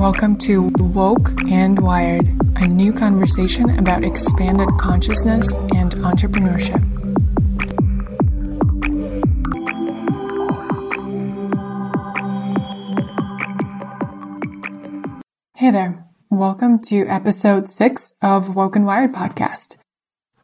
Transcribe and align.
Welcome 0.00 0.38
to 0.38 0.72
Woke 0.78 1.28
and 1.50 1.78
Wired, 1.78 2.26
a 2.56 2.66
new 2.66 2.90
conversation 2.90 3.78
about 3.78 4.02
expanded 4.02 4.70
consciousness 4.78 5.52
and 5.52 5.92
entrepreneurship. 5.96 6.80
Hey 15.54 15.70
there. 15.70 16.06
Welcome 16.30 16.78
to 16.84 17.06
episode 17.06 17.68
six 17.68 18.14
of 18.22 18.56
Woke 18.56 18.76
and 18.76 18.86
Wired 18.86 19.12
podcast. 19.12 19.76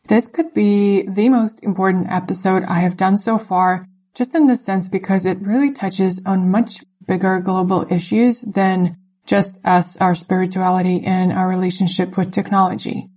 This 0.07 0.29
could 0.29 0.53
be 0.53 1.09
the 1.09 1.31
most 1.31 1.65
important 1.65 2.09
episode 2.11 2.63
I 2.65 2.81
have 2.81 2.99
done 2.99 3.17
so 3.17 3.39
far, 3.39 3.87
just 4.15 4.35
in 4.35 4.49
the 4.49 4.57
sense 4.57 4.91
because 4.91 5.25
it 5.25 5.41
really 5.41 5.73
touches 5.73 6.21
on 6.27 6.51
much 6.51 6.85
bigger 7.07 7.41
global 7.41 7.87
issues 7.91 8.43
than 8.43 8.99
just 9.27 9.59
us, 9.65 9.97
our 9.99 10.15
spirituality 10.15 11.05
and 11.05 11.33
our 11.33 11.49
relationship 11.49 12.17
with 12.17 12.33
technology. 12.33 13.09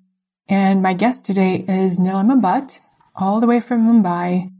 And 0.47 0.81
my 0.81 0.93
guest 0.93 1.25
today 1.25 1.63
is 1.67 1.97
Nilima 1.97 2.41
Bhatt, 2.41 2.79
all 3.15 3.39
the 3.39 3.47
way 3.47 3.59
from 3.59 3.87
Mumbai. 3.87 4.51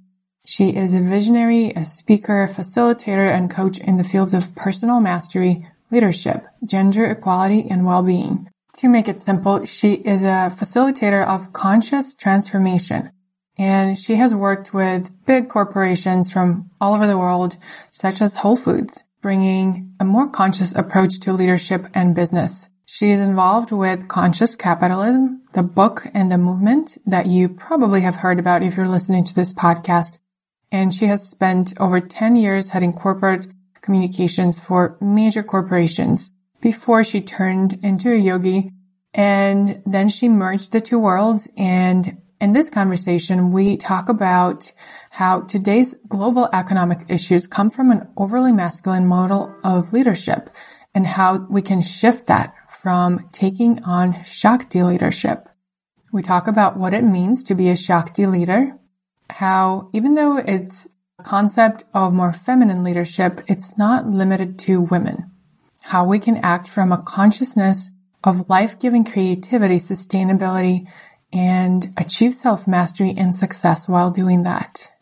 She 0.45 0.69
is 0.69 0.93
a 0.93 1.01
visionary, 1.01 1.71
a 1.75 1.83
speaker, 1.83 2.47
facilitator, 2.47 3.27
and 3.27 3.49
coach 3.49 3.79
in 3.79 3.97
the 3.97 4.03
fields 4.03 4.33
of 4.33 4.55
personal 4.55 4.99
mastery, 4.99 5.67
leadership, 5.91 6.45
gender 6.63 7.05
equality, 7.05 7.67
and 7.69 7.85
well-being. 7.85 8.49
To 8.75 8.87
make 8.87 9.07
it 9.07 9.21
simple, 9.21 9.65
she 9.65 9.93
is 9.93 10.23
a 10.23 10.55
facilitator 10.55 11.25
of 11.25 11.53
conscious 11.53 12.13
transformation, 12.13 13.11
and 13.57 13.97
she 13.97 14.15
has 14.15 14.33
worked 14.33 14.73
with 14.73 15.11
big 15.25 15.49
corporations 15.49 16.31
from 16.31 16.69
all 16.79 16.93
over 16.93 17.07
the 17.07 17.17
world, 17.17 17.57
such 17.89 18.21
as 18.21 18.35
Whole 18.35 18.55
Foods, 18.55 19.03
bringing 19.21 19.93
a 19.99 20.05
more 20.05 20.29
conscious 20.29 20.73
approach 20.73 21.19
to 21.21 21.33
leadership 21.33 21.87
and 21.93 22.15
business. 22.15 22.69
She 22.85 23.11
is 23.11 23.19
involved 23.19 23.71
with 23.71 24.07
Conscious 24.07 24.55
Capitalism, 24.55 25.43
the 25.53 25.61
book 25.61 26.07
and 26.13 26.31
the 26.31 26.37
movement 26.37 26.97
that 27.05 27.27
you 27.27 27.47
probably 27.49 28.01
have 28.01 28.15
heard 28.15 28.39
about 28.39 28.63
if 28.63 28.77
you're 28.77 28.87
listening 28.87 29.23
to 29.25 29.35
this 29.35 29.53
podcast. 29.53 30.17
And 30.71 30.93
she 30.93 31.05
has 31.05 31.29
spent 31.29 31.73
over 31.79 31.99
10 31.99 32.35
years 32.35 32.69
heading 32.69 32.93
corporate 32.93 33.47
communications 33.81 34.59
for 34.59 34.97
major 35.01 35.43
corporations 35.43 36.31
before 36.61 37.03
she 37.03 37.21
turned 37.21 37.79
into 37.83 38.11
a 38.11 38.17
yogi. 38.17 38.71
And 39.13 39.81
then 39.85 40.09
she 40.09 40.29
merged 40.29 40.71
the 40.71 40.81
two 40.81 40.99
worlds. 40.99 41.47
And 41.57 42.21
in 42.41 42.53
this 42.53 42.69
conversation, 42.69 43.51
we 43.51 43.77
talk 43.77 44.09
about 44.09 44.71
how 45.19 45.41
today's 45.41 45.95
global 46.07 46.47
economic 46.53 46.99
issues 47.09 47.45
come 47.45 47.69
from 47.69 47.91
an 47.91 48.07
overly 48.15 48.53
masculine 48.53 49.05
model 49.05 49.53
of 49.65 49.91
leadership 49.91 50.49
and 50.95 51.05
how 51.05 51.45
we 51.49 51.61
can 51.61 51.81
shift 51.81 52.27
that 52.27 52.55
from 52.69 53.27
taking 53.33 53.83
on 53.83 54.23
Shakti 54.23 54.81
leadership. 54.81 55.49
We 56.13 56.21
talk 56.21 56.47
about 56.47 56.77
what 56.77 56.93
it 56.93 57.03
means 57.03 57.43
to 57.43 57.53
be 57.53 57.67
a 57.67 57.75
Shakti 57.75 58.27
leader, 58.27 58.77
how 59.29 59.89
even 59.91 60.15
though 60.15 60.37
it's 60.37 60.87
a 61.19 61.23
concept 61.23 61.83
of 61.93 62.13
more 62.13 62.31
feminine 62.31 62.85
leadership, 62.85 63.41
it's 63.47 63.77
not 63.77 64.07
limited 64.07 64.57
to 64.59 64.79
women. 64.79 65.31
How 65.81 66.05
we 66.05 66.19
can 66.19 66.37
act 66.37 66.69
from 66.69 66.93
a 66.93 67.03
consciousness 67.03 67.91
of 68.23 68.49
life-giving 68.49 69.03
creativity, 69.03 69.79
sustainability, 69.79 70.87
and 71.33 71.93
achieve 71.97 72.35
self-mastery 72.35 73.15
and 73.17 73.35
success 73.35 73.89
while 73.89 74.11
doing 74.11 74.43
that. 74.43 74.93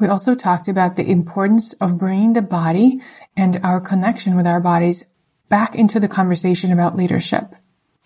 We 0.00 0.06
also 0.06 0.34
talked 0.34 0.66
about 0.66 0.96
the 0.96 1.10
importance 1.10 1.74
of 1.74 1.98
bringing 1.98 2.32
the 2.32 2.42
body 2.42 3.02
and 3.36 3.60
our 3.62 3.80
connection 3.80 4.34
with 4.34 4.46
our 4.46 4.60
bodies 4.60 5.04
back 5.50 5.74
into 5.74 6.00
the 6.00 6.08
conversation 6.08 6.72
about 6.72 6.96
leadership. 6.96 7.54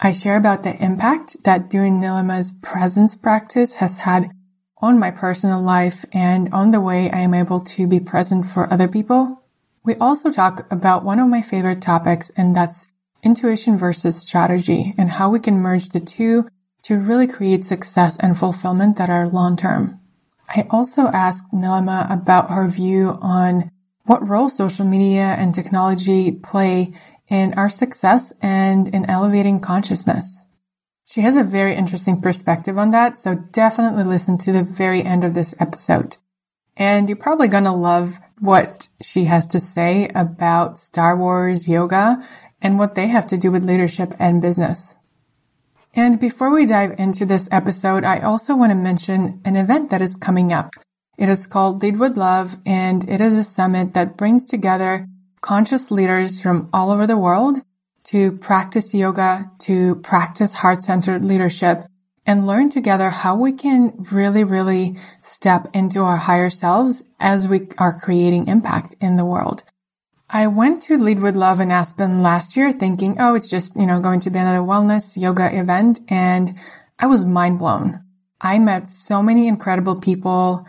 I 0.01 0.11
share 0.11 0.37
about 0.37 0.65
the 0.65 0.75
impact 0.83 1.37
that 1.45 1.71
doing 1.71 2.01
Nilima's 2.01 2.53
presence 2.53 3.15
practice 3.15 3.75
has 3.75 3.99
had 3.99 4.31
on 4.79 4.99
my 4.99 5.13
personal 5.13 5.63
life 5.63 6.05
and 6.13 6.53
on 6.53 6.73
the 6.73 6.81
way 6.81 7.11
I 7.13 7.21
am 7.21 7.33
able 7.33 7.61
to 7.61 7.87
be 7.87 8.01
present 8.01 8.45
for 8.45 8.71
other 8.73 8.89
people. 8.89 9.45
We 9.85 9.95
also 9.97 10.33
talk 10.33 10.67
about 10.73 11.05
one 11.05 11.21
of 11.21 11.29
my 11.29 11.43
favorite 11.43 11.81
topics, 11.81 12.31
and 12.37 12.57
that's 12.57 12.89
intuition 13.23 13.79
versus 13.79 14.21
strategy 14.21 14.95
and 14.99 15.11
how 15.11 15.31
we 15.31 15.39
can 15.39 15.59
merge 15.59 15.91
the 15.91 16.01
two 16.01 16.49
to 16.83 16.99
really 16.99 17.27
create 17.27 17.65
success 17.65 18.17
and 18.19 18.37
fulfillment 18.37 18.97
that 18.97 19.11
are 19.11 19.29
long 19.29 19.57
term. 19.57 20.01
I 20.49 20.67
also 20.71 21.03
asked 21.09 21.53
Nilima 21.53 22.13
about 22.13 22.51
her 22.51 22.69
view 22.69 23.19
on 23.21 23.71
what 24.05 24.29
role 24.29 24.49
social 24.49 24.85
media 24.85 25.35
and 25.39 25.55
technology 25.55 26.31
play 26.31 26.93
in 27.29 27.55
our 27.55 27.69
success 27.69 28.33
and 28.43 28.89
in 28.89 29.09
elevating 29.09 29.61
consciousness. 29.61 30.47
She 31.07 31.21
has 31.23 31.37
a 31.37 31.45
very 31.45 31.75
interesting 31.75 32.21
perspective 32.21 32.79
on 32.79 32.91
that, 32.91 33.19
so 33.19 33.35
definitely 33.35 34.05
listen 34.05 34.39
to 34.39 34.53
the 34.53 34.63
very 34.63 35.03
end 35.03 35.25
of 35.25 35.35
this 35.35 35.55
episode. 35.59 36.17
And 36.77 37.09
you're 37.09 37.17
probably 37.17 37.49
gonna 37.49 37.75
love 37.75 38.19
what 38.41 38.89
she 39.03 39.25
has 39.25 39.47
to 39.49 39.61
say 39.61 40.09
about 40.15 40.81
Star 40.81 41.17
Wars 41.17 41.69
yoga 41.69 42.27
and 42.61 42.79
what 42.79 42.95
they 42.95 43.07
have 43.07 43.27
to 43.29 43.39
do 43.39 43.53
with 43.53 43.65
leadership 43.65 44.15
and 44.19 44.43
business. 44.43 44.97
And 45.97 46.19
before 46.19 46.51
we 46.51 46.67
dive 46.67 46.99
into 46.99 47.25
this 47.25 47.49
episode, 47.53 48.03
I 48.03 48.19
also 48.19 48.57
want 48.57 48.71
to 48.71 48.75
mention 48.75 49.41
an 49.45 49.55
event 49.55 49.91
that 49.91 50.03
is 50.03 50.17
coming 50.17 50.53
up. 50.53 50.75
It 51.17 51.29
is 51.29 51.47
called 51.47 51.83
Lead 51.83 52.01
with 52.01 52.17
Love 52.17 52.57
and 52.67 53.09
it 53.09 53.21
is 53.21 53.39
a 53.39 53.45
summit 53.45 53.95
that 53.95 54.17
brings 54.17 54.49
together 54.49 55.07
conscious 55.41 55.93
leaders 55.93 56.43
from 56.43 56.69
all 56.73 56.91
over 56.91 57.07
the 57.07 57.17
world 57.17 57.61
to 58.05 58.33
practice 58.33 58.93
yoga, 58.93 59.53
to 59.61 59.95
practice 59.97 60.53
heart-centered 60.53 61.25
leadership 61.25 61.87
and 62.27 62.47
learn 62.47 62.71
together 62.71 63.11
how 63.11 63.37
we 63.37 63.53
can 63.53 63.93
really, 64.11 64.43
really 64.43 64.97
step 65.21 65.69
into 65.75 66.01
our 66.01 66.17
higher 66.17 66.51
selves 66.51 67.05
as 67.21 67.47
we 67.47 67.69
are 67.79 68.01
creating 68.01 68.49
impact 68.49 68.97
in 69.01 69.17
the 69.17 69.25
world. 69.25 69.63
I 70.35 70.49
went 70.49 70.83
to 70.83 70.99
Lead 70.99 71.21
with 71.21 71.37
Love 71.37 71.61
in 71.61 71.71
Aspen 71.71 72.21
last 72.21 72.57
year 72.57 72.73
thinking, 72.73 73.19
oh, 73.21 73.37
it's 73.37 73.47
just, 73.47 73.77
you 73.77 73.87
know, 73.87 74.01
going 74.01 74.19
to 74.19 74.31
be 74.31 74.39
another 74.41 74.67
wellness 74.67 75.17
yoga 75.17 75.57
event. 75.57 76.01
And 76.09 76.59
I 76.99 77.07
was 77.07 77.25
mind 77.25 77.61
blown. 77.61 78.03
I 78.41 78.59
met 78.59 78.91
so 78.91 79.23
many 79.23 79.47
incredible 79.47 80.01
people 80.01 80.67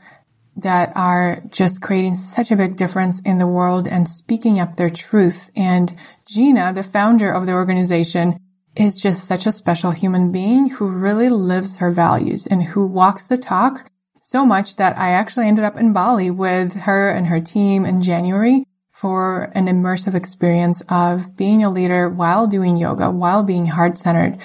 that 0.58 0.92
are 0.96 1.42
just 1.50 1.82
creating 1.82 2.16
such 2.16 2.52
a 2.52 2.56
big 2.56 2.78
difference 2.78 3.20
in 3.22 3.40
the 3.40 3.48
world 3.48 3.88
and 3.88 4.08
speaking 4.08 4.60
up 4.60 4.76
their 4.76 4.92
truth. 4.92 5.50
And 5.56 5.98
Gina, 6.28 6.72
the 6.72 6.84
founder 6.84 7.32
of 7.32 7.48
the 7.48 7.54
organization, 7.54 8.40
is 8.76 9.02
just 9.02 9.28
such 9.28 9.48
a 9.48 9.52
special 9.52 9.90
human 9.90 10.32
being 10.32 10.70
who 10.70 10.88
really 10.88 11.30
lives 11.30 11.78
her 11.78 11.90
values 11.90 12.46
and 12.46 12.62
who 12.62 12.86
walks 12.86 13.26
the 13.26 13.40
talk 13.40 13.90
so 14.22 14.46
much 14.46 14.76
that 14.76 14.96
I 14.96 15.10
actually 15.10 15.48
ended 15.48 15.66
up 15.66 15.76
in 15.76 15.92
Bali 15.92 16.30
with 16.30 16.74
her 16.74 17.10
and 17.10 17.26
her 17.26 17.42
team 17.42 17.84
in 17.84 18.04
January 18.04 18.68
for 18.96 19.52
an 19.54 19.68
immersive 19.68 20.16
experience 20.16 20.82
of 20.88 21.36
being 21.36 21.62
a 21.66 21.70
leader 21.70 22.08
while 22.08 22.48
doing 22.48 22.78
yoga, 22.78 23.12
while 23.12 23.44
being 23.44 23.66
heart 23.68 23.98
centered. 23.98 24.38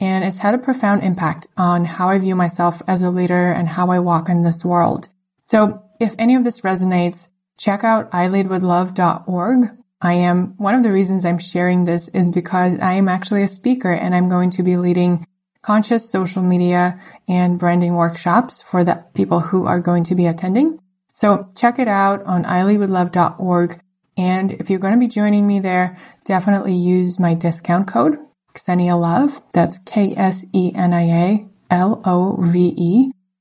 And 0.00 0.24
it's 0.24 0.38
had 0.38 0.54
a 0.54 0.58
profound 0.58 1.02
impact 1.02 1.46
on 1.58 1.84
how 1.84 2.08
I 2.08 2.18
view 2.18 2.34
myself 2.34 2.80
as 2.88 3.02
a 3.02 3.10
leader 3.10 3.52
and 3.52 3.68
how 3.68 3.90
I 3.90 3.98
walk 3.98 4.30
in 4.30 4.44
this 4.44 4.64
world. 4.64 5.10
So 5.44 5.82
if 6.00 6.14
any 6.18 6.36
of 6.36 6.44
this 6.44 6.62
resonates, 6.62 7.28
check 7.58 7.84
out 7.84 8.10
ileadwithlove.org. 8.12 9.76
I 10.00 10.14
am, 10.14 10.54
one 10.56 10.74
of 10.74 10.82
the 10.82 10.92
reasons 10.92 11.26
I'm 11.26 11.38
sharing 11.38 11.84
this 11.84 12.08
is 12.08 12.30
because 12.30 12.78
I 12.78 12.94
am 12.94 13.08
actually 13.08 13.42
a 13.42 13.48
speaker 13.48 13.92
and 13.92 14.14
I'm 14.14 14.30
going 14.30 14.48
to 14.52 14.62
be 14.62 14.78
leading 14.78 15.26
conscious 15.60 16.08
social 16.08 16.42
media 16.42 16.98
and 17.28 17.58
branding 17.58 17.94
workshops 17.94 18.62
for 18.62 18.84
the 18.84 19.04
people 19.12 19.40
who 19.40 19.66
are 19.66 19.80
going 19.80 20.04
to 20.04 20.14
be 20.14 20.26
attending. 20.26 20.78
So 21.12 21.50
check 21.54 21.78
it 21.78 21.88
out 21.88 22.22
on 22.24 22.44
ileadwithlove.org. 22.44 23.82
And 24.18 24.52
if 24.52 24.68
you're 24.68 24.80
going 24.80 24.92
to 24.94 24.98
be 24.98 25.06
joining 25.08 25.46
me 25.46 25.60
there, 25.60 25.96
definitely 26.24 26.74
use 26.74 27.20
my 27.20 27.34
discount 27.34 27.86
code, 27.86 28.18
Ksenia 28.52 29.00
Love. 29.00 29.40
That's 29.54 29.78
K-S-E-N-I-A-L-O-V-E 29.78 30.42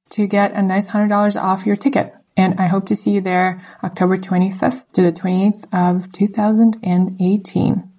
to 0.10 0.28
get 0.28 0.54
a 0.54 0.62
nice 0.62 0.88
$100 0.90 1.42
off 1.42 1.66
your 1.66 1.76
ticket. 1.76 2.14
And 2.38 2.60
I 2.60 2.68
hope 2.68 2.86
to 2.88 2.96
see 2.96 3.10
you 3.12 3.22
there 3.22 3.60
October 3.84 4.20
25th 4.20 4.84
to 4.94 5.02
the 5.02 5.12
28th 5.12 5.66
of 5.74 6.12
2018. 6.12 7.92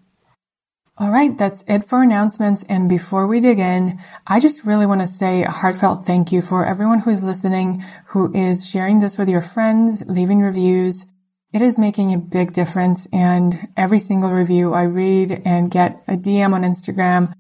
All 1.01 1.11
right, 1.11 1.37
that's 1.37 1.65
it 1.67 1.85
for 1.85 2.03
announcements. 2.03 2.65
And 2.69 2.89
before 2.89 3.27
we 3.27 3.41
dig 3.41 3.59
in, 3.59 3.99
I 4.27 4.39
just 4.39 4.65
really 4.65 4.87
want 4.87 5.01
to 5.01 5.09
say 5.09 5.43
a 5.43 5.51
heartfelt 5.51 6.07
thank 6.07 6.31
you 6.31 6.43
for 6.43 6.65
everyone 6.65 7.01
who 7.01 7.11
is 7.11 7.23
listening, 7.23 7.85
who 8.07 8.33
is 8.33 8.69
sharing 8.69 9.01
this 9.01 9.19
with 9.19 9.29
your 9.29 9.43
friends, 9.43 10.05
leaving 10.07 10.41
reviews, 10.41 11.05
it 11.53 11.63
is 11.63 11.79
making 11.79 12.13
a 12.13 12.19
big 12.19 12.53
difference. 12.53 13.07
And 13.13 13.69
every 13.77 13.99
single 13.99 14.31
review 14.31 14.73
I 14.75 14.85
read 14.85 15.43
and 15.45 15.71
get 15.71 16.03
a 16.07 16.13
DM 16.13 16.53
on 16.53 16.63
Instagram, 16.63 17.33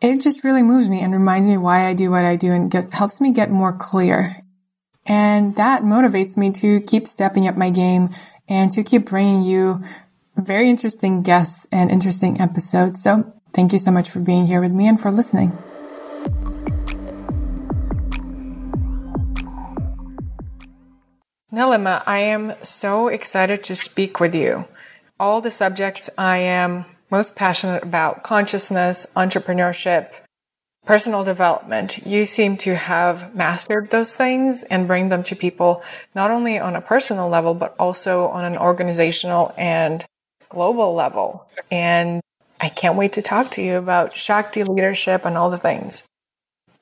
it 0.00 0.20
just 0.20 0.44
really 0.44 0.62
moves 0.62 0.88
me 0.88 1.00
and 1.00 1.12
reminds 1.12 1.48
me 1.48 1.56
why 1.56 1.86
I 1.86 1.94
do 1.94 2.10
what 2.10 2.24
I 2.24 2.36
do 2.36 2.52
and 2.52 2.72
helps 2.92 3.20
me 3.20 3.32
get 3.32 3.50
more 3.50 3.76
clear. 3.76 4.36
And 5.06 5.56
that 5.56 5.82
motivates 5.82 6.36
me 6.36 6.50
to 6.52 6.80
keep 6.80 7.06
stepping 7.06 7.46
up 7.46 7.56
my 7.56 7.70
game 7.70 8.10
and 8.48 8.70
to 8.72 8.82
keep 8.82 9.06
bringing 9.06 9.42
you 9.42 9.82
very 10.36 10.68
interesting 10.68 11.22
guests 11.22 11.66
and 11.70 11.90
interesting 11.90 12.40
episodes. 12.40 13.02
So 13.02 13.32
thank 13.54 13.72
you 13.72 13.78
so 13.78 13.90
much 13.90 14.10
for 14.10 14.20
being 14.20 14.46
here 14.46 14.60
with 14.60 14.72
me 14.72 14.88
and 14.88 15.00
for 15.00 15.10
listening. 15.10 15.56
Nilima, 21.54 22.02
I 22.04 22.18
am 22.18 22.54
so 22.62 23.06
excited 23.06 23.62
to 23.64 23.76
speak 23.76 24.18
with 24.18 24.34
you. 24.34 24.64
All 25.20 25.40
the 25.40 25.52
subjects 25.52 26.10
I 26.18 26.38
am 26.38 26.84
most 27.12 27.36
passionate 27.36 27.84
about 27.84 28.24
consciousness, 28.24 29.06
entrepreneurship, 29.14 30.10
personal 30.84 31.22
development. 31.22 32.04
You 32.04 32.24
seem 32.24 32.56
to 32.58 32.74
have 32.74 33.36
mastered 33.36 33.90
those 33.90 34.16
things 34.16 34.64
and 34.64 34.88
bring 34.88 35.10
them 35.10 35.22
to 35.24 35.36
people 35.36 35.84
not 36.12 36.32
only 36.32 36.58
on 36.58 36.74
a 36.74 36.80
personal 36.80 37.28
level, 37.28 37.54
but 37.54 37.76
also 37.78 38.26
on 38.26 38.44
an 38.44 38.58
organizational 38.58 39.54
and 39.56 40.04
global 40.48 40.92
level. 40.92 41.48
And 41.70 42.20
I 42.60 42.68
can't 42.68 42.98
wait 42.98 43.12
to 43.12 43.22
talk 43.22 43.52
to 43.52 43.62
you 43.62 43.76
about 43.76 44.16
Shakti 44.16 44.64
leadership 44.64 45.24
and 45.24 45.38
all 45.38 45.50
the 45.50 45.58
things. 45.58 46.04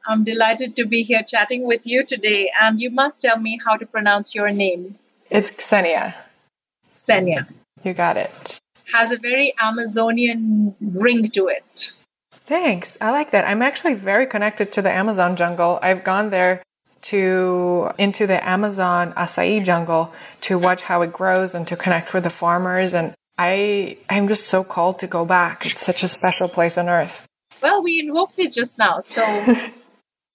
I'm 0.06 0.24
delighted 0.24 0.76
to 0.76 0.86
be 0.86 1.02
here 1.02 1.22
chatting 1.22 1.66
with 1.66 1.86
you 1.86 2.04
today. 2.04 2.50
And 2.60 2.80
you 2.80 2.90
must 2.90 3.20
tell 3.20 3.38
me 3.38 3.60
how 3.64 3.76
to 3.76 3.86
pronounce 3.86 4.34
your 4.34 4.50
name. 4.50 4.98
It's 5.30 5.50
Ksenia. 5.50 6.14
Ksenia. 6.96 7.46
You 7.84 7.94
got 7.94 8.16
it. 8.16 8.58
Has 8.92 9.12
a 9.12 9.18
very 9.18 9.54
Amazonian 9.60 10.74
ring 10.80 11.30
to 11.30 11.48
it. 11.48 11.92
Thanks. 12.30 12.98
I 13.00 13.10
like 13.10 13.30
that. 13.30 13.46
I'm 13.46 13.62
actually 13.62 13.94
very 13.94 14.26
connected 14.26 14.72
to 14.72 14.82
the 14.82 14.90
Amazon 14.90 15.36
jungle. 15.36 15.78
I've 15.82 16.04
gone 16.04 16.30
there 16.30 16.62
to 17.02 17.90
into 17.98 18.26
the 18.26 18.46
Amazon 18.48 19.12
acai 19.14 19.64
jungle 19.64 20.12
to 20.42 20.58
watch 20.58 20.82
how 20.82 21.02
it 21.02 21.12
grows 21.12 21.54
and 21.54 21.66
to 21.66 21.76
connect 21.76 22.12
with 22.12 22.22
the 22.22 22.30
farmers 22.30 22.94
and 22.94 23.14
I 23.38 23.96
I'm 24.08 24.28
just 24.28 24.44
so 24.46 24.62
called 24.62 24.98
to 25.00 25.06
go 25.06 25.24
back. 25.24 25.66
It's 25.66 25.80
such 25.80 26.02
a 26.02 26.08
special 26.08 26.48
place 26.48 26.78
on 26.78 26.88
earth. 26.88 27.26
Well, 27.62 27.82
we 27.82 28.00
invoked 28.00 28.38
it 28.38 28.52
just 28.52 28.78
now, 28.78 29.00
so 29.00 29.22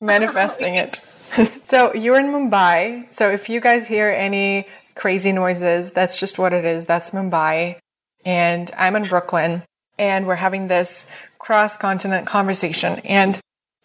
manifesting 0.01 0.75
it. 0.75 0.95
so 1.63 1.93
you're 1.93 2.19
in 2.19 2.27
Mumbai. 2.27 3.11
So 3.11 3.29
if 3.29 3.49
you 3.49 3.59
guys 3.59 3.87
hear 3.87 4.09
any 4.09 4.67
crazy 4.95 5.31
noises, 5.31 5.91
that's 5.91 6.19
just 6.19 6.37
what 6.39 6.53
it 6.53 6.65
is. 6.65 6.85
That's 6.85 7.11
Mumbai. 7.11 7.77
And 8.25 8.71
I'm 8.77 8.95
in 8.95 9.05
Brooklyn 9.05 9.63
and 9.97 10.27
we're 10.27 10.35
having 10.35 10.67
this 10.67 11.07
cross 11.39 11.77
continent 11.77 12.27
conversation. 12.27 12.99
And 12.99 13.39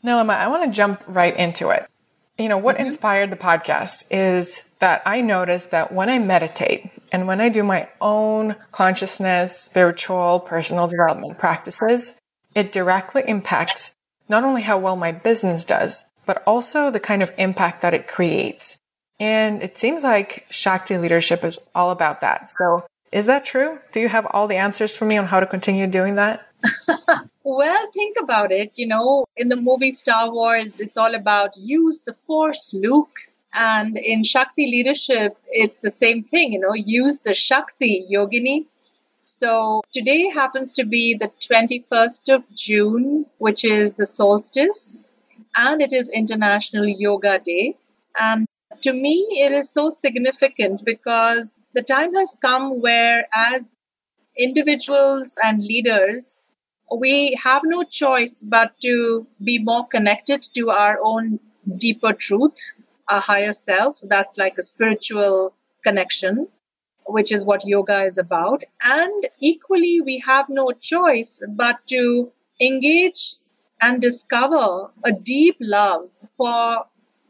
Nilima, 0.05 0.37
I 0.37 0.49
want 0.49 0.65
to 0.65 0.77
jump 0.77 1.03
right 1.07 1.37
into 1.37 1.71
it. 1.71 1.87
You 2.39 2.49
know, 2.49 2.59
what 2.59 2.77
mm-hmm. 2.77 2.87
inspired 2.87 3.31
the 3.31 3.37
podcast 3.37 4.07
is 4.11 4.71
that 4.79 5.03
I 5.07 5.21
noticed 5.21 5.71
that 5.71 5.93
when 5.93 6.09
I 6.09 6.19
meditate 6.19 6.91
and 7.13 7.27
when 7.27 7.41
I 7.41 7.51
do 7.51 7.63
my 7.63 7.89
own 8.01 8.57
consciousness, 8.73 9.59
spiritual, 9.59 10.41
personal 10.41 10.89
development 10.89 11.39
practices, 11.39 12.15
it 12.55 12.73
directly 12.73 13.23
impacts 13.27 13.95
not 14.33 14.45
only 14.45 14.63
how 14.63 14.79
well 14.79 14.97
my 14.97 15.13
business 15.13 15.63
does, 15.63 16.05
but 16.25 16.43
also 16.47 16.91
the 16.91 16.99
kind 16.99 17.23
of 17.23 17.31
impact 17.37 17.83
that 17.83 17.93
it 17.93 18.09
creates. 18.09 18.79
And 19.21 19.63
it 19.63 19.79
seems 19.79 20.03
like 20.03 20.47
Shakti 20.49 20.97
leadership 20.97 21.45
is 21.45 21.61
all 21.75 21.91
about 21.91 22.23
that. 22.23 22.51
So 22.51 22.87
is 23.13 23.27
that 23.27 23.45
true? 23.45 23.79
Do 23.93 24.01
you 24.01 24.09
have 24.09 24.27
all 24.31 24.49
the 24.49 24.57
answers 24.57 24.97
for 24.97 25.05
me 25.05 25.19
on 25.19 25.27
how 25.27 25.39
to 25.39 25.47
continue 25.47 25.87
doing 25.87 26.15
that? 26.15 26.49
well, 27.45 27.91
think 27.93 28.17
about 28.23 28.51
it. 28.51 28.79
You 28.79 28.87
know, 28.87 29.27
in 29.37 29.51
the 29.51 29.57
movie 29.57 29.93
Star 29.93 30.33
Wars, 30.33 30.81
it's 30.81 30.97
all 30.97 31.15
about 31.15 31.55
use 31.59 32.01
the 32.01 32.15
force, 32.27 32.73
Luke. 32.73 33.17
And 33.53 33.99
in 33.99 34.25
Shakti 34.25 34.65
leadership, 34.65 35.37
it's 35.49 35.77
the 35.77 35.91
same 35.91 36.25
thing, 36.25 36.55
you 36.55 36.59
know, 36.59 36.73
use 36.73 37.21
the 37.21 37.35
Shakti, 37.35 38.07
Yogini. 38.11 38.65
So 39.35 39.83
today 39.95 40.29
happens 40.29 40.75
to 40.75 40.85
be 40.85 41.15
the 41.15 41.29
21st 41.41 42.35
of 42.35 42.43
June, 42.55 43.25
which 43.39 43.65
is 43.65 43.95
the 43.95 44.05
solstice, 44.05 45.09
and 45.57 45.81
it 45.81 45.91
is 45.91 46.11
International 46.11 46.87
Yoga 46.87 47.39
Day. 47.39 47.79
And 48.21 48.47
to 48.83 48.93
me, 48.93 49.15
it 49.41 49.51
is 49.53 49.71
so 49.71 49.89
significant 49.89 50.85
because 50.85 51.59
the 51.73 51.81
time 51.81 52.15
has 52.15 52.37
come 52.43 52.83
where, 52.83 53.27
as 53.33 53.75
individuals 54.37 55.39
and 55.43 55.63
leaders, 55.63 56.43
we 56.95 57.35
have 57.43 57.63
no 57.65 57.85
choice 57.85 58.43
but 58.43 58.79
to 58.83 59.27
be 59.43 59.59
more 59.59 59.87
connected 59.87 60.43
to 60.57 60.69
our 60.69 61.01
own 61.03 61.41
deeper 61.79 62.13
truth, 62.13 62.73
our 63.09 63.21
higher 63.21 63.53
self. 63.53 63.97
So 63.97 64.09
that's 64.09 64.37
like 64.37 64.59
a 64.59 64.63
spiritual 64.63 65.55
connection 65.83 66.49
which 67.07 67.33
is 67.33 67.45
what 67.45 67.67
yoga 67.67 68.03
is 68.05 68.19
about. 68.19 68.65
And 68.83 69.27
equally, 69.41 70.01
we 70.01 70.19
have 70.21 70.49
no 70.49 70.71
choice 70.73 71.43
but 71.51 71.79
to 71.89 72.31
engage 72.61 73.35
and 73.81 74.01
discover 74.01 74.91
a 75.05 75.13
deep 75.13 75.57
love 75.61 76.17
for 76.37 76.85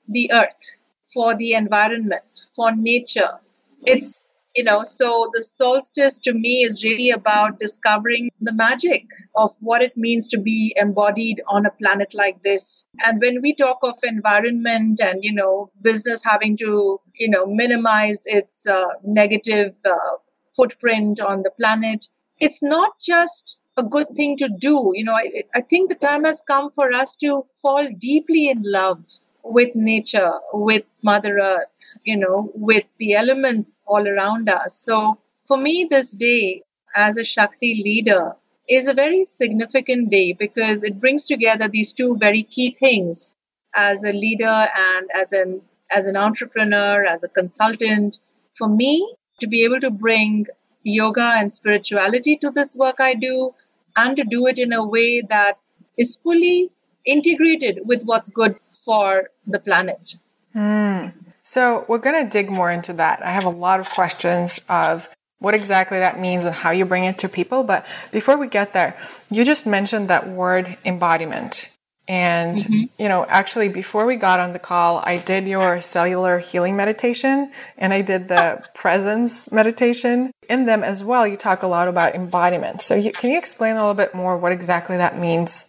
the 0.08 0.30
earth, 0.32 0.76
for 1.12 1.34
the 1.34 1.54
environment, 1.54 2.24
for 2.54 2.74
nature. 2.74 3.38
It's 3.84 4.28
you 4.54 4.64
know 4.64 4.82
so 4.82 5.30
the 5.34 5.42
solstice 5.42 6.18
to 6.20 6.32
me 6.32 6.62
is 6.62 6.84
really 6.84 7.10
about 7.10 7.58
discovering 7.58 8.30
the 8.40 8.52
magic 8.52 9.06
of 9.34 9.52
what 9.60 9.82
it 9.82 9.96
means 9.96 10.28
to 10.28 10.38
be 10.38 10.74
embodied 10.76 11.40
on 11.48 11.66
a 11.66 11.70
planet 11.70 12.12
like 12.14 12.42
this. 12.42 12.88
And 13.04 13.20
when 13.20 13.40
we 13.42 13.54
talk 13.54 13.78
of 13.82 13.96
environment 14.02 15.00
and 15.00 15.22
you 15.22 15.32
know 15.32 15.70
business 15.80 16.22
having 16.24 16.56
to 16.58 17.00
you 17.14 17.28
know 17.30 17.46
minimize 17.46 18.24
its 18.26 18.66
uh, 18.66 18.84
negative 19.04 19.72
uh, 19.86 20.16
footprint 20.56 21.20
on 21.20 21.42
the 21.42 21.50
planet 21.58 22.06
it's 22.40 22.62
not 22.62 22.92
just 23.00 23.60
a 23.78 23.82
good 23.82 24.08
thing 24.16 24.36
to 24.36 24.48
do. 24.48 24.90
You 24.94 25.04
know 25.04 25.14
I, 25.14 25.44
I 25.54 25.60
think 25.62 25.88
the 25.88 25.94
time 25.94 26.24
has 26.24 26.42
come 26.46 26.70
for 26.70 26.92
us 26.92 27.16
to 27.16 27.44
fall 27.62 27.88
deeply 27.98 28.48
in 28.48 28.62
love 28.64 29.06
with 29.44 29.74
nature, 29.74 30.32
with 30.52 30.84
Mother 31.02 31.38
Earth, 31.38 31.98
you 32.04 32.16
know, 32.16 32.50
with 32.54 32.84
the 32.98 33.14
elements 33.14 33.84
all 33.86 34.06
around 34.06 34.48
us. 34.48 34.76
So 34.76 35.18
for 35.46 35.56
me, 35.56 35.86
this 35.90 36.12
day 36.12 36.62
as 36.94 37.16
a 37.16 37.24
Shakti 37.24 37.82
leader 37.84 38.36
is 38.68 38.86
a 38.86 38.94
very 38.94 39.24
significant 39.24 40.10
day 40.10 40.32
because 40.32 40.82
it 40.82 41.00
brings 41.00 41.24
together 41.24 41.68
these 41.68 41.92
two 41.92 42.16
very 42.16 42.42
key 42.44 42.74
things 42.78 43.34
as 43.74 44.04
a 44.04 44.12
leader 44.12 44.68
and 44.76 45.10
as 45.14 45.32
an 45.32 45.60
as 45.90 46.06
an 46.06 46.16
entrepreneur, 46.16 47.04
as 47.04 47.22
a 47.22 47.28
consultant. 47.28 48.18
For 48.56 48.68
me, 48.68 49.14
to 49.40 49.46
be 49.46 49.64
able 49.64 49.80
to 49.80 49.90
bring 49.90 50.46
yoga 50.82 51.34
and 51.36 51.52
spirituality 51.52 52.36
to 52.38 52.50
this 52.50 52.76
work 52.76 52.96
I 52.98 53.14
do 53.14 53.54
and 53.96 54.16
to 54.16 54.24
do 54.24 54.46
it 54.46 54.58
in 54.58 54.72
a 54.72 54.86
way 54.86 55.20
that 55.22 55.58
is 55.98 56.16
fully 56.16 56.70
integrated 57.04 57.80
with 57.84 58.02
what's 58.04 58.28
good 58.28 58.56
for 58.84 59.30
the 59.46 59.58
planet. 59.58 60.16
Mm. 60.54 61.12
So 61.42 61.84
we're 61.88 61.98
going 61.98 62.24
to 62.24 62.30
dig 62.30 62.50
more 62.50 62.70
into 62.70 62.92
that. 62.94 63.24
I 63.24 63.32
have 63.32 63.44
a 63.44 63.50
lot 63.50 63.80
of 63.80 63.90
questions 63.90 64.60
of 64.68 65.08
what 65.40 65.54
exactly 65.54 65.98
that 65.98 66.20
means 66.20 66.44
and 66.44 66.54
how 66.54 66.70
you 66.70 66.84
bring 66.84 67.04
it 67.04 67.18
to 67.18 67.28
people. 67.28 67.64
But 67.64 67.84
before 68.12 68.36
we 68.36 68.46
get 68.46 68.72
there, 68.72 68.96
you 69.30 69.44
just 69.44 69.66
mentioned 69.66 70.08
that 70.08 70.28
word 70.28 70.78
embodiment. 70.84 71.68
And, 72.08 72.58
mm-hmm. 72.58 72.84
you 72.98 73.08
know, 73.08 73.24
actually, 73.28 73.68
before 73.68 74.06
we 74.06 74.16
got 74.16 74.40
on 74.40 74.52
the 74.52 74.58
call, 74.58 75.02
I 75.04 75.18
did 75.18 75.46
your 75.46 75.80
cellular 75.80 76.38
healing 76.38 76.76
meditation 76.76 77.52
and 77.78 77.92
I 77.92 78.02
did 78.02 78.28
the 78.28 78.64
presence 78.74 79.50
meditation. 79.50 80.30
In 80.48 80.66
them 80.66 80.82
as 80.84 81.02
well, 81.02 81.26
you 81.26 81.36
talk 81.36 81.62
a 81.62 81.68
lot 81.68 81.88
about 81.88 82.14
embodiment. 82.14 82.82
So, 82.82 82.94
you, 82.94 83.12
can 83.12 83.30
you 83.30 83.38
explain 83.38 83.76
a 83.76 83.80
little 83.80 83.94
bit 83.94 84.14
more 84.14 84.36
what 84.36 84.52
exactly 84.52 84.96
that 84.96 85.18
means 85.18 85.66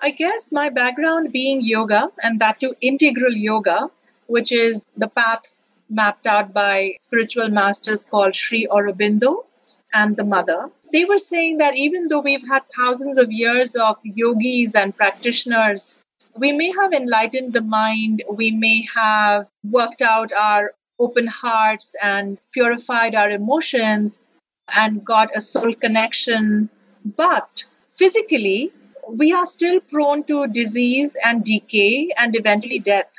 I 0.00 0.10
guess 0.10 0.52
my 0.52 0.68
background 0.68 1.32
being 1.32 1.60
yoga 1.60 2.10
and 2.22 2.40
that 2.40 2.60
too 2.60 2.74
integral 2.80 3.32
yoga, 3.32 3.90
which 4.26 4.52
is 4.52 4.86
the 4.96 5.08
path 5.08 5.44
mapped 5.88 6.26
out 6.26 6.52
by 6.52 6.94
spiritual 6.96 7.48
masters 7.48 8.04
called 8.04 8.34
Sri 8.34 8.66
Aurobindo 8.66 9.44
and 9.92 10.16
the 10.16 10.24
mother. 10.24 10.70
They 10.92 11.04
were 11.04 11.18
saying 11.18 11.58
that 11.58 11.76
even 11.76 12.08
though 12.08 12.20
we've 12.20 12.46
had 12.46 12.62
thousands 12.76 13.18
of 13.18 13.32
years 13.32 13.74
of 13.74 13.96
yogis 14.02 14.74
and 14.74 14.94
practitioners, 14.94 16.04
we 16.36 16.52
may 16.52 16.70
have 16.72 16.92
enlightened 16.92 17.54
the 17.54 17.62
mind, 17.62 18.22
we 18.30 18.50
may 18.50 18.86
have 18.94 19.48
worked 19.64 20.02
out 20.02 20.32
our 20.32 20.74
open 20.98 21.26
hearts 21.26 21.94
and 22.02 22.38
purified 22.52 23.14
our 23.14 23.30
emotions 23.30 24.26
and 24.74 25.04
got 25.04 25.34
a 25.36 25.40
soul 25.40 25.74
connection. 25.74 26.68
But 27.04 27.64
physically, 27.88 28.72
we 29.08 29.32
are 29.32 29.46
still 29.46 29.80
prone 29.80 30.24
to 30.24 30.46
disease 30.48 31.16
and 31.24 31.44
decay 31.44 32.10
and 32.16 32.36
eventually 32.36 32.78
death. 32.78 33.12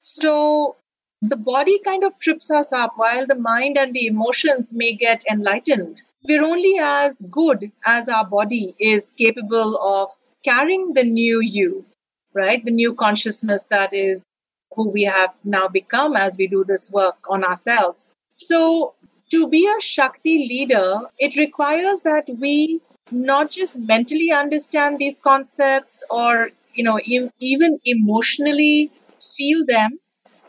So 0.00 0.76
the 1.22 1.36
body 1.36 1.78
kind 1.80 2.04
of 2.04 2.18
trips 2.18 2.50
us 2.50 2.72
up 2.72 2.92
while 2.96 3.26
the 3.26 3.34
mind 3.34 3.76
and 3.78 3.94
the 3.94 4.06
emotions 4.06 4.72
may 4.72 4.92
get 4.92 5.24
enlightened. 5.30 6.02
We're 6.26 6.44
only 6.44 6.78
as 6.80 7.22
good 7.30 7.70
as 7.86 8.08
our 8.08 8.24
body 8.24 8.74
is 8.78 9.12
capable 9.12 9.78
of 9.78 10.10
carrying 10.44 10.94
the 10.94 11.04
new 11.04 11.40
you, 11.40 11.84
right? 12.32 12.64
The 12.64 12.70
new 12.70 12.94
consciousness 12.94 13.64
that 13.64 13.92
is 13.92 14.26
who 14.74 14.88
we 14.88 15.02
have 15.04 15.30
now 15.44 15.68
become 15.68 16.16
as 16.16 16.36
we 16.36 16.46
do 16.46 16.64
this 16.64 16.90
work 16.90 17.16
on 17.28 17.44
ourselves. 17.44 18.14
So 18.36 18.94
to 19.30 19.48
be 19.48 19.68
a 19.68 19.80
Shakti 19.80 20.46
leader, 20.48 21.00
it 21.18 21.36
requires 21.36 22.00
that 22.00 22.28
we 22.38 22.80
not 23.12 23.50
just 23.50 23.78
mentally 23.78 24.30
understand 24.32 24.98
these 24.98 25.20
concepts 25.20 26.04
or, 26.10 26.50
you 26.74 26.84
know, 26.84 26.98
even 27.40 27.80
emotionally 27.84 28.90
feel 29.36 29.64
them, 29.66 29.98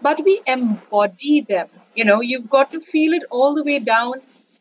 but 0.01 0.23
we 0.23 0.41
embody 0.47 1.41
them. 1.41 1.67
You 1.95 2.05
know, 2.05 2.21
you've 2.21 2.49
got 2.49 2.71
to 2.71 2.79
feel 2.79 3.13
it 3.13 3.23
all 3.29 3.53
the 3.55 3.63
way 3.63 3.79
down 3.79 4.13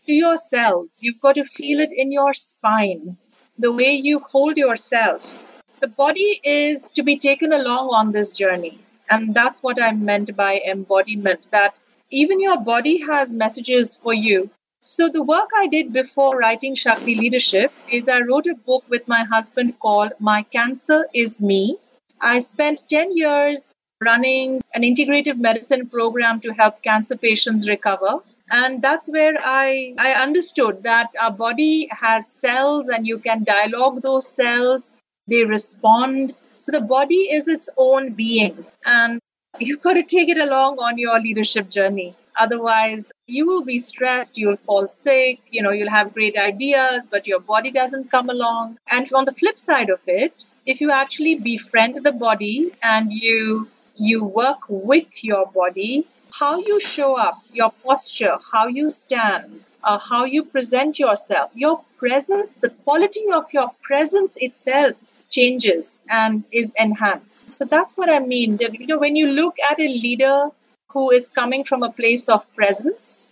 to 0.06 0.12
your 0.12 0.36
cells. 0.36 1.00
You've 1.02 1.20
got 1.20 1.36
to 1.36 1.44
feel 1.44 1.80
it 1.80 1.92
in 1.92 2.12
your 2.12 2.32
spine, 2.34 3.16
the 3.58 3.72
way 3.72 3.92
you 3.92 4.20
hold 4.20 4.56
yourself. 4.56 5.46
The 5.80 5.86
body 5.88 6.40
is 6.44 6.90
to 6.92 7.02
be 7.02 7.18
taken 7.18 7.52
along 7.52 7.88
on 7.88 8.12
this 8.12 8.36
journey. 8.36 8.78
And 9.08 9.34
that's 9.34 9.62
what 9.62 9.82
I 9.82 9.92
meant 9.92 10.36
by 10.36 10.60
embodiment, 10.66 11.50
that 11.50 11.78
even 12.10 12.40
your 12.40 12.60
body 12.60 12.98
has 13.02 13.32
messages 13.32 13.96
for 13.96 14.12
you. 14.14 14.50
So, 14.82 15.10
the 15.10 15.22
work 15.22 15.50
I 15.54 15.66
did 15.66 15.92
before 15.92 16.38
writing 16.38 16.74
Shakti 16.74 17.14
Leadership 17.14 17.70
is 17.90 18.08
I 18.08 18.20
wrote 18.20 18.46
a 18.46 18.54
book 18.54 18.82
with 18.88 19.06
my 19.06 19.24
husband 19.24 19.78
called 19.78 20.12
My 20.18 20.42
Cancer 20.42 21.06
is 21.12 21.40
Me. 21.40 21.76
I 22.20 22.38
spent 22.38 22.88
10 22.88 23.14
years 23.14 23.74
running 24.00 24.62
an 24.72 24.80
integrative 24.82 25.36
medicine 25.36 25.86
program 25.86 26.40
to 26.40 26.54
help 26.54 26.82
cancer 26.82 27.16
patients 27.16 27.68
recover. 27.68 28.20
And 28.50 28.80
that's 28.80 29.10
where 29.10 29.34
I, 29.38 29.94
I 29.98 30.12
understood 30.14 30.82
that 30.84 31.08
our 31.20 31.30
body 31.30 31.88
has 31.90 32.26
cells 32.26 32.88
and 32.88 33.06
you 33.06 33.18
can 33.18 33.44
dialogue 33.44 34.00
those 34.00 34.26
cells, 34.26 34.92
they 35.28 35.44
respond. 35.44 36.34
So 36.56 36.72
the 36.72 36.80
body 36.80 37.28
is 37.30 37.48
its 37.48 37.68
own 37.76 38.14
being. 38.14 38.64
And 38.86 39.20
you've 39.58 39.82
got 39.82 39.94
to 39.94 40.02
take 40.02 40.30
it 40.30 40.38
along 40.38 40.78
on 40.78 40.96
your 40.96 41.20
leadership 41.20 41.68
journey. 41.68 42.16
Otherwise, 42.38 43.12
you 43.26 43.46
will 43.46 43.64
be 43.64 43.78
stressed, 43.78 44.38
you'll 44.38 44.56
fall 44.56 44.86
sick, 44.88 45.40
you 45.50 45.62
know, 45.62 45.70
you'll 45.70 45.90
have 45.90 46.14
great 46.14 46.36
ideas, 46.36 47.08
but 47.10 47.26
your 47.26 47.40
body 47.40 47.70
doesn't 47.70 48.10
come 48.10 48.30
along. 48.30 48.78
And 48.90 49.10
on 49.12 49.24
the 49.24 49.32
flip 49.32 49.58
side 49.58 49.90
of 49.90 50.02
it, 50.06 50.44
if 50.66 50.80
you 50.80 50.90
actually 50.90 51.34
befriend 51.36 52.04
the 52.04 52.12
body 52.12 52.72
and 52.82 53.12
you 53.12 53.68
you 53.96 54.24
work 54.24 54.60
with 54.68 55.22
your 55.24 55.44
body, 55.46 56.06
how 56.32 56.58
you 56.58 56.80
show 56.80 57.18
up, 57.18 57.42
your 57.52 57.70
posture, 57.84 58.36
how 58.52 58.66
you 58.66 58.88
stand, 58.88 59.62
uh, 59.84 59.98
how 59.98 60.24
you 60.24 60.44
present 60.44 60.98
yourself, 60.98 61.52
your 61.54 61.82
presence, 61.98 62.58
the 62.58 62.70
quality 62.70 63.26
of 63.32 63.52
your 63.52 63.70
presence 63.82 64.36
itself 64.36 65.06
changes 65.28 66.00
and 66.08 66.44
is 66.50 66.72
enhanced. 66.78 67.52
So 67.52 67.64
that's 67.64 67.96
what 67.96 68.08
I 68.08 68.18
mean. 68.20 68.56
That 68.58 68.78
you 68.78 68.86
know, 68.86 68.98
when 68.98 69.16
you 69.16 69.28
look 69.28 69.56
at 69.70 69.78
a 69.78 69.88
leader 69.88 70.50
who 70.92 71.10
is 71.10 71.28
coming 71.28 71.64
from 71.64 71.82
a 71.82 71.92
place 71.92 72.28
of 72.28 72.52
presence, 72.54 73.28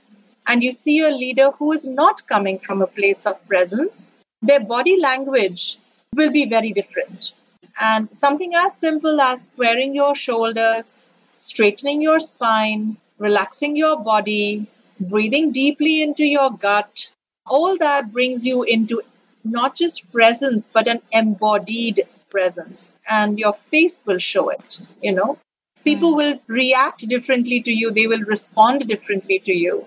and 0.47 0.63
you 0.63 0.73
see 0.73 1.01
a 1.01 1.11
leader 1.11 1.51
who 1.53 1.73
is 1.73 1.87
not 1.87 2.27
coming 2.27 2.59
from 2.59 2.83
a 2.83 2.87
place 2.87 3.27
of 3.27 3.47
presence, 3.47 4.17
their 4.43 4.61
body 4.61 4.99
language 5.01 5.79
will 6.15 6.31
be 6.31 6.47
very 6.47 6.73
different. 6.73 7.33
And 7.81 8.15
something 8.15 8.55
as 8.55 8.77
simple 8.77 9.21
as 9.21 9.45
squaring 9.45 9.95
your 9.95 10.15
shoulders, 10.15 10.97
straightening 11.39 12.01
your 12.03 12.21
spine, 12.21 12.97
relaxing 13.19 13.77
your 13.77 13.99
body, 14.03 14.67
breathing 15.01 15.53
deeply 15.53 16.03
into 16.03 16.25
your 16.25 16.51
gut, 16.51 17.13
all 17.47 17.77
that 17.79 18.13
brings 18.13 18.47
you 18.47 18.63
into 18.63 19.03
not 19.45 19.75
just 19.75 20.11
presence, 20.13 20.71
but 20.73 20.89
an 20.89 21.01
embodied 21.13 22.03
presence. 22.31 22.99
And 23.09 23.39
your 23.39 23.55
face 23.55 24.07
will 24.07 24.19
show 24.19 24.49
it, 24.51 24.81
you 25.03 25.13
know. 25.13 25.39
People 25.85 26.15
will 26.15 26.41
react 26.47 27.09
differently 27.09 27.61
to 27.63 27.73
you, 27.73 27.91
they 27.91 28.07
will 28.07 28.23
respond 28.23 28.87
differently 28.89 29.39
to 29.41 29.53
you. 29.53 29.87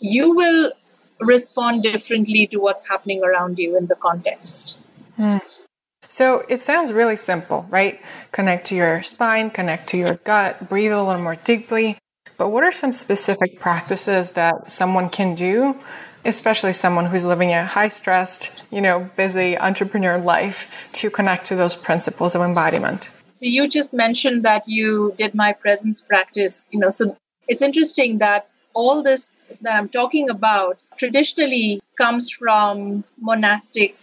You 0.00 0.34
will 0.34 0.72
respond 1.20 1.82
differently 1.82 2.46
to 2.48 2.58
what's 2.58 2.88
happening 2.88 3.22
around 3.22 3.58
you 3.58 3.76
in 3.76 3.86
the 3.86 3.94
context. 3.94 4.78
Mm. 5.18 5.40
So 6.08 6.44
it 6.48 6.62
sounds 6.62 6.92
really 6.92 7.16
simple, 7.16 7.66
right? 7.68 8.00
Connect 8.32 8.66
to 8.68 8.74
your 8.74 9.02
spine, 9.02 9.50
connect 9.50 9.88
to 9.90 9.96
your 9.96 10.14
gut, 10.16 10.68
breathe 10.68 10.92
a 10.92 11.02
little 11.02 11.22
more 11.22 11.36
deeply. 11.36 11.98
But 12.36 12.50
what 12.50 12.64
are 12.64 12.72
some 12.72 12.92
specific 12.92 13.58
practices 13.58 14.32
that 14.32 14.70
someone 14.70 15.08
can 15.08 15.34
do, 15.34 15.76
especially 16.24 16.72
someone 16.74 17.06
who's 17.06 17.24
living 17.24 17.52
a 17.52 17.64
high 17.64 17.88
stressed, 17.88 18.66
you 18.70 18.80
know, 18.80 19.10
busy 19.16 19.56
entrepreneur 19.58 20.18
life 20.18 20.70
to 20.92 21.10
connect 21.10 21.46
to 21.46 21.56
those 21.56 21.74
principles 21.74 22.34
of 22.34 22.42
embodiment? 22.42 23.10
So 23.36 23.44
you 23.44 23.68
just 23.68 23.92
mentioned 23.92 24.44
that 24.44 24.66
you 24.66 25.14
did 25.18 25.34
my 25.34 25.52
presence 25.52 26.00
practice, 26.00 26.68
you 26.72 26.80
know, 26.80 26.88
so 26.88 27.14
it's 27.48 27.60
interesting 27.60 28.16
that 28.16 28.48
all 28.72 29.02
this 29.02 29.44
that 29.60 29.76
I'm 29.76 29.90
talking 29.90 30.30
about 30.30 30.78
traditionally 30.96 31.82
comes 31.98 32.30
from 32.30 33.04
monastic 33.20 33.94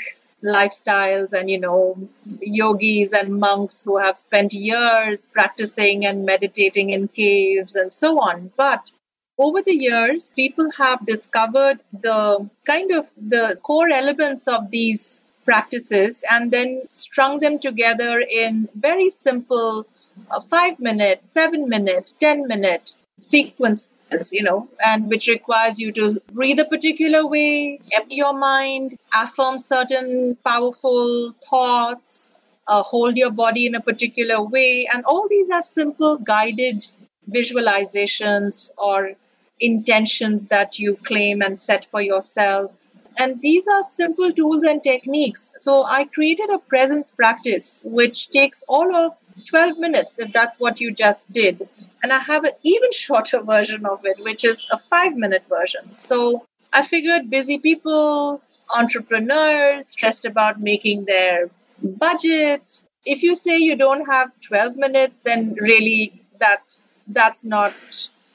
lifestyles 0.43 1.33
and 1.33 1.49
you 1.49 1.59
know 1.59 1.97
yogis 2.41 3.11
and 3.11 3.39
monks 3.39 3.83
who 3.83 3.97
have 3.97 4.17
spent 4.17 4.53
years 4.53 5.25
practicing 5.33 6.05
and 6.05 6.27
meditating 6.27 6.91
in 6.91 7.07
caves 7.07 7.75
and 7.75 7.91
so 7.91 8.19
on. 8.19 8.51
But 8.55 8.91
over 9.39 9.63
the 9.63 9.75
years 9.75 10.35
people 10.35 10.69
have 10.77 11.03
discovered 11.07 11.81
the 11.91 12.47
kind 12.67 12.91
of 12.91 13.07
the 13.17 13.57
core 13.63 13.89
elements 13.89 14.47
of 14.47 14.69
these 14.69 15.23
practices 15.45 16.23
and 16.29 16.51
then 16.51 16.81
strung 16.91 17.39
them 17.39 17.59
together 17.59 18.19
in 18.19 18.67
very 18.75 19.09
simple 19.09 19.85
uh, 20.31 20.39
5 20.39 20.79
minute 20.79 21.25
7 21.25 21.67
minute 21.69 22.13
10 22.19 22.47
minute 22.47 22.93
sequences, 23.19 24.31
you 24.31 24.43
know, 24.43 24.67
and 24.83 25.07
which 25.09 25.27
requires 25.27 25.79
you 25.79 25.91
to 25.91 26.21
breathe 26.31 26.59
a 26.59 26.65
particular 26.65 27.25
way, 27.25 27.79
empty 27.93 28.15
your 28.15 28.33
mind, 28.33 28.97
affirm 29.15 29.57
certain 29.57 30.37
powerful 30.45 31.33
thoughts, 31.49 32.33
uh, 32.67 32.81
hold 32.83 33.17
your 33.17 33.31
body 33.31 33.65
in 33.65 33.75
a 33.75 33.81
particular 33.81 34.41
way. 34.41 34.87
And 34.91 35.05
all 35.05 35.27
these 35.29 35.49
are 35.49 35.61
simple 35.61 36.17
guided 36.17 36.87
visualizations 37.29 38.71
or 38.77 39.13
intentions 39.59 40.47
that 40.47 40.79
you 40.79 40.95
claim 40.95 41.41
and 41.41 41.59
set 41.59 41.85
for 41.85 42.01
yourself. 42.01 42.87
And 43.17 43.41
these 43.41 43.67
are 43.67 43.83
simple 43.83 44.31
tools 44.31 44.63
and 44.63 44.81
techniques. 44.81 45.53
So 45.57 45.83
I 45.83 46.05
created 46.05 46.49
a 46.49 46.59
presence 46.59 47.11
practice, 47.11 47.81
which 47.83 48.29
takes 48.29 48.63
all 48.67 48.95
of 48.95 49.15
12 49.45 49.77
minutes, 49.77 50.19
if 50.19 50.31
that's 50.31 50.59
what 50.59 50.81
you 50.81 50.91
just 50.91 51.31
did. 51.31 51.67
And 52.01 52.11
I 52.11 52.19
have 52.19 52.43
an 52.43 52.53
even 52.63 52.91
shorter 53.03 53.41
version 53.41 53.85
of 53.85 54.01
it, 54.05 54.23
which 54.23 54.43
is 54.43 54.67
a 54.71 54.77
five 54.77 55.15
minute 55.15 55.45
version. 55.47 55.93
So 55.93 56.45
I 56.71 56.81
figured 56.81 57.29
busy 57.29 57.59
people, 57.59 58.41
entrepreneurs, 58.73 59.87
stressed 59.87 60.25
about 60.25 60.59
making 60.59 61.05
their 61.05 61.49
budgets. 61.81 62.83
If 63.05 63.21
you 63.21 63.35
say 63.35 63.57
you 63.59 63.75
don't 63.75 64.05
have 64.05 64.31
12 64.41 64.77
minutes, 64.77 65.19
then 65.19 65.55
really 65.59 66.21
that's 66.39 66.79
that's 67.07 67.43
not 67.43 67.73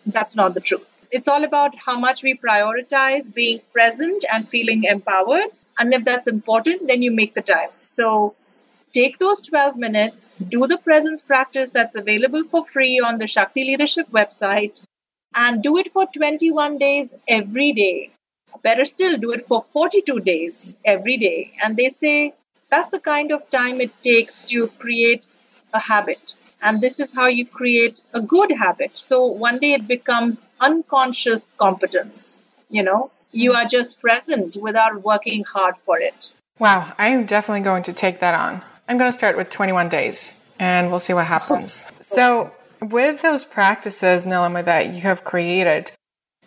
that's 0.06 0.36
not 0.36 0.54
the 0.54 0.60
truth. 0.60 1.04
It's 1.10 1.28
all 1.28 1.44
about 1.44 1.74
how 1.76 1.98
much 1.98 2.22
we 2.22 2.34
prioritize 2.34 3.32
being 3.32 3.60
present 3.72 4.24
and 4.32 4.48
feeling 4.48 4.84
empowered. 4.84 5.50
And 5.78 5.94
if 5.94 6.04
that's 6.04 6.26
important, 6.26 6.88
then 6.88 7.02
you 7.02 7.10
make 7.10 7.34
the 7.34 7.42
time. 7.42 7.68
So 7.82 8.34
take 8.92 9.18
those 9.18 9.40
12 9.42 9.76
minutes, 9.76 10.32
do 10.32 10.66
the 10.66 10.78
presence 10.78 11.22
practice 11.22 11.70
that's 11.70 11.94
available 11.94 12.44
for 12.44 12.64
free 12.64 13.00
on 13.00 13.18
the 13.18 13.26
Shakti 13.26 13.64
Leadership 13.64 14.10
website, 14.10 14.82
and 15.34 15.62
do 15.62 15.76
it 15.76 15.92
for 15.92 16.06
21 16.06 16.78
days 16.78 17.14
every 17.28 17.72
day. 17.72 18.10
Better 18.62 18.84
still, 18.84 19.18
do 19.18 19.30
it 19.32 19.46
for 19.46 19.60
42 19.60 20.20
days 20.20 20.78
every 20.84 21.18
day. 21.18 21.52
And 21.62 21.76
they 21.76 21.90
say 21.90 22.34
that's 22.70 22.90
the 22.90 23.00
kind 23.00 23.30
of 23.30 23.48
time 23.50 23.80
it 23.80 23.92
takes 24.02 24.42
to 24.44 24.68
create 24.68 25.26
a 25.72 25.78
habit. 25.78 26.34
And 26.60 26.80
this 26.80 27.00
is 27.00 27.14
how 27.14 27.26
you 27.26 27.46
create 27.46 28.00
a 28.12 28.20
good 28.20 28.50
habit. 28.50 28.96
So 28.98 29.26
one 29.26 29.58
day 29.58 29.72
it 29.74 29.86
becomes 29.86 30.48
unconscious 30.60 31.52
competence. 31.52 32.48
You 32.68 32.82
know, 32.82 33.10
you 33.32 33.52
are 33.52 33.64
just 33.64 34.00
present 34.00 34.56
without 34.56 35.02
working 35.02 35.44
hard 35.44 35.76
for 35.76 35.98
it. 35.98 36.30
Wow, 36.58 36.92
I 36.98 37.08
am 37.10 37.26
definitely 37.26 37.62
going 37.62 37.84
to 37.84 37.92
take 37.92 38.20
that 38.20 38.34
on. 38.34 38.62
I'm 38.88 38.98
going 38.98 39.08
to 39.08 39.16
start 39.16 39.36
with 39.36 39.50
21 39.50 39.88
days 39.88 40.34
and 40.58 40.90
we'll 40.90 41.00
see 41.00 41.14
what 41.14 41.26
happens. 41.26 41.84
so, 42.00 42.52
with 42.80 43.22
those 43.22 43.44
practices, 43.44 44.24
Nilima, 44.24 44.64
that 44.64 44.94
you 44.94 45.02
have 45.02 45.24
created, 45.24 45.92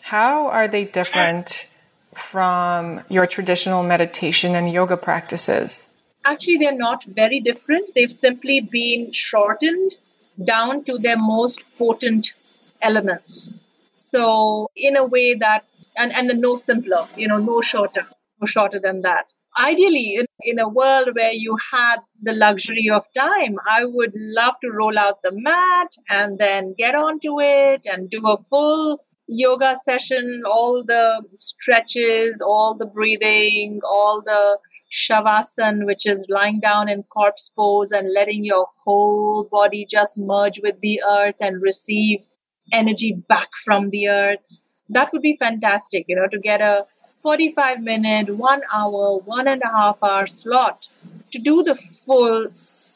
how 0.02 0.48
are 0.48 0.68
they 0.68 0.86
different 0.86 1.68
from 2.14 3.02
your 3.10 3.28
traditional 3.28 3.84
meditation 3.84 4.56
and 4.56 4.72
yoga 4.72 4.98
practices? 4.98 5.88
Actually, 6.24 6.58
they're 6.58 6.76
not 6.76 7.04
very 7.04 7.40
different. 7.40 7.90
They've 7.96 8.12
simply 8.12 8.62
been 8.62 9.12
shortened 9.12 9.96
down 10.44 10.84
to 10.86 10.98
their 10.98 11.18
most 11.18 11.64
potent 11.78 12.34
elements. 12.82 13.64
So, 13.94 14.70
in 14.76 14.96
a 14.96 15.06
way 15.06 15.34
that, 15.36 15.66
and, 15.98 16.12
and 16.14 16.40
no 16.40 16.56
simpler, 16.56 17.08
you 17.18 17.28
know, 17.28 17.38
no 17.38 17.62
shorter, 17.62 18.08
no 18.40 18.46
shorter 18.46 18.80
than 18.80 19.02
that. 19.02 19.32
Ideally, 19.60 20.16
in, 20.16 20.26
in 20.44 20.60
a 20.60 20.70
world 20.70 21.10
where 21.14 21.34
you 21.34 21.58
had 21.72 21.98
the 22.22 22.34
luxury 22.34 22.90
of 22.90 23.06
time, 23.14 23.58
I 23.70 23.84
would 23.86 24.14
love 24.16 24.56
to 24.62 24.70
roll 24.70 24.98
out 24.98 25.22
the 25.22 25.34
mat 25.34 25.90
and 26.10 26.38
then 26.38 26.74
get 26.78 26.96
onto 26.96 27.42
it 27.42 27.82
and 27.86 28.10
do 28.10 28.22
a 28.28 28.38
full 28.38 29.04
yoga 29.32 29.76
session, 29.76 30.44
all 30.46 30.84
the 30.84 31.24
stretches, 31.36 32.42
all 32.42 32.76
the 32.76 32.86
breathing, 32.86 33.80
all 33.84 34.22
the 34.22 34.60
shavasana, 34.92 35.86
which 35.86 36.06
is 36.06 36.28
lying 36.30 36.60
down 36.60 36.90
in 36.90 37.04
corpse 37.04 37.50
pose 37.56 37.92
and 37.92 38.14
letting 38.14 38.44
your 38.44 38.68
whole 38.84 39.48
body 39.50 39.86
just 39.90 40.18
merge 40.18 40.60
with 40.62 40.80
the 40.82 41.02
earth 41.10 41.38
and 41.40 41.62
receive 41.62 42.28
energy 42.74 43.14
back 43.30 43.50
from 43.64 43.90
the 43.90 44.10
earth. 44.10 44.46
That 44.90 45.12
would 45.14 45.22
be 45.22 45.38
fantastic, 45.38 46.06
you 46.10 46.18
know, 46.18 46.28
to 46.28 46.38
get 46.38 46.60
a 46.62 46.86
45 47.24 47.82
minute, 47.82 48.36
one 48.36 48.62
hour, 48.74 49.20
one 49.20 49.48
and 49.48 49.62
a 49.64 49.68
half 49.68 50.04
hour 50.04 50.28
slot 50.28 50.90
to 51.32 51.40
do 51.40 51.64
the 51.64 51.76
full 51.76 52.48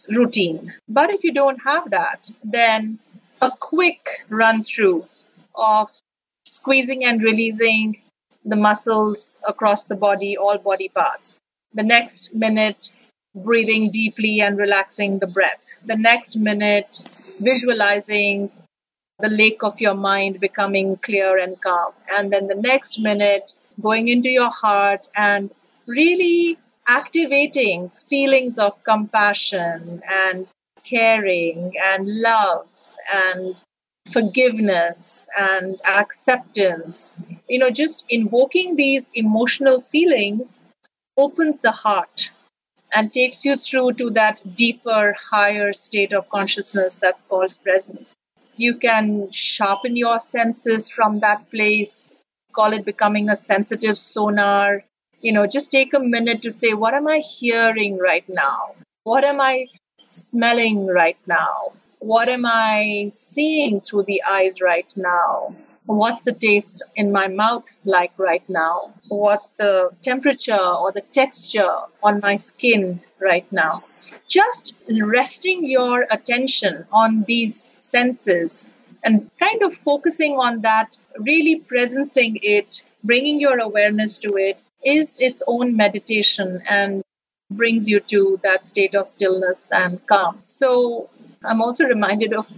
routine. 0.09 0.73
But 0.89 1.11
if 1.11 1.23
you 1.23 1.33
don't 1.33 1.61
have 1.63 1.91
that, 1.91 2.29
then 2.43 2.99
a 3.41 3.51
quick 3.51 4.07
run 4.29 4.63
through 4.63 5.07
of 5.55 5.89
squeezing 6.47 7.05
and 7.05 7.21
releasing 7.21 7.97
the 8.43 8.55
muscles 8.55 9.41
across 9.47 9.85
the 9.85 9.95
body, 9.95 10.37
all 10.37 10.57
body 10.57 10.89
parts. 10.89 11.39
The 11.73 11.83
next 11.83 12.35
minute, 12.35 12.91
breathing 13.35 13.91
deeply 13.91 14.41
and 14.41 14.57
relaxing 14.57 15.19
the 15.19 15.27
breath. 15.27 15.77
The 15.85 15.97
next 15.97 16.37
minute, 16.37 17.01
visualizing 17.39 18.51
the 19.19 19.29
lake 19.29 19.63
of 19.63 19.81
your 19.81 19.95
mind 19.95 20.39
becoming 20.39 20.97
clear 20.97 21.37
and 21.37 21.59
calm. 21.61 21.93
And 22.11 22.31
then 22.31 22.47
the 22.47 22.55
next 22.55 22.99
minute, 22.99 23.53
going 23.81 24.07
into 24.07 24.29
your 24.29 24.51
heart 24.51 25.07
and 25.15 25.51
really 25.87 26.57
activating 26.87 27.89
feelings 27.89 28.57
of 28.57 28.83
compassion 28.83 30.01
and 30.07 30.47
caring 30.83 31.73
and 31.83 32.07
love 32.07 32.71
and 33.11 33.55
forgiveness 34.11 35.27
and 35.37 35.79
acceptance. 35.85 37.21
You 37.49 37.59
know, 37.59 37.69
just 37.69 38.05
invoking 38.09 38.75
these 38.75 39.11
emotional 39.13 39.79
feelings 39.79 40.59
opens 41.17 41.59
the 41.59 41.71
heart 41.71 42.31
and 42.93 43.11
takes 43.13 43.45
you 43.45 43.57
through 43.57 43.93
to 43.93 44.09
that 44.11 44.41
deeper, 44.55 45.15
higher 45.31 45.73
state 45.73 46.13
of 46.13 46.29
consciousness 46.29 46.95
that's 46.95 47.23
called 47.23 47.53
presence. 47.63 48.15
You 48.55 48.75
can 48.77 49.31
sharpen 49.31 49.95
your 49.97 50.19
senses 50.19 50.89
from 50.89 51.19
that 51.19 51.49
place, 51.51 52.17
call 52.53 52.73
it 52.73 52.85
becoming 52.85 53.29
a 53.29 53.35
sensitive 53.35 53.97
sonar. 53.99 54.83
You 55.21 55.33
know, 55.33 55.45
just 55.47 55.71
take 55.71 55.93
a 55.93 55.99
minute 55.99 56.41
to 56.43 56.51
say, 56.51 56.73
what 56.73 56.93
am 56.93 57.07
I 57.07 57.19
hearing 57.19 57.97
right 57.97 58.27
now? 58.29 58.75
What 59.03 59.23
am 59.25 59.41
I 59.41 59.67
smelling 60.07 60.87
right 60.87 61.17
now? 61.27 61.73
What 62.05 62.29
am 62.29 62.45
I 62.45 63.07
seeing 63.09 63.81
through 63.81 64.03
the 64.03 64.21
eyes 64.21 64.61
right 64.61 64.93
now? 64.95 65.55
What's 65.87 66.21
the 66.21 66.33
taste 66.33 66.83
in 66.95 67.11
my 67.11 67.27
mouth 67.27 67.67
like 67.83 68.11
right 68.17 68.47
now? 68.47 68.93
What's 69.07 69.53
the 69.53 69.89
temperature 70.03 70.65
or 70.81 70.91
the 70.91 71.01
texture 71.01 71.75
on 72.03 72.19
my 72.19 72.35
skin 72.35 73.01
right 73.19 73.51
now? 73.51 73.83
Just 74.27 74.75
resting 75.01 75.65
your 75.65 76.05
attention 76.11 76.85
on 76.91 77.23
these 77.23 77.75
senses 77.79 78.69
and 79.03 79.31
kind 79.39 79.63
of 79.63 79.73
focusing 79.73 80.33
on 80.37 80.61
that, 80.61 80.95
really 81.17 81.59
presencing 81.59 82.37
it, 82.43 82.83
bringing 83.03 83.39
your 83.39 83.57
awareness 83.57 84.19
to 84.19 84.37
it 84.37 84.61
is 84.83 85.19
its 85.19 85.41
own 85.47 85.75
meditation 85.75 86.61
and 86.69 87.03
brings 87.49 87.89
you 87.89 87.99
to 87.99 88.39
that 88.43 88.63
state 88.63 88.93
of 88.93 89.07
stillness 89.07 89.71
and 89.71 90.05
calm. 90.05 90.41
So 90.45 91.09
I'm 91.45 91.61
also 91.61 91.85
reminded 91.85 92.33
of 92.33 92.51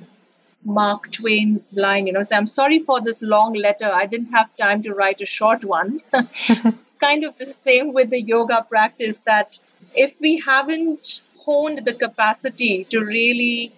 Mark 0.65 1.11
Twain's 1.11 1.75
line, 1.77 2.07
you 2.07 2.13
know, 2.13 2.21
say, 2.21 2.35
I'm 2.35 2.47
sorry 2.47 2.79
for 2.79 2.99
this 3.01 3.21
long 3.21 3.53
letter. 3.53 3.85
I 3.85 4.05
didn't 4.05 4.31
have 4.31 4.55
time 4.57 4.81
to 4.83 4.93
write 4.93 5.21
a 5.21 5.25
short 5.25 5.63
one. 5.63 5.99
it's 6.13 6.95
kind 6.95 7.23
of 7.23 7.37
the 7.37 7.45
same 7.45 7.93
with 7.93 8.09
the 8.09 8.21
yoga 8.21 8.65
practice 8.67 9.19
that 9.19 9.57
if 9.95 10.19
we 10.19 10.39
haven't 10.39 11.21
honed 11.37 11.85
the 11.85 11.93
capacity 11.93 12.83
to 12.85 12.99
really 13.03 13.71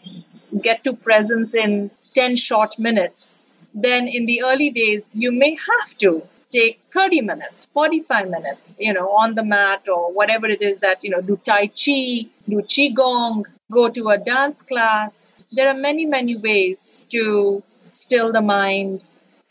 get 0.62 0.84
to 0.84 0.94
presence 0.94 1.54
in 1.54 1.92
10 2.16 2.36
short 2.36 2.80
minutes, 2.80 3.40
then 3.74 4.08
in 4.08 4.26
the 4.26 4.42
early 4.44 4.72
days, 4.72 5.12
you 5.14 5.32
may 5.32 5.56
have 5.56 5.98
to 6.00 6.24
take 6.50 6.80
30 6.92 7.22
minutes, 7.22 7.66
45 7.68 8.30
minutes, 8.30 8.78
you 8.80 8.92
know, 8.92 9.10
on 9.12 9.36
the 9.36 9.44
mat 9.44 9.88
or 9.88 10.12
whatever 10.12 10.48
it 10.48 10.62
is 10.62 10.80
that, 10.80 11.04
you 11.04 11.12
know, 11.12 11.22
do 11.22 11.40
Tai 11.46 11.68
Chi, 11.68 12.26
do 12.48 12.62
Qigong, 12.64 13.44
go 13.72 13.90
to 13.90 14.10
a 14.10 14.18
dance 14.18 14.62
class. 14.62 15.34
There 15.52 15.68
are 15.68 15.74
many, 15.74 16.06
many 16.06 16.36
ways 16.36 17.06
to 17.10 17.64
still 17.90 18.32
the 18.32 18.42
mind 18.42 19.04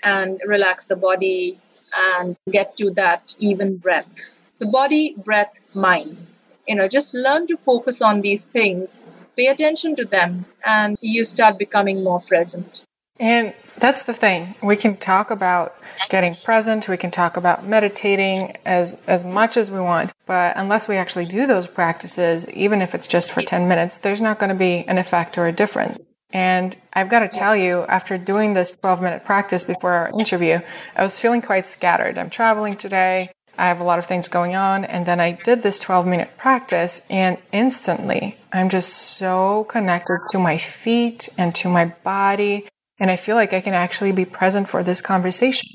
and 0.03 0.41
relax 0.47 0.87
the 0.87 0.97
body 0.97 1.59
and 1.97 2.37
get 2.51 2.77
to 2.77 2.91
that 2.93 3.35
even 3.39 3.77
breath. 3.77 4.31
The 4.59 4.67
body, 4.67 5.15
breath, 5.17 5.61
mind. 5.75 6.19
You 6.67 6.75
know, 6.77 6.89
just 6.89 7.15
learn 7.15 7.47
to 7.47 7.57
focus 7.57 8.03
on 8.03 8.21
these 8.21 8.45
things, 8.45 9.03
pay 9.37 9.47
attention 9.47 9.97
to 9.97 10.05
them, 10.05 10.45
and 10.65 10.99
you 11.01 11.25
start 11.25 11.59
becoming 11.59 12.05
more 12.05 12.21
present. 12.21 12.85
And 13.21 13.55
that's 13.79 14.03
the 14.05 14.13
thing. 14.13 14.55
We 14.63 14.77
can 14.77 14.97
talk 14.97 15.31
about 15.31 15.77
getting 16.09 16.35
present, 16.35 16.89
we 16.89 16.97
can 16.97 17.11
talk 17.11 17.37
about 17.37 17.67
meditating 17.67 18.57
as, 18.65 18.97
as 19.07 19.25
much 19.25 19.57
as 19.57 19.71
we 19.71 19.81
want, 19.81 20.13
but 20.27 20.57
unless 20.57 20.89
we 20.89 20.97
actually 20.97 21.27
do 21.27 21.47
those 21.47 21.67
practices, 21.67 22.49
even 22.51 22.83
if 22.83 22.95
it's 22.95 23.09
just 23.09 23.33
for 23.33 23.43
10 23.43 23.69
minutes, 23.69 23.99
there's 23.99 24.21
not 24.21 24.39
going 24.39 24.51
to 24.51 24.55
be 24.55 24.85
an 24.87 24.99
effect 24.99 25.39
or 25.39 25.47
a 25.47 25.53
difference. 25.53 26.17
And 26.31 26.77
I've 26.93 27.09
got 27.09 27.21
to 27.21 27.29
tell 27.29 27.57
you, 27.57 27.85
after 27.85 28.19
doing 28.19 28.55
this 28.55 28.81
12 28.81 29.01
minute 29.01 29.25
practice 29.25 29.65
before 29.65 29.93
our 29.93 30.11
interview, 30.11 30.61
I 30.95 31.03
was 31.03 31.19
feeling 31.19 31.41
quite 31.41 31.67
scattered. 31.67 32.19
I'm 32.19 32.31
traveling 32.31 32.77
today. 32.77 33.31
I 33.57 33.67
have 33.67 33.81
a 33.81 33.85
lot 33.85 33.99
of 33.99 34.07
things 34.07 34.29
going 34.29 34.55
on. 34.55 34.85
And 34.85 35.07
then 35.07 35.21
I 35.21 35.33
did 35.33 35.63
this 35.63 35.81
12 35.81 36.07
minute 36.07 36.37
practice 36.37 37.03
and 37.09 37.39
instantly 37.51 38.37
I'm 38.53 38.69
just 38.69 38.93
so 38.93 39.65
connected 39.65 40.19
to 40.31 40.39
my 40.39 40.59
feet 40.59 41.29
and 41.39 41.55
to 41.57 41.69
my 41.69 41.87
body 42.05 42.67
and 42.99 43.11
I 43.11 43.17
feel 43.17 43.37
like 43.37 43.53
I 43.53 43.61
can 43.61 43.75
actually 43.75 44.13
be 44.13 44.25
present 44.25 44.69
for 44.69 44.83
this 44.83 45.01
conversation. 45.01 45.69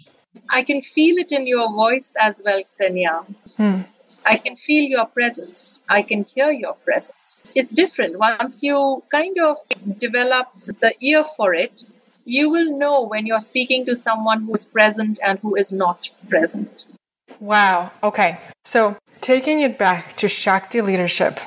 I 0.50 0.64
can 0.64 0.82
feel 0.82 1.18
it 1.18 1.32
in 1.32 1.48
your 1.48 1.72
voice 1.72 2.16
as 2.20 2.42
well, 2.44 2.62
Ksenia. 2.62 3.26
Hmm. 3.58 3.82
I 4.26 4.38
can 4.38 4.56
feel 4.56 4.90
your 4.90 5.06
presence. 5.06 5.82
I 5.90 6.02
can 6.02 6.24
hear 6.24 6.52
your 6.52 6.74
presence. 6.74 7.44
It's 7.56 7.74
different. 7.74 8.18
Once 8.18 8.64
you 8.64 9.04
kind 9.10 9.38
of 9.40 9.58
develop 9.98 10.48
the 10.80 10.94
ear 11.02 11.24
for 11.24 11.54
it, 11.54 11.84
you 12.26 12.50
will 12.50 12.78
know 12.78 13.02
when 13.02 13.26
you're 13.26 13.42
speaking 13.42 13.86
to 13.86 13.96
someone 13.96 14.44
who's 14.44 14.64
present 14.64 15.20
and 15.24 15.40
who 15.40 15.56
is 15.56 15.74
not 15.74 16.10
present. 16.30 16.86
Wow. 17.40 17.92
Okay. 18.02 18.40
So 18.64 18.98
taking 19.20 19.60
it 19.60 19.78
back 19.78 20.16
to 20.18 20.30
Shakti 20.30 20.82
leadership. 20.82 21.40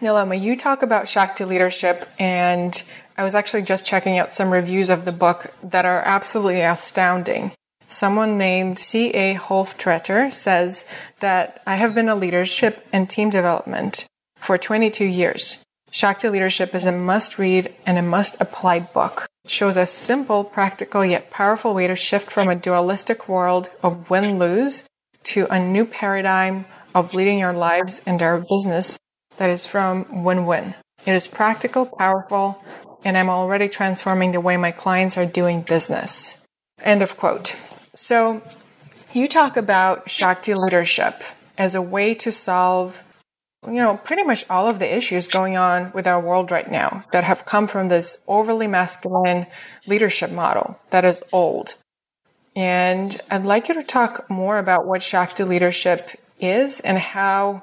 Nilima, 0.00 0.40
you 0.40 0.56
talk 0.56 0.82
about 0.82 1.08
Shakti 1.08 1.44
leadership 1.44 2.08
and 2.20 2.80
I 3.18 3.24
was 3.24 3.34
actually 3.34 3.62
just 3.62 3.84
checking 3.84 4.16
out 4.16 4.32
some 4.32 4.52
reviews 4.52 4.88
of 4.88 5.04
the 5.04 5.10
book 5.10 5.52
that 5.60 5.84
are 5.84 6.02
absolutely 6.04 6.60
astounding. 6.60 7.50
Someone 7.88 8.38
named 8.38 8.78
C.A. 8.78 9.34
Hofstretter 9.34 10.32
says 10.32 10.88
that 11.18 11.60
I 11.66 11.76
have 11.76 11.96
been 11.96 12.08
a 12.08 12.14
leadership 12.14 12.86
and 12.92 13.10
team 13.10 13.28
development 13.28 14.06
for 14.36 14.56
22 14.56 15.04
years. 15.04 15.64
Shakti 15.90 16.28
Leadership 16.28 16.76
is 16.76 16.86
a 16.86 16.92
must 16.92 17.40
read 17.40 17.74
and 17.84 17.98
a 17.98 18.02
must 18.02 18.40
apply 18.40 18.80
book. 18.80 19.26
It 19.44 19.50
shows 19.50 19.76
a 19.76 19.86
simple, 19.86 20.44
practical, 20.44 21.04
yet 21.04 21.30
powerful 21.30 21.74
way 21.74 21.88
to 21.88 21.96
shift 21.96 22.30
from 22.30 22.48
a 22.48 22.54
dualistic 22.54 23.28
world 23.28 23.68
of 23.82 24.10
win 24.10 24.38
lose 24.38 24.86
to 25.24 25.52
a 25.52 25.58
new 25.58 25.84
paradigm 25.86 26.66
of 26.94 27.14
leading 27.14 27.40
your 27.40 27.52
lives 27.52 28.00
and 28.06 28.22
our 28.22 28.38
business 28.38 28.96
that 29.38 29.50
is 29.50 29.66
from 29.66 30.22
win 30.22 30.46
win. 30.46 30.76
It 31.04 31.14
is 31.14 31.26
practical, 31.26 31.90
powerful, 31.98 32.62
and 33.08 33.16
I'm 33.16 33.30
already 33.30 33.70
transforming 33.70 34.32
the 34.32 34.40
way 34.40 34.58
my 34.58 34.70
clients 34.70 35.16
are 35.16 35.24
doing 35.24 35.62
business. 35.62 36.46
End 36.82 37.00
of 37.00 37.16
quote. 37.16 37.56
So, 37.94 38.42
you 39.14 39.28
talk 39.28 39.56
about 39.56 40.10
Shakti 40.10 40.52
leadership 40.52 41.22
as 41.56 41.74
a 41.74 41.80
way 41.80 42.14
to 42.16 42.30
solve, 42.30 43.02
you 43.66 43.76
know, 43.76 43.96
pretty 43.96 44.24
much 44.24 44.44
all 44.50 44.68
of 44.68 44.78
the 44.78 44.94
issues 44.94 45.26
going 45.26 45.56
on 45.56 45.90
with 45.92 46.06
our 46.06 46.20
world 46.20 46.50
right 46.50 46.70
now 46.70 47.02
that 47.12 47.24
have 47.24 47.46
come 47.46 47.66
from 47.66 47.88
this 47.88 48.22
overly 48.28 48.66
masculine 48.66 49.46
leadership 49.86 50.30
model 50.30 50.78
that 50.90 51.06
is 51.06 51.22
old. 51.32 51.76
And 52.54 53.18
I'd 53.30 53.46
like 53.46 53.68
you 53.68 53.74
to 53.76 53.84
talk 53.84 54.28
more 54.28 54.58
about 54.58 54.86
what 54.86 55.02
Shakti 55.02 55.44
leadership 55.44 56.10
is 56.38 56.80
and 56.80 56.98
how 56.98 57.62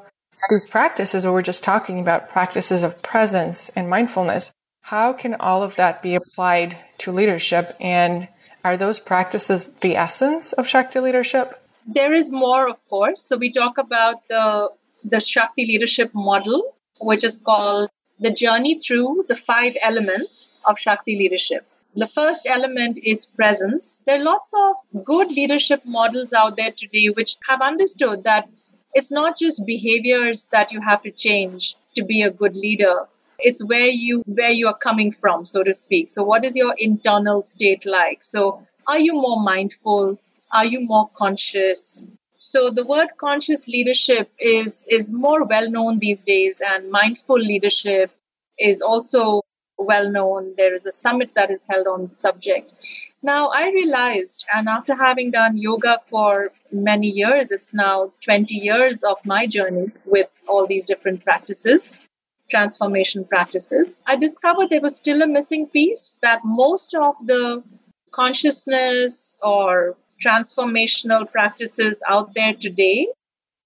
these 0.49 0.65
practices 0.65 1.21
that 1.21 1.31
we're 1.31 1.43
just 1.43 1.63
talking 1.63 1.99
about, 1.99 2.29
practices 2.31 2.81
of 2.81 3.03
presence 3.03 3.69
and 3.69 3.88
mindfulness, 3.88 4.51
how 4.86 5.12
can 5.13 5.34
all 5.39 5.63
of 5.63 5.76
that 5.78 6.04
be 6.04 6.13
applied 6.13 6.78
to 7.00 7.12
leadership? 7.12 7.76
And 7.80 8.28
are 8.63 8.78
those 8.78 9.00
practices 9.00 9.67
the 9.82 9.95
essence 9.95 10.54
of 10.54 10.67
Shakti 10.67 11.00
leadership? 11.00 11.60
There 11.88 12.13
is 12.13 12.32
more, 12.32 12.69
of 12.69 12.88
course. 12.88 13.24
So 13.24 13.36
we 13.38 13.52
talk 13.52 13.80
about 13.80 14.28
the, 14.28 14.69
the 15.04 15.19
Shakti 15.19 15.65
leadership 15.65 16.12
model, 16.13 16.76
which 17.00 17.24
is 17.24 17.41
called 17.43 17.89
the 18.19 18.30
journey 18.30 18.78
through 18.78 19.26
the 19.28 19.36
five 19.36 19.76
elements 19.82 20.56
of 20.63 20.78
Shakti 20.78 21.17
leadership. 21.17 21.65
The 21.95 22.08
first 22.08 22.45
element 22.45 23.00
is 23.02 23.26
presence. 23.26 24.04
There 24.06 24.19
are 24.19 24.24
lots 24.24 24.54
of 24.54 25.04
good 25.04 25.32
leadership 25.32 25.82
models 25.84 26.32
out 26.32 26.58
there 26.58 26.71
today 26.71 27.08
which 27.08 27.38
have 27.50 27.62
understood 27.62 28.24
that 28.26 28.48
it's 28.93 29.12
not 29.12 29.39
just 29.39 29.65
behaviors 29.65 30.48
that 30.52 30.71
you 30.71 30.80
have 30.82 31.02
to 31.02 31.12
change 31.12 31.76
to 31.95 32.06
be 32.06 32.21
a 32.21 32.30
good 32.30 32.56
leader. 32.56 33.08
It's 33.39 33.63
where 33.65 33.88
you 33.88 34.24
where 34.26 34.52
you 34.52 34.67
are 34.67 34.78
coming 34.78 35.12
from, 35.12 35.45
so 35.45 35.63
to 35.63 35.74
speak. 35.74 36.10
So 36.10 36.24
what 36.24 36.45
is 36.45 36.56
your 36.56 36.74
internal 36.78 37.41
state 37.41 37.86
like? 37.86 38.24
So 38.24 38.62
are 38.88 39.00
you 39.00 39.13
more 39.13 39.41
mindful? 39.41 40.19
Are 40.52 40.65
you 40.65 40.82
more 40.82 41.10
conscious? 41.15 42.08
So 42.38 42.69
the 42.69 42.86
word 42.86 43.10
conscious 43.17 43.67
leadership 43.67 44.32
is 44.39 44.88
is 44.89 45.12
more 45.12 45.43
well 45.45 45.69
known 45.69 46.00
these 46.00 46.24
days 46.24 46.62
and 46.65 46.91
mindful 46.91 47.38
leadership 47.38 48.12
is 48.60 48.82
also 48.82 49.41
well 49.78 50.10
known. 50.10 50.54
There 50.58 50.74
is 50.74 50.86
a 50.86 50.91
summit 50.91 51.34
that 51.36 51.52
is 51.52 51.65
held 51.69 51.88
on 51.88 52.08
the 52.08 52.13
subject. 52.13 52.74
Now, 53.21 53.50
I 53.50 53.69
realized, 53.71 54.45
and 54.54 54.69
after 54.69 54.95
having 54.95 55.32
done 55.32 55.58
yoga 55.58 56.00
for 56.06 56.52
many 56.71 57.08
years, 57.10 57.52
it's 57.52 57.74
now 57.74 58.12
20 58.21 58.56
years 58.56 59.04
of 59.04 59.17
my 59.26 59.45
journey 59.48 59.91
with 60.06 60.30
all 60.48 60.65
these 60.65 60.88
different 60.88 61.24
practices, 61.24 62.08
transformation 62.49 63.25
practices. 63.25 64.03
I 64.05 64.15
discovered 64.15 64.69
there 64.69 64.81
was 64.81 64.95
still 64.95 65.21
a 65.21 65.27
missing 65.27 65.67
piece 65.67 66.17
that 66.21 66.41
most 66.43 66.95
of 66.95 67.15
the 67.25 67.63
consciousness 68.12 69.38
or 69.41 69.97
transformational 70.23 71.29
practices 71.29 72.01
out 72.08 72.34
there 72.34 72.53
today 72.53 73.08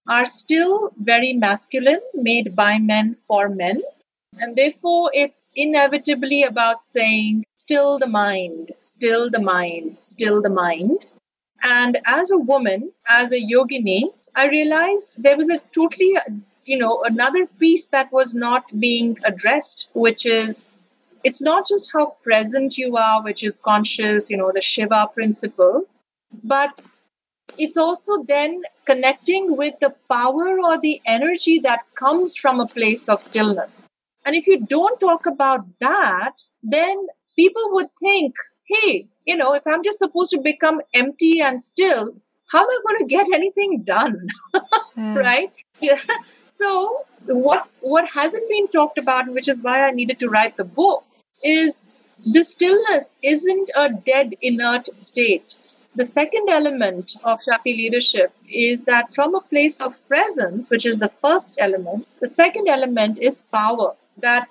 are 0.08 0.26
still 0.26 0.92
very 0.98 1.34
masculine, 1.34 2.02
made 2.16 2.56
by 2.56 2.80
men 2.80 3.14
for 3.14 3.50
men 3.50 3.80
and 4.38 4.56
therefore, 4.56 5.10
it's 5.14 5.52
inevitably 5.56 6.44
about 6.44 6.84
saying, 6.84 7.46
still 7.56 7.98
the 7.98 8.08
mind, 8.08 8.72
still 8.80 9.30
the 9.30 9.42
mind, 9.42 9.98
still 10.02 10.42
the 10.42 10.50
mind. 10.50 11.06
And 11.64 11.98
as 12.06 12.32
a 12.32 12.38
woman, 12.38 12.92
as 13.08 13.32
a 13.32 13.40
yogini, 13.40 14.04
I 14.36 14.48
realized 14.48 15.24
there 15.24 15.36
was 15.36 15.50
a 15.50 15.58
totally, 15.74 16.16
you 16.70 16.78
know, 16.78 17.04
another 17.04 17.48
piece 17.48 17.88
that 17.88 18.12
was 18.12 18.36
not 18.36 18.64
being 18.80 19.18
addressed, 19.26 19.90
which 19.94 20.28
is 20.28 20.72
it's 21.24 21.42
not 21.42 21.68
just 21.68 21.92
how 21.92 22.06
present 22.24 22.78
you 22.78 22.96
are, 22.96 23.24
which 23.24 23.44
is 23.44 23.58
conscious, 23.58 24.30
you 24.30 24.38
know, 24.38 24.52
the 24.54 24.62
Shiva 24.62 25.10
principle, 25.12 25.86
but 26.44 26.80
it's 27.58 27.76
also 27.76 28.24
then 28.24 28.62
connecting 28.86 29.58
with 29.58 29.80
the 29.80 29.96
power 30.08 30.60
or 30.60 30.80
the 30.80 31.02
energy 31.08 31.60
that 31.62 31.80
comes 31.96 32.36
from 32.36 32.60
a 32.60 32.68
place 32.68 33.10
of 33.10 33.20
stillness. 33.20 33.88
And 34.24 34.36
if 34.36 34.46
you 34.46 34.60
don't 34.60 35.00
talk 35.00 35.26
about 35.26 35.66
that, 35.80 36.34
then 36.62 37.08
people 37.36 37.64
would 37.72 37.90
think, 38.00 38.36
hey, 38.68 39.08
you 39.26 39.38
know, 39.38 39.54
if 39.56 39.66
I'm 39.66 39.84
just 39.84 39.98
supposed 39.98 40.32
to 40.32 40.42
become 40.42 40.82
empty 40.94 41.42
and 41.42 41.60
still, 41.60 42.14
how 42.52 42.62
am 42.62 42.68
I 42.70 42.80
going 42.88 43.00
to 43.00 43.06
get 43.06 43.28
anything 43.34 43.84
done? 43.84 44.28
mm. 44.98 45.16
Right? 45.26 45.52
Yeah. 45.80 46.00
So 46.44 47.06
what 47.26 47.68
what 47.82 48.10
hasn't 48.10 48.50
been 48.50 48.68
talked 48.68 48.98
about, 48.98 49.26
and 49.26 49.34
which 49.34 49.48
is 49.48 49.64
why 49.64 49.82
I 49.88 49.92
needed 49.92 50.20
to 50.20 50.30
write 50.30 50.58
the 50.58 50.64
book, 50.64 51.04
is 51.44 51.82
the 52.26 52.44
stillness 52.44 53.18
isn't 53.24 53.70
a 53.76 53.90
dead 53.90 54.34
inert 54.42 55.00
state. 55.00 55.56
The 55.96 56.06
second 56.06 56.50
element 56.50 57.16
of 57.24 57.42
Shakti 57.42 57.74
leadership 57.76 58.32
is 58.48 58.86
that 58.86 59.14
from 59.14 59.36
a 59.36 59.42
place 59.42 59.82
of 59.82 59.98
presence, 60.08 60.70
which 60.70 60.86
is 60.86 61.00
the 61.00 61.10
first 61.10 61.58
element, 61.60 62.08
the 62.20 62.28
second 62.28 62.68
element 62.68 63.18
is 63.20 63.42
power 63.42 63.96
that 64.18 64.48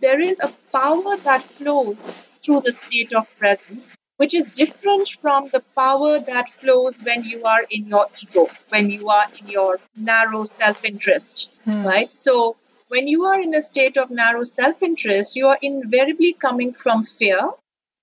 there 0.00 0.20
is 0.20 0.40
a 0.40 0.52
power 0.72 1.16
that 1.18 1.42
flows 1.42 2.12
through 2.42 2.62
the 2.62 2.72
state 2.72 3.12
of 3.12 3.36
presence, 3.38 3.96
which 4.16 4.34
is 4.34 4.54
different 4.54 5.08
from 5.08 5.48
the 5.48 5.62
power 5.74 6.18
that 6.18 6.48
flows 6.48 7.02
when 7.02 7.24
you 7.24 7.44
are 7.44 7.64
in 7.70 7.86
your 7.86 8.06
ego, 8.22 8.48
when 8.70 8.90
you 8.90 9.08
are 9.10 9.26
in 9.38 9.48
your 9.48 9.78
narrow 9.96 10.44
self 10.44 10.84
interest, 10.84 11.50
hmm. 11.64 11.82
right? 11.84 12.12
So, 12.12 12.56
when 12.88 13.08
you 13.08 13.24
are 13.24 13.40
in 13.40 13.54
a 13.54 13.60
state 13.60 13.96
of 13.96 14.10
narrow 14.10 14.44
self 14.44 14.82
interest, 14.82 15.36
you 15.36 15.48
are 15.48 15.58
invariably 15.60 16.32
coming 16.32 16.72
from 16.72 17.04
fear. 17.04 17.48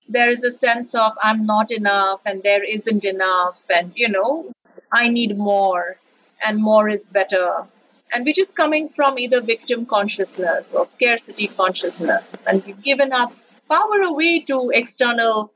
There 0.08 0.28
is 0.28 0.44
a 0.44 0.50
sense 0.50 0.94
of, 0.94 1.12
I'm 1.22 1.44
not 1.44 1.70
enough, 1.70 2.22
and 2.26 2.42
there 2.42 2.62
isn't 2.62 3.04
enough, 3.04 3.64
and, 3.74 3.92
you 3.94 4.10
know, 4.10 4.52
I 4.92 5.08
need 5.08 5.38
more, 5.38 5.96
and 6.46 6.58
more 6.58 6.88
is 6.88 7.06
better 7.06 7.66
and 8.14 8.24
which 8.24 8.38
is 8.38 8.52
coming 8.52 8.88
from 8.88 9.18
either 9.18 9.40
victim 9.40 9.86
consciousness 9.86 10.74
or 10.76 10.84
scarcity 10.84 11.48
consciousness. 11.48 12.44
And 12.46 12.64
we've 12.64 12.80
given 12.80 13.12
up 13.12 13.32
power 13.68 14.02
away 14.02 14.40
to 14.40 14.70
external 14.72 15.52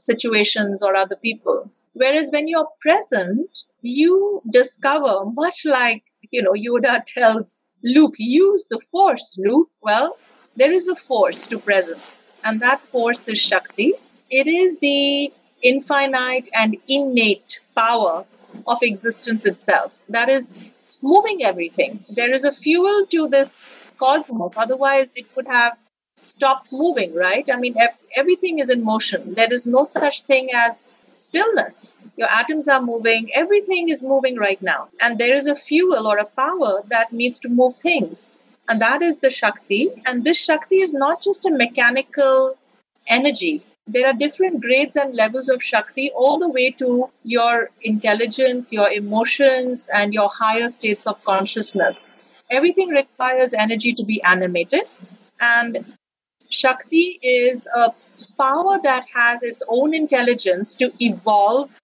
situations 0.00 0.82
or 0.82 0.96
other 0.96 1.16
people. 1.16 1.70
Whereas 1.92 2.30
when 2.30 2.48
you're 2.48 2.68
present, 2.80 3.64
you 3.82 4.40
discover, 4.50 5.24
much 5.24 5.64
like, 5.64 6.04
you 6.30 6.42
know, 6.42 6.52
Yoda 6.52 7.02
tells 7.14 7.64
Luke, 7.82 8.14
use 8.18 8.66
the 8.68 8.78
force, 8.78 9.38
Luke. 9.42 9.70
Well, 9.82 10.16
there 10.56 10.72
is 10.72 10.88
a 10.88 10.96
force 10.96 11.46
to 11.48 11.58
presence, 11.58 12.32
and 12.44 12.60
that 12.60 12.80
force 12.80 13.28
is 13.28 13.38
Shakti. 13.38 13.92
It 14.30 14.46
is 14.46 14.78
the 14.78 15.32
infinite 15.62 16.48
and 16.52 16.76
innate 16.88 17.60
power 17.74 18.24
of 18.66 18.78
existence 18.82 19.44
itself. 19.44 19.98
That 20.08 20.28
is 20.28 20.56
moving 21.02 21.44
everything. 21.44 22.04
There 22.10 22.30
is 22.30 22.44
a 22.44 22.52
fuel 22.52 23.06
to 23.06 23.28
this 23.28 23.72
cosmos. 23.98 24.56
Otherwise, 24.56 25.12
it 25.16 25.26
would 25.36 25.46
have 25.46 25.76
stopped 26.16 26.72
moving, 26.72 27.14
right? 27.14 27.48
I 27.52 27.56
mean, 27.56 27.76
everything 28.16 28.58
is 28.58 28.70
in 28.70 28.84
motion. 28.84 29.34
There 29.34 29.52
is 29.52 29.66
no 29.66 29.82
such 29.82 30.22
thing 30.22 30.50
as 30.54 30.86
stillness. 31.16 31.92
Your 32.16 32.28
atoms 32.30 32.68
are 32.68 32.82
moving, 32.82 33.30
everything 33.34 33.88
is 33.88 34.02
moving 34.02 34.36
right 34.36 34.60
now. 34.62 34.88
And 35.00 35.18
there 35.18 35.34
is 35.34 35.46
a 35.46 35.54
fuel 35.54 36.06
or 36.06 36.18
a 36.18 36.24
power 36.24 36.82
that 36.88 37.12
needs 37.12 37.38
to 37.40 37.48
move 37.48 37.76
things. 37.76 38.30
And 38.68 38.80
that 38.80 39.02
is 39.02 39.18
the 39.18 39.30
Shakti. 39.30 39.90
And 40.06 40.24
this 40.24 40.42
Shakti 40.42 40.76
is 40.76 40.94
not 40.94 41.22
just 41.22 41.46
a 41.46 41.50
mechanical 41.50 42.56
energy, 43.06 43.62
there 43.86 44.06
are 44.06 44.12
different 44.12 44.60
grades 44.60 44.94
and 44.94 45.14
levels 45.16 45.48
of 45.48 45.62
Shakti, 45.62 46.10
all 46.14 46.38
the 46.38 46.48
way 46.48 46.70
to 46.72 47.10
your 47.24 47.70
intelligence, 47.82 48.72
your 48.72 48.88
emotions, 48.88 49.90
and 49.92 50.14
your 50.14 50.28
higher 50.28 50.68
states 50.68 51.08
of 51.08 51.24
consciousness. 51.24 52.42
Everything 52.50 52.90
requires 52.90 53.52
energy 53.52 53.94
to 53.94 54.04
be 54.04 54.22
animated. 54.22 54.82
And 55.40 55.84
Shakti 56.50 57.18
is 57.22 57.66
a 57.74 57.92
power 58.36 58.78
that 58.82 59.06
has 59.14 59.42
its 59.42 59.62
own 59.68 59.94
intelligence 59.94 60.74
to 60.76 60.92
evolve 61.00 61.80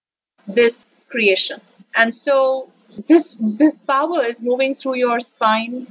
this 0.47 0.85
creation. 1.09 1.59
And 1.95 2.13
so 2.13 2.69
this 3.07 3.35
this 3.41 3.79
power 3.79 4.21
is 4.23 4.41
moving 4.41 4.75
through 4.75 4.95
your 4.95 5.19
spine. 5.19 5.87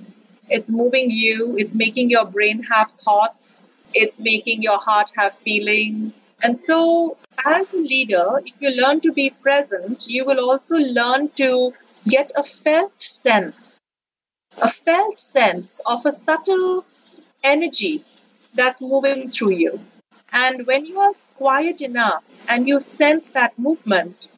It's 0.48 0.70
moving 0.70 1.10
you, 1.10 1.56
it's 1.58 1.74
making 1.74 2.10
your 2.10 2.24
brain 2.24 2.62
have 2.62 2.90
thoughts 2.92 3.68
it's 3.96 4.20
making 4.20 4.62
your 4.62 4.78
heart 4.78 5.10
have 5.16 5.34
feelings. 5.34 6.34
And 6.42 6.56
so, 6.56 7.16
as 7.44 7.72
a 7.72 7.80
leader, 7.80 8.40
if 8.44 8.54
you 8.60 8.70
learn 8.70 9.00
to 9.00 9.12
be 9.12 9.30
present, 9.30 10.06
you 10.06 10.24
will 10.24 10.40
also 10.50 10.76
learn 10.76 11.30
to 11.36 11.72
get 12.06 12.30
a 12.36 12.42
felt 12.42 13.00
sense, 13.00 13.80
a 14.60 14.68
felt 14.68 15.18
sense 15.18 15.80
of 15.86 16.04
a 16.04 16.12
subtle 16.12 16.84
energy 17.42 18.04
that's 18.56 18.80
moving 18.80 19.28
through 19.28 19.52
you. 19.52 19.80
And 20.32 20.66
when 20.66 20.86
you 20.86 20.98
are 21.00 21.12
quiet 21.36 21.80
enough 21.80 22.24
and 22.48 22.66
you 22.66 22.80
sense 22.80 23.28
that 23.30 23.58
movement, 23.58 24.28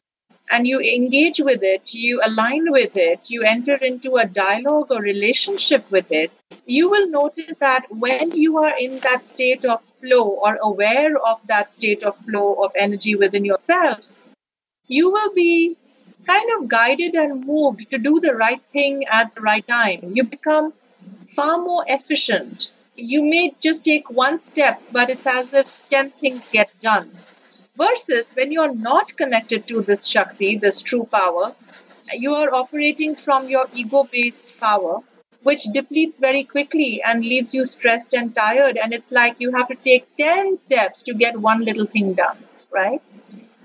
and 0.51 0.67
you 0.67 0.79
engage 0.79 1.39
with 1.39 1.61
it, 1.61 1.93
you 1.93 2.21
align 2.23 2.71
with 2.71 2.97
it, 2.97 3.29
you 3.29 3.43
enter 3.43 3.75
into 3.75 4.17
a 4.17 4.25
dialogue 4.25 4.87
or 4.89 5.01
relationship 5.01 5.89
with 5.91 6.11
it, 6.11 6.31
you 6.65 6.89
will 6.89 7.07
notice 7.09 7.57
that 7.57 7.85
when 7.89 8.31
you 8.31 8.57
are 8.57 8.75
in 8.77 8.99
that 8.99 9.21
state 9.21 9.65
of 9.65 9.81
flow 10.01 10.23
or 10.23 10.57
aware 10.61 11.15
of 11.17 11.45
that 11.47 11.69
state 11.69 12.03
of 12.03 12.17
flow 12.17 12.55
of 12.63 12.71
energy 12.75 13.15
within 13.15 13.45
yourself, 13.45 14.19
you 14.87 15.11
will 15.11 15.33
be 15.33 15.77
kind 16.25 16.49
of 16.57 16.67
guided 16.67 17.13
and 17.13 17.45
moved 17.45 17.89
to 17.91 17.97
do 17.97 18.19
the 18.19 18.35
right 18.35 18.61
thing 18.69 19.05
at 19.05 19.33
the 19.35 19.41
right 19.41 19.67
time. 19.67 20.11
You 20.13 20.23
become 20.23 20.73
far 21.35 21.57
more 21.59 21.83
efficient. 21.87 22.71
You 23.01 23.23
may 23.23 23.53
just 23.61 23.85
take 23.85 24.09
one 24.09 24.37
step, 24.37 24.81
but 24.91 25.09
it's 25.09 25.27
as 25.27 25.53
if 25.53 25.89
10 25.89 26.11
things 26.11 26.47
get 26.51 26.71
done 26.81 27.11
Versus 27.75 28.33
when 28.33 28.51
you 28.51 28.61
are 28.61 28.75
not 28.75 29.15
connected 29.15 29.65
to 29.67 29.81
this 29.81 30.05
Shakti, 30.05 30.57
this 30.57 30.81
true 30.81 31.05
power, 31.05 31.55
you 32.13 32.33
are 32.35 32.53
operating 32.53 33.15
from 33.15 33.47
your 33.47 33.67
ego 33.73 34.03
based 34.11 34.59
power, 34.59 34.99
which 35.43 35.63
depletes 35.63 36.19
very 36.19 36.43
quickly 36.43 37.01
and 37.01 37.21
leaves 37.23 37.53
you 37.53 37.63
stressed 37.63 38.13
and 38.13 38.35
tired. 38.35 38.77
And 38.77 38.93
it's 38.93 39.11
like 39.13 39.37
you 39.39 39.53
have 39.53 39.67
to 39.67 39.75
take 39.75 40.13
10 40.17 40.57
steps 40.57 41.03
to 41.03 41.13
get 41.13 41.39
one 41.39 41.63
little 41.63 41.85
thing 41.85 42.15
done, 42.15 42.37
right? 42.69 43.01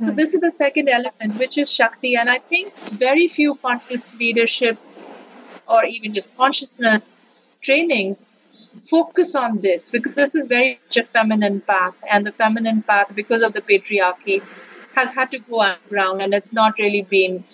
So, 0.01 0.11
hmm. 0.11 0.17
this 0.17 0.35
is 0.35 0.41
the 0.41 0.51
second 0.51 0.89
element, 0.89 1.39
which 1.39 1.59
is 1.59 1.73
Shakti. 1.73 2.15
And 2.17 2.31
I 2.31 2.39
think 2.39 2.73
very 2.77 3.27
few 3.27 3.57
conscious 3.57 4.15
leadership 4.17 4.79
or 5.67 5.85
even 5.85 6.13
just 6.15 6.37
consciousness 6.37 7.27
trainings 7.63 8.31
focus 8.75 9.35
on 9.35 9.61
this 9.61 9.91
because 9.91 10.15
this 10.15 10.35
is 10.35 10.47
very 10.47 10.81
much 10.85 10.97
a 10.97 11.03
feminine 11.03 11.61
path 11.61 11.95
and 12.11 12.27
the 12.27 12.33
feminine 12.33 12.83
path 12.83 13.15
because 13.15 13.43
of 13.43 13.53
the 13.53 13.61
patriarchy 13.61 14.43
has 14.95 15.15
had 15.15 15.31
to 15.31 15.39
go 15.39 15.61
underground 15.61 16.23
and 16.23 16.35
it's 16.35 16.53
not 16.53 16.79
really 16.79 17.03
been 17.03 17.45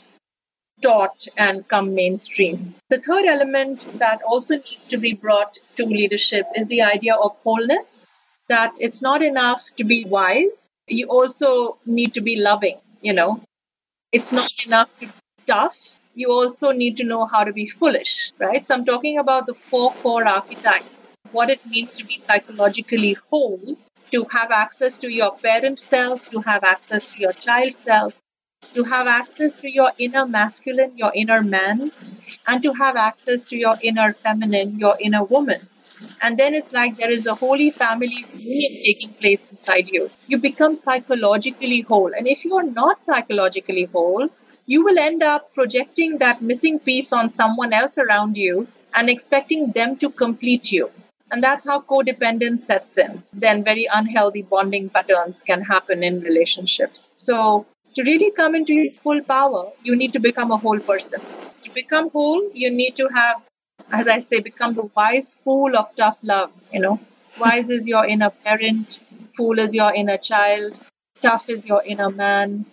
taught 0.82 1.26
and 1.36 1.66
come 1.68 1.94
mainstream. 1.94 2.74
The 2.88 3.00
third 3.00 3.26
element 3.26 3.98
that 3.98 4.22
also 4.22 4.56
needs 4.56 4.88
to 4.88 4.98
be 4.98 5.14
brought 5.14 5.58
to 5.76 5.84
leadership 5.84 6.46
is 6.56 6.66
the 6.66 6.82
idea 6.82 7.14
of 7.14 7.36
wholeness, 7.44 8.10
that 8.48 8.74
it's 8.78 9.02
not 9.02 9.22
enough 9.22 9.62
to 9.76 9.84
be 9.84 10.04
wise, 10.04 10.70
you 10.88 11.06
also 11.06 11.78
need 11.86 12.14
to 12.14 12.20
be 12.20 12.36
loving, 12.36 12.78
you 13.00 13.12
know. 13.12 13.40
It's 14.12 14.32
not 14.32 14.50
enough 14.66 14.88
to 15.00 15.06
be 15.06 15.12
tough, 15.46 15.96
you 16.14 16.32
also 16.32 16.72
need 16.72 16.96
to 16.98 17.04
know 17.04 17.26
how 17.26 17.44
to 17.44 17.52
be 17.52 17.66
foolish, 17.66 18.32
right? 18.38 18.64
So 18.66 18.74
I'm 18.74 18.84
talking 18.84 19.18
about 19.18 19.46
the 19.46 19.54
four 19.54 19.92
core 19.92 20.26
archetypes, 20.26 20.99
what 21.32 21.50
it 21.50 21.60
means 21.66 21.94
to 21.94 22.04
be 22.04 22.16
psychologically 22.18 23.14
whole, 23.30 23.76
to 24.12 24.24
have 24.32 24.50
access 24.50 24.96
to 24.98 25.08
your 25.12 25.36
parent 25.36 25.78
self, 25.78 26.30
to 26.30 26.40
have 26.40 26.64
access 26.64 27.04
to 27.06 27.20
your 27.20 27.32
child 27.32 27.72
self, 27.74 28.20
to 28.74 28.84
have 28.84 29.06
access 29.06 29.56
to 29.56 29.70
your 29.70 29.92
inner 29.98 30.26
masculine, 30.26 30.96
your 30.98 31.12
inner 31.14 31.42
man, 31.42 31.90
and 32.46 32.62
to 32.62 32.72
have 32.72 32.96
access 32.96 33.44
to 33.46 33.56
your 33.56 33.76
inner 33.82 34.12
feminine, 34.12 34.78
your 34.78 34.96
inner 35.00 35.24
woman. 35.24 35.60
And 36.22 36.38
then 36.38 36.54
it's 36.54 36.72
like 36.72 36.96
there 36.96 37.10
is 37.10 37.26
a 37.26 37.34
holy 37.34 37.70
family 37.70 38.24
union 38.36 38.82
taking 38.82 39.10
place 39.10 39.46
inside 39.50 39.88
you. 39.88 40.10
You 40.28 40.38
become 40.38 40.74
psychologically 40.74 41.80
whole. 41.80 42.12
And 42.14 42.26
if 42.28 42.44
you 42.44 42.56
are 42.56 42.62
not 42.62 43.00
psychologically 43.00 43.84
whole, 43.84 44.28
you 44.66 44.84
will 44.84 44.98
end 44.98 45.22
up 45.22 45.52
projecting 45.54 46.18
that 46.18 46.40
missing 46.42 46.78
piece 46.78 47.12
on 47.12 47.28
someone 47.28 47.72
else 47.72 47.98
around 47.98 48.36
you 48.36 48.68
and 48.94 49.10
expecting 49.10 49.72
them 49.72 49.96
to 49.98 50.10
complete 50.10 50.72
you. 50.72 50.90
And 51.30 51.42
that's 51.42 51.64
how 51.66 51.80
codependence 51.80 52.60
sets 52.60 52.98
in. 52.98 53.22
Then 53.32 53.64
very 53.64 53.86
unhealthy 53.92 54.42
bonding 54.42 54.90
patterns 54.90 55.40
can 55.42 55.62
happen 55.62 56.02
in 56.02 56.20
relationships. 56.20 57.10
So 57.14 57.66
to 57.94 58.02
really 58.02 58.30
come 58.32 58.54
into 58.54 58.74
your 58.74 58.90
full 58.90 59.22
power, 59.22 59.72
you 59.82 59.96
need 59.96 60.12
to 60.14 60.18
become 60.20 60.50
a 60.50 60.56
whole 60.56 60.78
person. 60.80 61.20
To 61.62 61.70
become 61.70 62.10
whole, 62.10 62.50
you 62.52 62.70
need 62.70 62.96
to 62.96 63.08
have, 63.08 63.36
as 63.92 64.08
I 64.08 64.18
say, 64.18 64.40
become 64.40 64.74
the 64.74 64.90
wise 64.96 65.34
fool 65.34 65.76
of 65.76 65.94
tough 65.96 66.20
love. 66.22 66.52
You 66.72 66.80
know, 66.80 67.00
wise 67.40 67.70
is 67.70 67.86
your 67.88 68.04
inner 68.06 68.30
parent, 68.30 68.98
fool 69.36 69.58
is 69.58 69.74
your 69.74 69.92
inner 69.94 70.18
child, 70.18 70.78
tough 71.20 71.48
is 71.48 71.66
your 71.68 71.82
inner 71.84 72.10
man, 72.10 72.66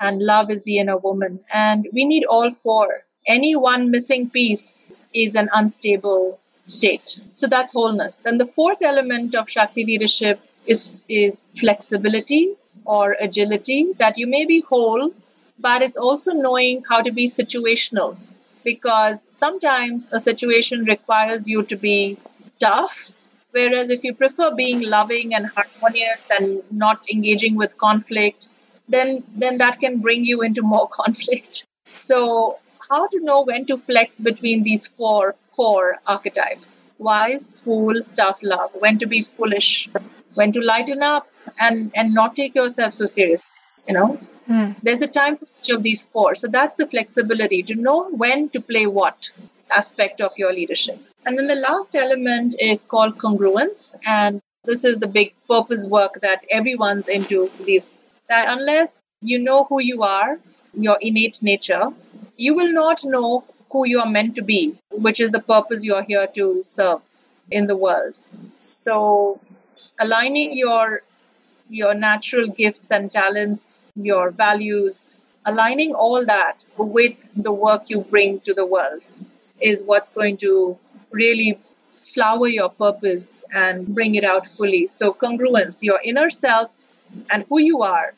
and 0.00 0.22
love 0.22 0.50
is 0.50 0.64
the 0.64 0.78
inner 0.78 0.96
woman. 0.96 1.40
And 1.52 1.88
we 1.92 2.04
need 2.04 2.24
all 2.24 2.50
four. 2.50 2.88
Any 3.26 3.56
one 3.56 3.90
missing 3.90 4.30
piece 4.30 4.90
is 5.14 5.34
an 5.34 5.48
unstable 5.52 6.38
state. 6.64 7.20
So 7.32 7.46
that's 7.46 7.72
wholeness. 7.72 8.16
Then 8.16 8.38
the 8.38 8.46
fourth 8.46 8.82
element 8.82 9.34
of 9.34 9.48
Shakti 9.48 9.84
leadership 9.84 10.40
is, 10.66 11.04
is 11.08 11.44
flexibility 11.58 12.54
or 12.84 13.16
agility, 13.20 13.92
that 13.98 14.18
you 14.18 14.26
may 14.26 14.44
be 14.46 14.60
whole, 14.60 15.12
but 15.58 15.82
it's 15.82 15.96
also 15.96 16.32
knowing 16.32 16.82
how 16.88 17.00
to 17.02 17.12
be 17.12 17.26
situational 17.28 18.16
because 18.64 19.24
sometimes 19.28 20.12
a 20.12 20.18
situation 20.18 20.84
requires 20.84 21.46
you 21.48 21.62
to 21.64 21.76
be 21.76 22.16
tough. 22.60 23.10
Whereas 23.52 23.90
if 23.90 24.02
you 24.04 24.14
prefer 24.14 24.54
being 24.54 24.80
loving 24.88 25.34
and 25.34 25.46
harmonious 25.46 26.30
and 26.30 26.62
not 26.70 27.08
engaging 27.12 27.56
with 27.56 27.78
conflict, 27.78 28.48
then 28.88 29.22
then 29.34 29.58
that 29.58 29.80
can 29.80 30.00
bring 30.00 30.24
you 30.24 30.42
into 30.42 30.62
more 30.62 30.88
conflict. 31.00 31.66
So 31.94 32.58
how 32.90 33.06
to 33.06 33.20
know 33.20 33.42
when 33.42 33.66
to 33.66 33.78
flex 33.78 34.20
between 34.20 34.62
these 34.64 34.86
four 34.86 35.36
core 35.56 35.98
archetypes. 36.06 36.90
Wise, 36.98 37.48
fool, 37.64 38.02
tough 38.14 38.40
love, 38.42 38.70
when 38.74 38.98
to 38.98 39.06
be 39.06 39.22
foolish, 39.22 39.88
when 40.34 40.52
to 40.52 40.60
lighten 40.60 41.02
up, 41.02 41.28
and 41.58 41.92
and 41.94 42.14
not 42.14 42.34
take 42.36 42.54
yourself 42.54 42.92
so 42.92 43.06
serious 43.06 43.52
you 43.86 43.94
know? 43.94 44.18
Mm. 44.48 44.76
there's 44.82 45.00
a 45.00 45.06
time 45.06 45.36
for 45.36 45.46
each 45.58 45.70
of 45.70 45.82
these 45.82 46.02
four. 46.02 46.34
So 46.34 46.48
that's 46.48 46.74
the 46.74 46.86
flexibility 46.86 47.62
to 47.62 47.74
know 47.74 48.10
when 48.10 48.50
to 48.50 48.60
play 48.60 48.86
what 48.86 49.30
aspect 49.74 50.20
of 50.20 50.36
your 50.36 50.52
leadership. 50.52 50.98
And 51.24 51.38
then 51.38 51.46
the 51.46 51.54
last 51.54 51.94
element 51.94 52.54
is 52.60 52.84
called 52.84 53.16
congruence. 53.16 53.96
And 54.04 54.42
this 54.64 54.84
is 54.84 54.98
the 54.98 55.06
big 55.06 55.34
purpose 55.48 55.86
work 55.88 56.20
that 56.20 56.44
everyone's 56.50 57.08
into 57.08 57.50
these 57.64 57.90
that 58.28 58.48
unless 58.48 59.02
you 59.22 59.38
know 59.38 59.64
who 59.64 59.80
you 59.80 60.02
are 60.02 60.38
your 60.76 60.98
innate 61.00 61.42
nature 61.42 61.90
you 62.36 62.54
will 62.54 62.72
not 62.72 63.04
know 63.04 63.44
who 63.74 63.86
you 63.92 64.00
are 64.00 64.10
meant 64.18 64.34
to 64.40 64.42
be 64.54 64.60
which 65.08 65.20
is 65.26 65.32
the 65.36 65.44
purpose 65.54 65.84
you 65.84 65.94
are 66.00 66.06
here 66.14 66.26
to 66.40 66.62
serve 66.62 67.00
in 67.50 67.66
the 67.66 67.76
world 67.86 68.18
so 68.66 69.40
aligning 70.00 70.56
your 70.56 71.02
your 71.68 71.94
natural 71.94 72.46
gifts 72.48 72.90
and 72.90 73.12
talents, 73.12 73.80
your 73.96 74.30
values, 74.30 75.16
aligning 75.46 75.94
all 75.94 76.24
that 76.24 76.64
with 76.78 77.30
the 77.36 77.52
work 77.52 77.90
you 77.90 78.02
bring 78.02 78.40
to 78.40 78.54
the 78.54 78.66
world 78.66 79.02
is 79.60 79.84
what's 79.84 80.10
going 80.10 80.36
to 80.36 80.78
really 81.10 81.58
flower 82.00 82.48
your 82.48 82.68
purpose 82.68 83.44
and 83.52 83.86
bring 83.94 84.14
it 84.14 84.24
out 84.24 84.46
fully. 84.46 84.86
So, 84.86 85.12
congruence, 85.12 85.82
your 85.82 86.00
inner 86.04 86.30
self 86.30 86.86
and 87.30 87.44
who 87.48 87.60
you 87.60 87.82
are, 87.82 88.14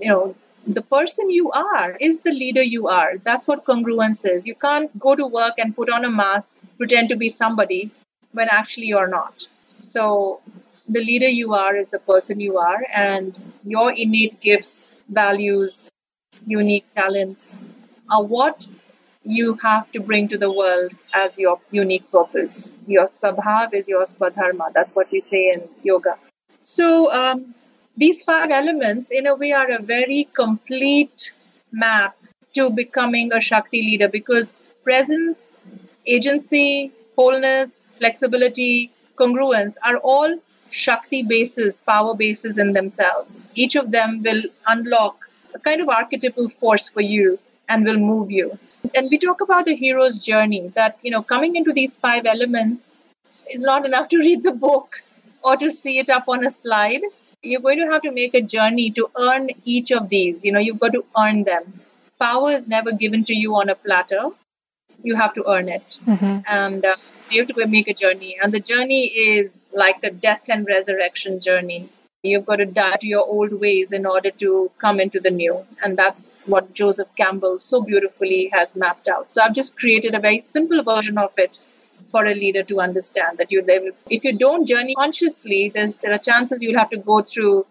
you 0.00 0.08
know, 0.08 0.34
the 0.66 0.82
person 0.82 1.30
you 1.30 1.50
are 1.52 1.96
is 2.00 2.20
the 2.22 2.32
leader 2.32 2.62
you 2.62 2.88
are. 2.88 3.18
That's 3.18 3.46
what 3.48 3.64
congruence 3.64 4.28
is. 4.28 4.46
You 4.46 4.54
can't 4.54 4.96
go 4.98 5.14
to 5.14 5.26
work 5.26 5.54
and 5.58 5.74
put 5.74 5.90
on 5.90 6.04
a 6.04 6.10
mask, 6.10 6.62
pretend 6.78 7.08
to 7.10 7.16
be 7.16 7.28
somebody 7.28 7.90
when 8.32 8.48
actually 8.48 8.86
you're 8.86 9.08
not. 9.08 9.46
So, 9.78 10.40
the 10.88 11.00
leader 11.00 11.28
you 11.28 11.54
are 11.54 11.74
is 11.76 11.90
the 11.90 11.98
person 11.98 12.40
you 12.40 12.58
are, 12.58 12.84
and 12.92 13.34
your 13.64 13.92
innate 13.92 14.40
gifts, 14.40 15.02
values, 15.08 15.90
unique 16.46 16.86
talents 16.94 17.62
are 18.10 18.22
what 18.22 18.66
you 19.24 19.54
have 19.62 19.90
to 19.92 20.00
bring 20.00 20.28
to 20.28 20.38
the 20.38 20.52
world 20.52 20.92
as 21.14 21.38
your 21.38 21.60
unique 21.70 22.10
purpose. 22.10 22.72
Your 22.86 23.04
swabhav 23.04 23.72
is 23.74 23.88
your 23.88 24.04
swadharma. 24.04 24.72
That's 24.74 24.94
what 24.94 25.10
we 25.10 25.20
say 25.20 25.52
in 25.52 25.62
yoga. 25.82 26.16
So, 26.62 27.12
um, 27.12 27.54
these 27.96 28.22
five 28.22 28.50
elements, 28.50 29.10
in 29.10 29.26
a 29.26 29.34
way, 29.34 29.52
are 29.52 29.70
a 29.70 29.80
very 29.80 30.28
complete 30.32 31.34
map 31.72 32.16
to 32.54 32.70
becoming 32.70 33.32
a 33.32 33.40
Shakti 33.40 33.82
leader 33.82 34.08
because 34.08 34.56
presence, 34.82 35.56
agency, 36.06 36.92
wholeness, 37.16 37.86
flexibility, 37.98 38.90
congruence 39.16 39.76
are 39.84 39.96
all 39.98 40.38
Shakti 40.70 41.22
bases, 41.22 41.82
power 41.82 42.14
bases 42.14 42.58
in 42.58 42.72
themselves. 42.72 43.48
Each 43.54 43.76
of 43.76 43.92
them 43.92 44.22
will 44.22 44.42
unlock 44.66 45.16
a 45.54 45.58
kind 45.60 45.80
of 45.80 45.88
archetypal 45.88 46.48
force 46.48 46.88
for 46.88 47.00
you 47.00 47.38
and 47.68 47.84
will 47.84 47.98
move 47.98 48.30
you. 48.30 48.58
And 48.94 49.08
we 49.10 49.18
talk 49.18 49.40
about 49.40 49.66
the 49.66 49.76
hero's 49.76 50.18
journey 50.18 50.72
that, 50.74 50.98
you 51.02 51.10
know, 51.10 51.22
coming 51.22 51.56
into 51.56 51.72
these 51.72 51.96
five 51.96 52.26
elements 52.26 52.92
is 53.52 53.62
not 53.62 53.86
enough 53.86 54.08
to 54.08 54.18
read 54.18 54.42
the 54.42 54.52
book 54.52 54.96
or 55.42 55.56
to 55.56 55.70
see 55.70 55.98
it 55.98 56.10
up 56.10 56.28
on 56.28 56.44
a 56.44 56.50
slide. 56.50 57.02
You're 57.44 57.60
going 57.60 57.78
to 57.78 57.90
have 57.92 58.02
to 58.02 58.12
make 58.12 58.34
a 58.34 58.42
journey 58.42 58.90
to 58.92 59.10
earn 59.16 59.48
each 59.64 59.90
of 59.90 60.08
these. 60.08 60.44
You 60.44 60.52
know, 60.52 60.58
you've 60.58 60.80
got 60.80 60.92
to 60.92 61.04
earn 61.18 61.44
them. 61.44 61.62
Power 62.18 62.50
is 62.50 62.68
never 62.68 62.92
given 62.92 63.24
to 63.24 63.34
you 63.34 63.54
on 63.56 63.68
a 63.68 63.74
platter. 63.74 64.30
You 65.02 65.16
have 65.16 65.32
to 65.34 65.48
earn 65.48 65.68
it. 65.68 65.98
Mm-hmm. 66.06 66.40
And 66.46 66.84
uh, 66.84 66.96
you 67.30 67.40
have 67.40 67.48
to 67.48 67.54
go 67.54 67.66
make 67.66 67.88
a 67.88 67.94
journey. 67.94 68.36
And 68.42 68.52
the 68.52 68.60
journey 68.60 69.06
is 69.06 69.68
like 69.74 70.02
a 70.02 70.10
death 70.10 70.48
and 70.48 70.66
resurrection 70.66 71.40
journey. 71.40 71.88
You've 72.22 72.46
got 72.46 72.56
to 72.56 72.64
die 72.64 72.96
to 72.96 73.06
your 73.06 73.26
old 73.26 73.60
ways 73.60 73.92
in 73.92 74.06
order 74.06 74.30
to 74.30 74.70
come 74.78 74.98
into 74.98 75.20
the 75.20 75.30
new. 75.30 75.66
And 75.82 75.98
that's 75.98 76.30
what 76.46 76.72
Joseph 76.72 77.14
Campbell 77.16 77.58
so 77.58 77.82
beautifully 77.82 78.48
has 78.54 78.74
mapped 78.74 79.08
out. 79.08 79.30
So 79.30 79.42
I've 79.42 79.54
just 79.54 79.78
created 79.78 80.14
a 80.14 80.20
very 80.20 80.38
simple 80.38 80.82
version 80.82 81.18
of 81.18 81.32
it 81.36 81.58
for 82.14 82.24
a 82.26 82.34
leader 82.34 82.62
to 82.62 82.80
understand 82.80 83.38
that 83.38 83.50
you 83.50 83.60
if 84.16 84.24
you 84.26 84.32
don't 84.38 84.66
journey 84.72 84.94
consciously, 84.94 85.62
there's 85.74 85.96
there 85.96 86.12
are 86.16 86.26
chances 86.26 86.62
you'll 86.62 86.78
have 86.78 86.90
to 86.90 87.00
go 87.12 87.22
through 87.30 87.66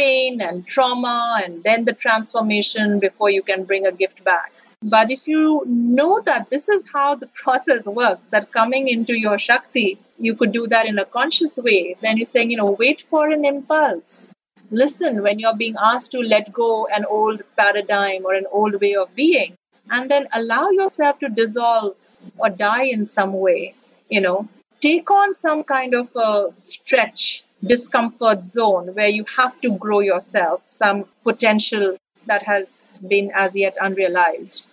pain 0.00 0.40
and 0.40 0.66
trauma 0.74 1.40
and 1.44 1.64
then 1.64 1.84
the 1.84 1.94
transformation 2.04 3.00
before 3.00 3.30
you 3.36 3.42
can 3.42 3.64
bring 3.70 3.86
a 3.86 3.94
gift 4.02 4.22
back. 4.22 4.52
But 4.82 5.10
if 5.10 5.26
you 5.26 5.64
know 5.66 6.20
that 6.26 6.50
this 6.50 6.68
is 6.68 6.86
how 6.92 7.16
the 7.16 7.26
process 7.42 7.88
works, 7.88 8.26
that 8.26 8.52
coming 8.52 8.86
into 8.86 9.18
your 9.18 9.36
Shakti, 9.46 9.98
you 10.26 10.36
could 10.36 10.52
do 10.52 10.68
that 10.68 10.86
in 10.86 11.00
a 11.00 11.04
conscious 11.04 11.58
way, 11.68 11.96
then 12.00 12.16
you're 12.18 12.32
saying, 12.32 12.52
you 12.52 12.58
know, 12.58 12.70
wait 12.84 13.00
for 13.00 13.28
an 13.28 13.44
impulse. 13.44 14.32
Listen 14.70 15.22
when 15.24 15.40
you're 15.40 15.56
being 15.64 15.74
asked 15.90 16.12
to 16.12 16.20
let 16.20 16.52
go 16.52 16.86
an 16.98 17.04
old 17.06 17.42
paradigm 17.56 18.24
or 18.24 18.34
an 18.34 18.46
old 18.52 18.80
way 18.80 18.94
of 18.94 19.12
being, 19.16 19.56
and 19.90 20.08
then 20.08 20.28
allow 20.32 20.68
yourself 20.70 21.18
to 21.18 21.28
dissolve 21.28 21.96
or 22.36 22.50
die 22.50 22.84
in 22.84 23.04
some 23.06 23.32
way, 23.32 23.74
you 24.08 24.20
know, 24.20 24.48
take 24.80 25.10
on 25.10 25.34
some 25.34 25.64
kind 25.64 25.94
of 25.94 26.14
a 26.16 26.48
stretch 26.60 27.44
discomfort 27.64 28.42
zone 28.42 28.94
where 28.94 29.08
you 29.08 29.24
have 29.36 29.60
to 29.60 29.70
grow 29.76 30.00
yourself, 30.00 30.68
some 30.68 31.04
potential 31.22 31.96
that 32.26 32.42
has 32.42 32.86
been 33.06 33.30
as 33.34 33.56
yet 33.56 33.76
unrealized. 33.80 34.64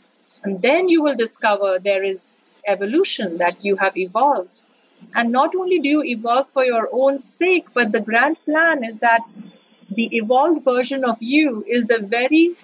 And 0.44 0.62
then 0.62 0.90
you 0.90 1.02
will 1.02 1.16
discover 1.16 1.80
there 1.80 2.04
is 2.04 2.36
evolution, 2.68 3.38
that 3.38 3.64
you 3.66 3.76
have 3.78 3.98
evolved. 3.98 4.50
And 5.16 5.32
not 5.32 5.56
only 5.56 5.80
do 5.80 5.90
you 5.90 6.04
evolve 6.04 6.50
for 6.52 6.64
your 6.64 6.90
own 6.92 7.20
sake, 7.20 7.66
but 7.74 7.92
the 7.92 8.02
grand 8.02 8.38
plan 8.46 8.84
is 8.84 9.00
that 9.00 9.22
the 9.90 10.16
evolved 10.16 10.64
version 10.64 11.04
of 11.04 11.22
you 11.22 11.64
is 11.68 11.86
the 11.86 12.00
very 12.00 12.56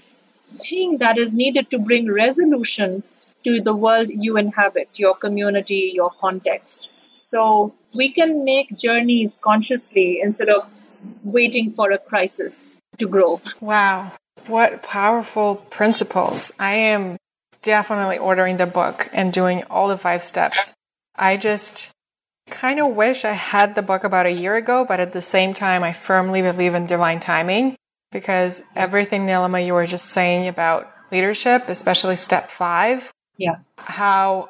thing 0.57 0.97
that 0.97 1.17
is 1.17 1.33
needed 1.33 1.69
to 1.69 1.79
bring 1.79 2.11
resolution 2.11 3.03
to 3.43 3.61
the 3.61 3.75
world 3.75 4.09
you 4.09 4.37
inhabit, 4.37 4.89
your 4.95 5.15
community, 5.15 5.91
your 5.93 6.11
context. 6.19 7.15
So 7.15 7.73
we 7.93 8.09
can 8.09 8.45
make 8.45 8.75
journeys 8.77 9.37
consciously 9.41 10.19
instead 10.21 10.49
of 10.49 10.69
waiting 11.23 11.71
for 11.71 11.91
a 11.91 11.97
crisis 11.97 12.79
to 12.97 13.07
grow. 13.07 13.41
Wow. 13.59 14.11
What 14.47 14.83
powerful 14.83 15.55
principles. 15.55 16.51
I 16.59 16.73
am 16.73 17.17
definitely 17.61 18.17
ordering 18.17 18.57
the 18.57 18.65
book 18.65 19.09
and 19.13 19.33
doing 19.33 19.63
all 19.69 19.87
the 19.87 19.97
five 19.97 20.23
steps. 20.23 20.73
I 21.15 21.37
just 21.37 21.91
kind 22.49 22.79
of 22.79 22.95
wish 22.95 23.23
I 23.23 23.33
had 23.33 23.75
the 23.75 23.81
book 23.81 24.03
about 24.03 24.25
a 24.25 24.31
year 24.31 24.55
ago, 24.55 24.85
but 24.85 24.99
at 24.99 25.13
the 25.13 25.21
same 25.21 25.53
time, 25.53 25.83
I 25.83 25.93
firmly 25.93 26.41
believe 26.41 26.73
in 26.73 26.85
divine 26.85 27.19
timing 27.19 27.75
because 28.11 28.61
everything, 28.75 29.25
Nilima, 29.25 29.65
you 29.65 29.73
were 29.73 29.85
just 29.85 30.07
saying 30.07 30.47
about 30.47 30.91
leadership, 31.11 31.69
especially 31.69 32.15
step 32.15 32.51
five. 32.51 33.11
Yeah. 33.41 33.55
How 33.77 34.49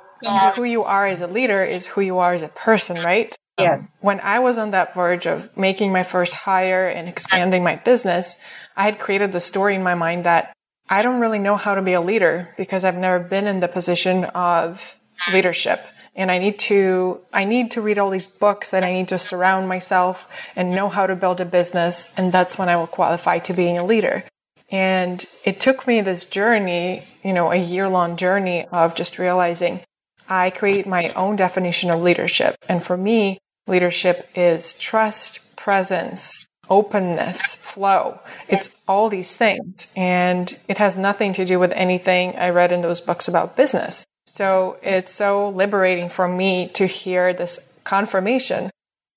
who 0.55 0.63
you 0.63 0.83
are 0.83 1.07
as 1.07 1.21
a 1.21 1.27
leader 1.27 1.63
is 1.63 1.87
who 1.87 2.01
you 2.01 2.19
are 2.19 2.33
as 2.33 2.43
a 2.43 2.47
person, 2.49 3.03
right? 3.03 3.35
Yes. 3.57 4.03
Um, 4.03 4.07
when 4.07 4.19
I 4.21 4.39
was 4.39 4.57
on 4.57 4.71
that 4.71 4.93
verge 4.93 5.25
of 5.25 5.55
making 5.57 5.91
my 5.91 6.03
first 6.03 6.33
hire 6.33 6.87
and 6.87 7.07
expanding 7.07 7.63
my 7.63 7.75
business, 7.75 8.37
I 8.75 8.83
had 8.83 8.99
created 8.99 9.31
the 9.31 9.39
story 9.39 9.75
in 9.75 9.83
my 9.83 9.95
mind 9.95 10.25
that 10.25 10.53
I 10.89 11.01
don't 11.01 11.21
really 11.21 11.39
know 11.39 11.55
how 11.55 11.75
to 11.75 11.81
be 11.81 11.93
a 11.93 12.01
leader 12.01 12.53
because 12.57 12.83
I've 12.83 12.97
never 12.97 13.19
been 13.19 13.47
in 13.47 13.59
the 13.59 13.67
position 13.67 14.25
of 14.25 14.99
leadership. 15.31 15.81
And 16.13 16.29
I 16.29 16.39
need 16.39 16.59
to, 16.59 17.21
I 17.31 17.45
need 17.45 17.71
to 17.71 17.81
read 17.81 17.97
all 17.97 18.09
these 18.09 18.27
books 18.27 18.71
that 18.71 18.83
I 18.83 18.91
need 18.91 19.07
to 19.09 19.19
surround 19.19 19.69
myself 19.69 20.27
and 20.55 20.71
know 20.71 20.89
how 20.89 21.07
to 21.07 21.15
build 21.15 21.39
a 21.39 21.45
business. 21.45 22.13
And 22.17 22.33
that's 22.33 22.57
when 22.57 22.67
I 22.67 22.75
will 22.75 22.87
qualify 22.87 23.39
to 23.39 23.53
being 23.53 23.77
a 23.77 23.85
leader. 23.85 24.25
And 24.71 25.23
it 25.43 25.59
took 25.59 25.85
me 25.85 26.01
this 26.01 26.25
journey, 26.25 27.03
you 27.23 27.33
know, 27.33 27.51
a 27.51 27.57
year 27.57 27.89
long 27.89 28.15
journey 28.15 28.65
of 28.71 28.95
just 28.95 29.19
realizing 29.19 29.81
I 30.29 30.49
create 30.49 30.87
my 30.87 31.09
own 31.09 31.35
definition 31.35 31.91
of 31.91 32.01
leadership. 32.01 32.55
And 32.69 32.81
for 32.81 32.95
me, 32.95 33.37
leadership 33.67 34.29
is 34.33 34.73
trust, 34.73 35.57
presence, 35.57 36.47
openness, 36.69 37.55
flow. 37.55 38.19
It's 38.47 38.77
all 38.87 39.09
these 39.09 39.35
things. 39.35 39.91
And 39.95 40.57
it 40.69 40.77
has 40.77 40.97
nothing 40.97 41.33
to 41.33 41.45
do 41.45 41.59
with 41.59 41.73
anything 41.73 42.35
I 42.37 42.49
read 42.49 42.71
in 42.71 42.81
those 42.81 43.01
books 43.01 43.27
about 43.27 43.57
business. 43.57 44.05
So 44.25 44.77
it's 44.81 45.11
so 45.11 45.49
liberating 45.49 46.07
for 46.07 46.29
me 46.29 46.69
to 46.75 46.85
hear 46.85 47.33
this 47.33 47.77
confirmation 47.83 48.71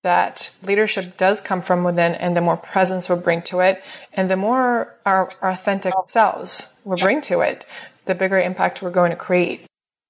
that 0.05 0.55
leadership 0.63 1.17
does 1.17 1.41
come 1.41 1.63
from 1.63 1.83
within 1.83 2.15
and 2.15 2.37
the 2.37 2.41
more 2.43 2.59
presence 2.59 3.09
we 3.09 3.17
bring 3.17 3.41
to 3.41 3.61
it 3.61 3.83
and 4.13 4.31
the 4.31 4.37
more 4.37 4.95
our, 5.07 5.33
authentic 5.41 5.95
selves 6.05 6.79
we 6.85 6.95
bring 7.01 7.23
to 7.23 7.41
it, 7.41 7.65
the 8.05 8.15
bigger 8.15 8.39
impact 8.39 8.83
we're 8.83 8.91
going 8.91 9.11
to 9.11 9.17
create. 9.17 9.65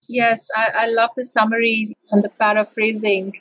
Yes, 0.08 0.48
I, 0.54 0.70
I 0.74 0.86
love 0.86 1.10
the 1.16 1.24
summary 1.24 1.96
and 2.10 2.24
the 2.24 2.28
paraphrasing. 2.28 3.34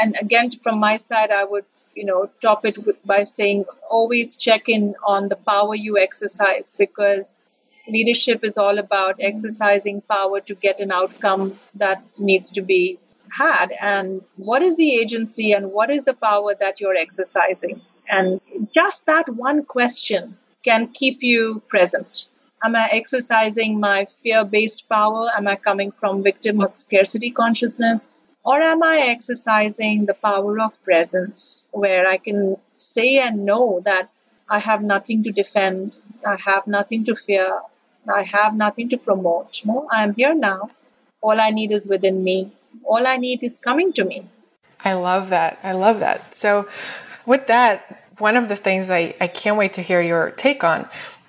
And 0.00 0.14
again, 0.20 0.50
from 0.50 0.78
my 0.78 0.98
side, 0.98 1.30
I 1.30 1.44
would, 1.44 1.64
you 1.94 2.04
know, 2.04 2.30
top 2.42 2.66
it 2.66 2.76
by 3.06 3.22
saying 3.22 3.64
always 3.90 4.36
check 4.36 4.68
in 4.68 4.94
on 5.06 5.30
the 5.30 5.36
power 5.36 5.74
you 5.74 5.96
exercise 5.98 6.76
because 6.78 7.40
leadership 7.88 8.44
is 8.44 8.58
all 8.58 8.78
about 8.78 9.16
exercising 9.20 10.02
power 10.02 10.40
to 10.42 10.54
get 10.54 10.80
an 10.80 10.92
outcome 10.92 11.58
that 11.74 12.04
needs 12.18 12.50
to 12.52 12.60
be 12.60 12.98
had. 13.36 13.72
And 13.80 14.22
what 14.36 14.62
is 14.62 14.76
the 14.76 14.94
agency 14.94 15.52
and 15.52 15.72
what 15.72 15.90
is 15.90 16.04
the 16.04 16.14
power 16.14 16.54
that 16.60 16.80
you're 16.80 16.96
exercising? 16.96 17.80
And 18.08 18.40
just 18.72 19.06
that 19.06 19.28
one 19.28 19.64
question 19.64 20.36
can 20.62 20.88
keep 20.88 21.22
you 21.22 21.62
present 21.68 22.28
Am 22.64 22.74
I 22.74 22.88
exercising 22.92 23.78
my 23.78 24.06
fear 24.06 24.42
based 24.42 24.88
power? 24.88 25.30
Am 25.36 25.46
I 25.46 25.56
coming 25.56 25.92
from 25.92 26.22
victim 26.22 26.60
or 26.60 26.66
scarcity 26.66 27.30
consciousness? 27.30 28.08
Or 28.42 28.58
am 28.58 28.82
I 28.82 29.00
exercising 29.08 30.06
the 30.06 30.14
power 30.14 30.58
of 30.60 30.82
presence 30.82 31.68
where 31.72 32.06
I 32.06 32.16
can 32.16 32.56
say 32.76 33.18
and 33.18 33.44
know 33.44 33.80
that 33.84 34.08
I 34.48 34.60
have 34.60 34.82
nothing 34.82 35.22
to 35.24 35.30
defend, 35.30 35.98
I 36.26 36.36
have 36.36 36.66
nothing 36.66 37.04
to 37.04 37.14
fear, 37.14 37.60
I 38.12 38.22
have 38.22 38.54
nothing 38.54 38.88
to 38.90 38.96
promote? 38.96 39.60
No, 39.66 39.86
I 39.90 40.02
am 40.02 40.14
here 40.14 40.34
now. 40.34 40.70
All 41.20 41.38
I 41.38 41.50
need 41.50 41.70
is 41.70 41.86
within 41.86 42.24
me. 42.24 42.52
All 42.84 43.06
I 43.06 43.16
need 43.16 43.42
is 43.42 43.58
coming 43.58 43.92
to 43.94 44.04
me. 44.04 44.26
I 44.84 44.94
love 44.94 45.30
that. 45.30 45.58
I 45.62 45.72
love 45.72 46.00
that. 46.00 46.36
So, 46.36 46.68
with 47.26 47.46
that, 47.46 48.04
one 48.18 48.36
of 48.36 48.48
the 48.48 48.56
things 48.56 48.90
I, 48.90 49.14
I 49.20 49.28
can't 49.28 49.56
wait 49.56 49.72
to 49.74 49.82
hear 49.82 50.00
your 50.00 50.30
take 50.32 50.62
on 50.62 50.88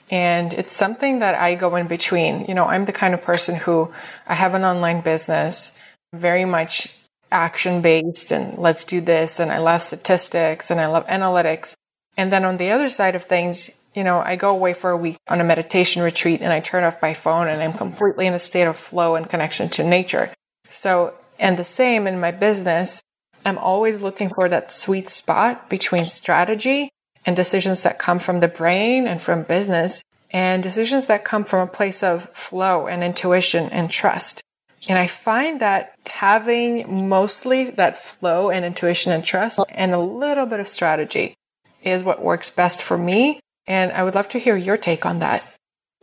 and 0.10 0.54
it's 0.54 0.76
something 0.76 1.20
that 1.20 1.36
I 1.36 1.56
go 1.56 1.76
in 1.76 1.88
between. 1.88 2.46
You 2.46 2.54
know, 2.54 2.66
I'm 2.66 2.86
the 2.86 2.92
kind 2.92 3.14
of 3.14 3.24
person 3.24 3.56
who 3.56 3.92
I 4.28 4.36
have 4.36 4.54
an 4.54 4.64
online 4.64 5.02
business, 5.02 5.80
very 6.14 6.46
much 6.46 6.96
action 7.32 7.82
based, 7.82 8.32
and 8.32 8.58
let's 8.58 8.84
do 8.84 9.02
this. 9.02 9.40
And 9.40 9.52
I 9.52 9.58
love 9.58 9.82
statistics 9.82 10.70
and 10.70 10.80
I 10.80 10.88
love 10.88 11.08
analytics. 11.08 11.74
And 12.18 12.32
then 12.32 12.46
on 12.46 12.58
the 12.58 12.72
other 12.72 12.90
side 12.90 13.16
of 13.16 13.24
things, 13.24 13.82
you 13.96 14.04
know, 14.04 14.20
I 14.20 14.36
go 14.36 14.52
away 14.52 14.74
for 14.74 14.92
a 14.92 14.98
week 14.98 15.18
on 15.28 15.42
a 15.42 15.44
meditation 15.44 16.02
retreat 16.02 16.42
and 16.42 16.54
I 16.54 16.60
turn 16.60 16.84
off 16.84 17.02
my 17.02 17.14
phone 17.14 17.48
and 17.48 17.62
I'm 17.62 17.74
completely 17.74 18.28
in 18.28 18.34
a 18.34 18.40
state 18.40 18.66
of 18.66 18.78
flow 18.78 19.16
and 19.16 19.30
connection 19.30 19.70
to 19.70 19.84
nature. 19.84 20.32
So, 20.70 21.14
and 21.40 21.58
the 21.58 21.64
same 21.64 22.08
in 22.08 22.20
my 22.20 22.32
business, 22.32 23.02
I'm 23.46 23.58
always 23.58 24.02
looking 24.02 24.30
for 24.30 24.50
that 24.50 24.72
sweet 24.72 25.10
spot 25.10 25.70
between 25.70 26.06
strategy 26.06 26.90
and 27.26 27.36
decisions 27.36 27.84
that 27.84 28.00
come 28.00 28.20
from 28.20 28.40
the 28.40 28.48
brain 28.48 29.08
and 29.08 29.22
from 29.22 29.44
business 29.44 30.04
and 30.32 30.64
decisions 30.64 31.08
that 31.08 31.24
come 31.24 31.46
from 31.46 31.60
a 31.60 31.72
place 31.72 32.04
of 32.04 32.30
flow 32.30 32.88
and 32.88 33.04
intuition 33.04 33.70
and 33.72 33.90
trust. 33.92 34.42
And 34.88 34.98
I 35.00 35.08
find 35.08 35.62
that 35.62 35.96
having 36.06 37.08
mostly 37.08 37.72
that 37.72 37.98
flow 37.98 38.50
and 38.50 38.66
intuition 38.66 39.12
and 39.12 39.24
trust 39.24 39.60
and 39.70 39.94
a 39.94 40.00
little 40.00 40.46
bit 40.46 40.60
of 40.60 40.68
strategy 40.68 41.36
is 41.84 42.04
what 42.04 42.24
works 42.24 42.50
best 42.50 42.82
for 42.82 42.98
me. 42.98 43.40
And 43.68 43.92
I 43.92 44.04
would 44.04 44.16
love 44.16 44.30
to 44.30 44.40
hear 44.40 44.56
your 44.56 44.78
take 44.78 45.06
on 45.06 45.20
that. 45.20 45.44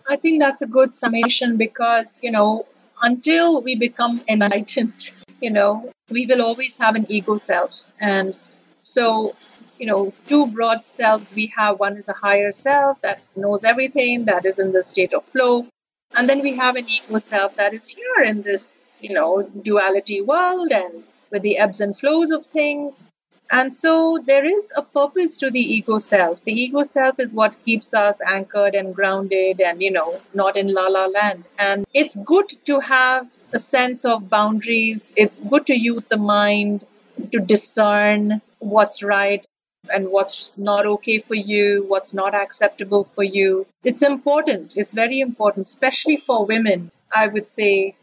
I 0.09 0.17
think 0.17 0.41
that's 0.41 0.63
a 0.63 0.67
good 0.67 0.93
summation 0.93 1.57
because, 1.57 2.19
you 2.23 2.31
know, 2.31 2.67
until 3.03 3.63
we 3.63 3.77
become 3.77 4.23
enlightened, 4.29 5.11
you 5.43 5.51
know, 5.51 5.91
we 6.11 6.27
will 6.27 6.43
always 6.43 6.77
have 6.79 6.95
an 6.95 7.07
ego 7.09 7.37
self. 7.37 7.93
And 8.01 8.35
so 8.81 9.35
you 9.79 9.87
know 9.87 10.13
two 10.27 10.47
broad 10.47 10.85
selves 10.85 11.35
we 11.35 11.47
have 11.57 11.79
one 11.79 11.97
is 11.97 12.09
a 12.09 12.13
higher 12.13 12.53
self 12.53 13.01
that 13.01 13.21
knows 13.35 13.65
everything 13.65 14.27
that 14.27 14.45
is 14.45 14.59
in 14.59 14.73
the 14.73 14.83
state 14.83 15.15
of 15.15 15.25
flow 15.25 15.67
and 16.15 16.29
then 16.29 16.41
we 16.41 16.57
have 16.57 16.77
an 16.77 16.89
ego 16.89 17.19
self 17.19 17.57
that 17.57 17.73
is 17.75 17.89
here 17.89 18.25
in 18.25 18.43
this 18.43 18.99
you 19.01 19.13
know 19.15 19.43
duality 19.69 20.21
world 20.21 20.71
and 20.73 21.03
with 21.31 21.43
the 21.43 21.59
ebbs 21.59 21.81
and 21.81 21.97
flows 21.97 22.31
of 22.31 22.47
things 22.47 23.07
and 23.53 23.73
so 23.73 24.19
there 24.27 24.45
is 24.45 24.73
a 24.77 24.83
purpose 24.83 25.37
to 25.37 25.51
the 25.51 25.61
ego 25.77 25.99
self 25.99 26.43
the 26.45 26.53
ego 26.53 26.83
self 26.83 27.21
is 27.25 27.35
what 27.35 27.57
keeps 27.65 27.93
us 27.95 28.21
anchored 28.27 28.75
and 28.75 28.95
grounded 28.95 29.61
and 29.61 29.83
you 29.83 29.91
know 29.91 30.21
not 30.35 30.57
in 30.57 30.73
la 30.75 30.87
la 30.89 31.05
land 31.07 31.45
and 31.59 31.87
it's 31.93 32.17
good 32.33 32.49
to 32.65 32.81
have 32.81 33.27
a 33.53 33.59
sense 33.59 34.05
of 34.05 34.29
boundaries 34.29 35.13
it's 35.17 35.39
good 35.55 35.67
to 35.67 35.79
use 35.79 36.07
the 36.07 36.17
mind 36.17 36.87
to 37.31 37.39
discern 37.39 38.41
what's 38.59 39.03
right 39.03 39.47
and 39.93 40.11
what's 40.11 40.57
not 40.57 40.87
okay 40.87 41.19
for 41.19 41.35
you, 41.35 41.85
what's 41.89 42.15
not 42.15 42.35
acceptable 42.35 43.05
for 43.05 43.25
you. 43.25 43.67
It's 43.85 44.03
important. 44.03 44.75
It's 44.77 44.93
very 44.95 45.21
important, 45.21 45.67
especially 45.67 46.17
for 46.17 46.47
women. 46.47 46.91
I 47.15 47.27
would 47.27 47.47
say 47.47 47.97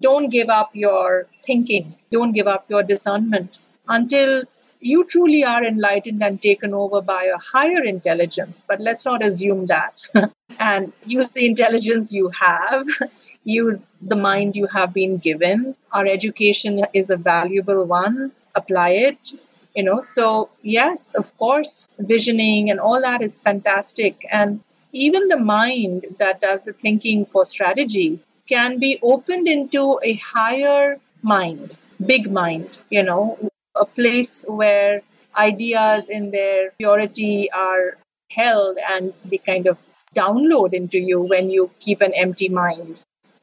don't 0.00 0.30
give 0.30 0.48
up 0.48 0.70
your 0.74 1.26
thinking, 1.44 1.94
don't 2.10 2.32
give 2.32 2.46
up 2.46 2.64
your 2.68 2.82
discernment 2.82 3.58
until 3.88 4.44
you 4.86 5.04
truly 5.04 5.42
are 5.44 5.64
enlightened 5.64 6.22
and 6.22 6.40
taken 6.40 6.74
over 6.74 7.00
by 7.00 7.24
a 7.24 7.38
higher 7.38 7.82
intelligence. 7.82 8.64
But 8.66 8.80
let's 8.80 9.04
not 9.04 9.24
assume 9.24 9.66
that. 9.66 10.02
and 10.58 10.92
use 11.04 11.30
the 11.30 11.46
intelligence 11.46 12.12
you 12.12 12.30
have. 12.30 12.86
use 13.44 13.86
the 14.02 14.16
mind 14.16 14.56
you 14.56 14.66
have 14.66 14.92
been 14.92 15.18
given. 15.18 15.74
Our 15.92 16.06
education 16.06 16.84
is 16.92 17.10
a 17.10 17.16
valuable 17.16 17.84
one. 17.86 18.32
Apply 18.54 18.90
it 18.90 19.32
you 19.76 19.82
know 19.82 20.00
so 20.00 20.48
yes 20.62 21.14
of 21.14 21.36
course 21.36 21.88
visioning 21.98 22.70
and 22.70 22.80
all 22.80 23.00
that 23.00 23.22
is 23.22 23.38
fantastic 23.38 24.26
and 24.32 24.60
even 24.92 25.28
the 25.28 25.36
mind 25.36 26.06
that 26.18 26.40
does 26.40 26.64
the 26.64 26.72
thinking 26.72 27.26
for 27.26 27.44
strategy 27.44 28.18
can 28.48 28.78
be 28.78 28.98
opened 29.02 29.46
into 29.46 30.00
a 30.02 30.14
higher 30.14 30.98
mind 31.22 31.76
big 32.06 32.30
mind 32.32 32.78
you 32.90 33.02
know 33.02 33.38
a 33.78 33.84
place 33.84 34.44
where 34.48 35.02
ideas 35.36 36.08
in 36.08 36.30
their 36.30 36.70
purity 36.78 37.50
are 37.52 37.96
held 38.30 38.78
and 38.90 39.12
they 39.24 39.38
kind 39.38 39.66
of 39.66 39.78
download 40.14 40.72
into 40.72 40.98
you 40.98 41.20
when 41.20 41.50
you 41.50 41.70
keep 41.78 42.00
an 42.00 42.12
empty 42.14 42.48
mind 42.48 42.98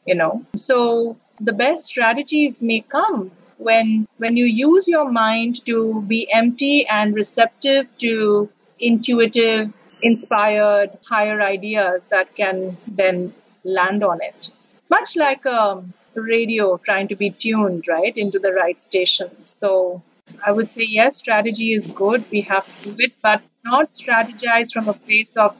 you 0.06 0.16
know? 0.16 0.46
So 0.56 1.18
the 1.40 1.54
best 1.54 1.86
strategies 1.86 2.62
may 2.62 2.82
come 2.82 3.32
when 3.58 4.08
when 4.18 4.38
you 4.38 4.46
use 4.46 4.88
your 4.88 5.10
mind 5.12 5.66
to 5.66 6.02
be 6.08 6.32
empty 6.32 6.86
and 6.88 7.14
receptive 7.14 7.88
to 8.00 8.50
intuitive 8.80 9.80
inspired 10.02 10.98
higher 11.08 11.42
ideas 11.42 12.08
that 12.08 12.36
can 12.36 12.78
then 12.88 13.34
land 13.64 14.04
on 14.04 14.22
it. 14.22 14.52
It's 14.78 14.90
much 14.90 15.16
like 15.16 15.46
a 15.46 15.84
radio 16.16 16.78
trying 16.78 17.08
to 17.08 17.16
be 17.16 17.30
tuned 17.30 17.88
right 17.88 18.16
into 18.18 18.38
the 18.38 18.52
right 18.52 18.80
station. 18.82 19.30
So 19.46 20.04
i 20.46 20.52
would 20.52 20.70
say 20.70 20.84
yes 20.84 21.18
strategy 21.18 21.74
is 21.74 21.88
good 21.88 22.24
we 22.32 22.42
have 22.42 22.66
to 22.82 22.90
do 22.90 22.96
it 23.00 23.14
but 23.22 23.42
not 23.64 23.90
strategize 23.90 24.72
from 24.74 24.88
a 24.88 24.94
place 24.94 25.36
of 25.38 25.56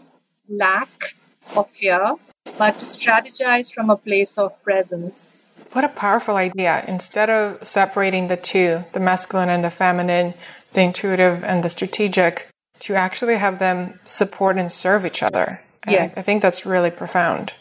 lack 0.50 1.16
or 1.56 1.66
fear 1.66 2.16
but 2.58 2.78
to 2.80 2.86
strategize 2.86 3.74
from 3.74 3.90
a 3.90 3.96
place 3.96 4.38
of 4.38 4.52
presence 4.64 5.48
what 5.74 5.84
a 5.84 5.90
powerful 5.90 6.36
idea. 6.36 6.86
Instead 6.88 7.30
of 7.30 7.66
separating 7.66 8.28
the 8.28 8.38
two, 8.38 8.86
the 8.94 9.00
masculine 9.00 9.50
and 9.50 9.64
the 9.64 9.72
feminine, 9.72 10.36
the 10.74 10.82
intuitive 10.82 11.44
and 11.44 11.64
the 11.64 11.70
strategic, 11.70 12.48
to 12.80 12.94
actually 12.94 13.38
have 13.38 13.60
them 13.60 14.00
support 14.06 14.58
and 14.58 14.72
serve 14.72 15.06
each 15.06 15.24
other. 15.24 15.62
Yes. 15.88 16.16
I, 16.16 16.20
I 16.20 16.24
think 16.24 16.42
that's 16.42 16.66
really 16.66 16.92
profound. 16.92 17.54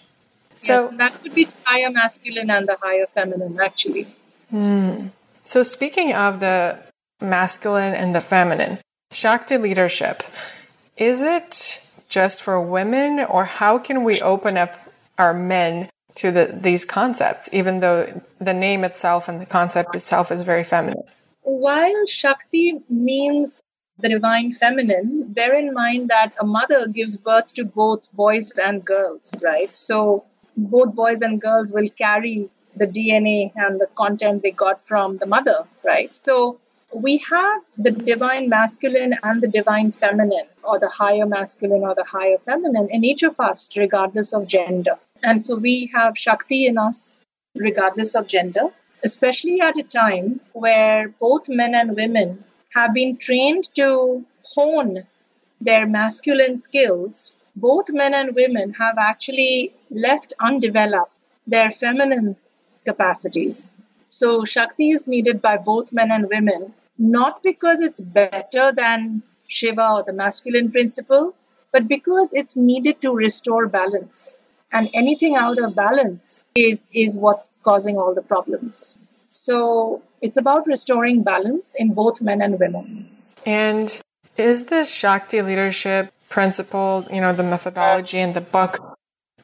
So 0.54 0.90
yes, 0.90 0.98
that 0.98 1.22
could 1.22 1.34
be 1.34 1.48
higher 1.64 1.90
masculine 1.90 2.50
and 2.50 2.68
the 2.68 2.76
higher 2.80 3.06
feminine, 3.06 3.58
actually. 3.58 4.06
Hmm. 4.50 5.08
So, 5.42 5.62
speaking 5.62 6.12
of 6.12 6.40
the 6.40 6.78
masculine 7.22 7.94
and 7.94 8.14
the 8.14 8.20
feminine, 8.20 8.78
Shakti 9.10 9.56
leadership, 9.56 10.22
is 10.96 11.20
it 11.20 11.86
just 12.08 12.42
for 12.42 12.60
women, 12.60 13.20
or 13.20 13.44
how 13.44 13.78
can 13.78 14.04
we 14.04 14.20
open 14.20 14.56
up 14.56 14.92
our 15.18 15.32
men 15.32 15.88
to 16.16 16.30
the, 16.30 16.58
these 16.60 16.84
concepts, 16.84 17.48
even 17.52 17.80
though 17.80 18.22
the 18.38 18.52
name 18.52 18.84
itself 18.84 19.28
and 19.28 19.40
the 19.40 19.46
concept 19.46 19.94
itself 19.94 20.30
is 20.30 20.42
very 20.42 20.64
feminine. 20.64 21.02
While 21.42 22.06
Shakti 22.06 22.80
means 22.88 23.62
the 23.98 24.08
divine 24.08 24.52
feminine, 24.52 25.32
bear 25.32 25.54
in 25.54 25.72
mind 25.72 26.08
that 26.10 26.34
a 26.40 26.44
mother 26.44 26.86
gives 26.88 27.16
birth 27.16 27.54
to 27.54 27.64
both 27.64 28.10
boys 28.12 28.52
and 28.58 28.84
girls, 28.84 29.34
right? 29.42 29.74
So 29.76 30.24
both 30.56 30.94
boys 30.94 31.22
and 31.22 31.40
girls 31.40 31.72
will 31.72 31.88
carry 31.90 32.50
the 32.76 32.86
DNA 32.86 33.52
and 33.56 33.80
the 33.80 33.86
content 33.96 34.42
they 34.42 34.50
got 34.50 34.80
from 34.80 35.18
the 35.18 35.26
mother, 35.26 35.64
right? 35.84 36.14
So 36.16 36.58
we 36.94 37.18
have 37.18 37.62
the 37.78 37.90
divine 37.90 38.48
masculine 38.48 39.14
and 39.22 39.42
the 39.42 39.48
divine 39.48 39.90
feminine, 39.90 40.46
or 40.62 40.78
the 40.78 40.88
higher 40.88 41.26
masculine 41.26 41.82
or 41.82 41.94
the 41.94 42.04
higher 42.04 42.38
feminine 42.38 42.88
in 42.90 43.04
each 43.04 43.22
of 43.22 43.38
us, 43.40 43.68
regardless 43.76 44.32
of 44.32 44.46
gender. 44.46 44.98
And 45.22 45.44
so 45.44 45.56
we 45.56 45.90
have 45.94 46.18
Shakti 46.18 46.66
in 46.66 46.78
us, 46.78 47.22
regardless 47.54 48.14
of 48.14 48.26
gender, 48.26 48.68
especially 49.04 49.60
at 49.60 49.76
a 49.76 49.82
time 49.82 50.40
where 50.52 51.08
both 51.08 51.48
men 51.48 51.74
and 51.74 51.96
women 51.96 52.44
have 52.74 52.94
been 52.94 53.16
trained 53.16 53.74
to 53.74 54.24
hone 54.54 55.04
their 55.60 55.86
masculine 55.86 56.56
skills. 56.56 57.36
Both 57.56 57.90
men 57.90 58.14
and 58.14 58.34
women 58.34 58.72
have 58.74 58.96
actually 58.98 59.72
left 59.90 60.32
undeveloped 60.40 61.12
their 61.46 61.70
feminine 61.70 62.36
capacities. 62.84 63.72
So, 64.08 64.44
Shakti 64.44 64.90
is 64.90 65.08
needed 65.08 65.40
by 65.40 65.56
both 65.56 65.92
men 65.92 66.10
and 66.10 66.28
women, 66.28 66.74
not 67.02 67.42
because 67.42 67.80
it's 67.80 68.00
better 68.00 68.72
than 68.72 69.22
Shiva 69.48 69.90
or 69.90 70.02
the 70.04 70.12
masculine 70.12 70.70
principle, 70.70 71.34
but 71.72 71.88
because 71.88 72.32
it's 72.32 72.56
needed 72.56 73.02
to 73.02 73.12
restore 73.12 73.66
balance. 73.66 74.38
And 74.72 74.88
anything 74.94 75.36
out 75.36 75.58
of 75.58 75.74
balance 75.74 76.46
is 76.54 76.90
is 76.94 77.18
what's 77.18 77.58
causing 77.58 77.98
all 77.98 78.14
the 78.14 78.22
problems. 78.22 78.98
So 79.28 80.02
it's 80.22 80.36
about 80.36 80.66
restoring 80.66 81.22
balance 81.22 81.74
in 81.74 81.92
both 81.92 82.22
men 82.22 82.40
and 82.40 82.58
women. 82.58 83.08
And 83.44 84.00
is 84.36 84.66
this 84.66 84.90
shakti 84.90 85.42
leadership 85.42 86.12
principle 86.30 87.06
you 87.12 87.20
know 87.20 87.34
the 87.34 87.42
methodology 87.42 88.18
in 88.18 88.32
the 88.32 88.40
book 88.40 88.96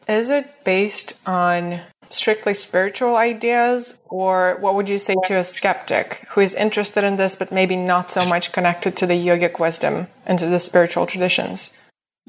is 0.08 0.30
it 0.30 0.64
based 0.64 1.20
on 1.28 1.80
strictly 2.10 2.54
spiritual 2.54 3.16
ideas 3.16 3.98
or 4.08 4.56
what 4.60 4.74
would 4.74 4.88
you 4.88 4.98
say 4.98 5.14
to 5.24 5.34
a 5.36 5.44
skeptic 5.44 6.24
who 6.30 6.40
is 6.40 6.54
interested 6.54 7.04
in 7.04 7.16
this 7.16 7.36
but 7.36 7.52
maybe 7.52 7.76
not 7.76 8.10
so 8.10 8.24
much 8.24 8.52
connected 8.52 8.96
to 8.96 9.06
the 9.06 9.14
yogic 9.14 9.58
wisdom 9.58 10.06
and 10.26 10.38
to 10.38 10.46
the 10.46 10.60
spiritual 10.60 11.06
traditions 11.06 11.74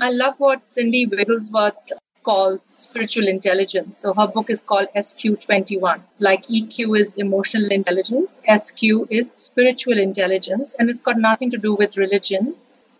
I 0.01 0.11
love 0.11 0.35
what 0.37 0.65
Cindy 0.65 1.05
Wigglesworth 1.05 1.91
calls 2.23 2.73
spiritual 2.75 3.27
intelligence. 3.27 3.97
So 3.97 4.13
her 4.13 4.27
book 4.27 4.49
is 4.49 4.63
called 4.63 4.87
SQ21. 4.95 5.99
Like 6.19 6.47
EQ 6.47 6.97
is 6.99 7.17
emotional 7.17 7.71
intelligence, 7.71 8.41
SQ 8.47 8.81
is 9.09 9.33
spiritual 9.35 9.97
intelligence, 9.97 10.75
and 10.79 10.89
it's 10.89 11.01
got 11.01 11.17
nothing 11.17 11.51
to 11.51 11.57
do 11.57 11.75
with 11.75 11.97
religion. 11.97 12.55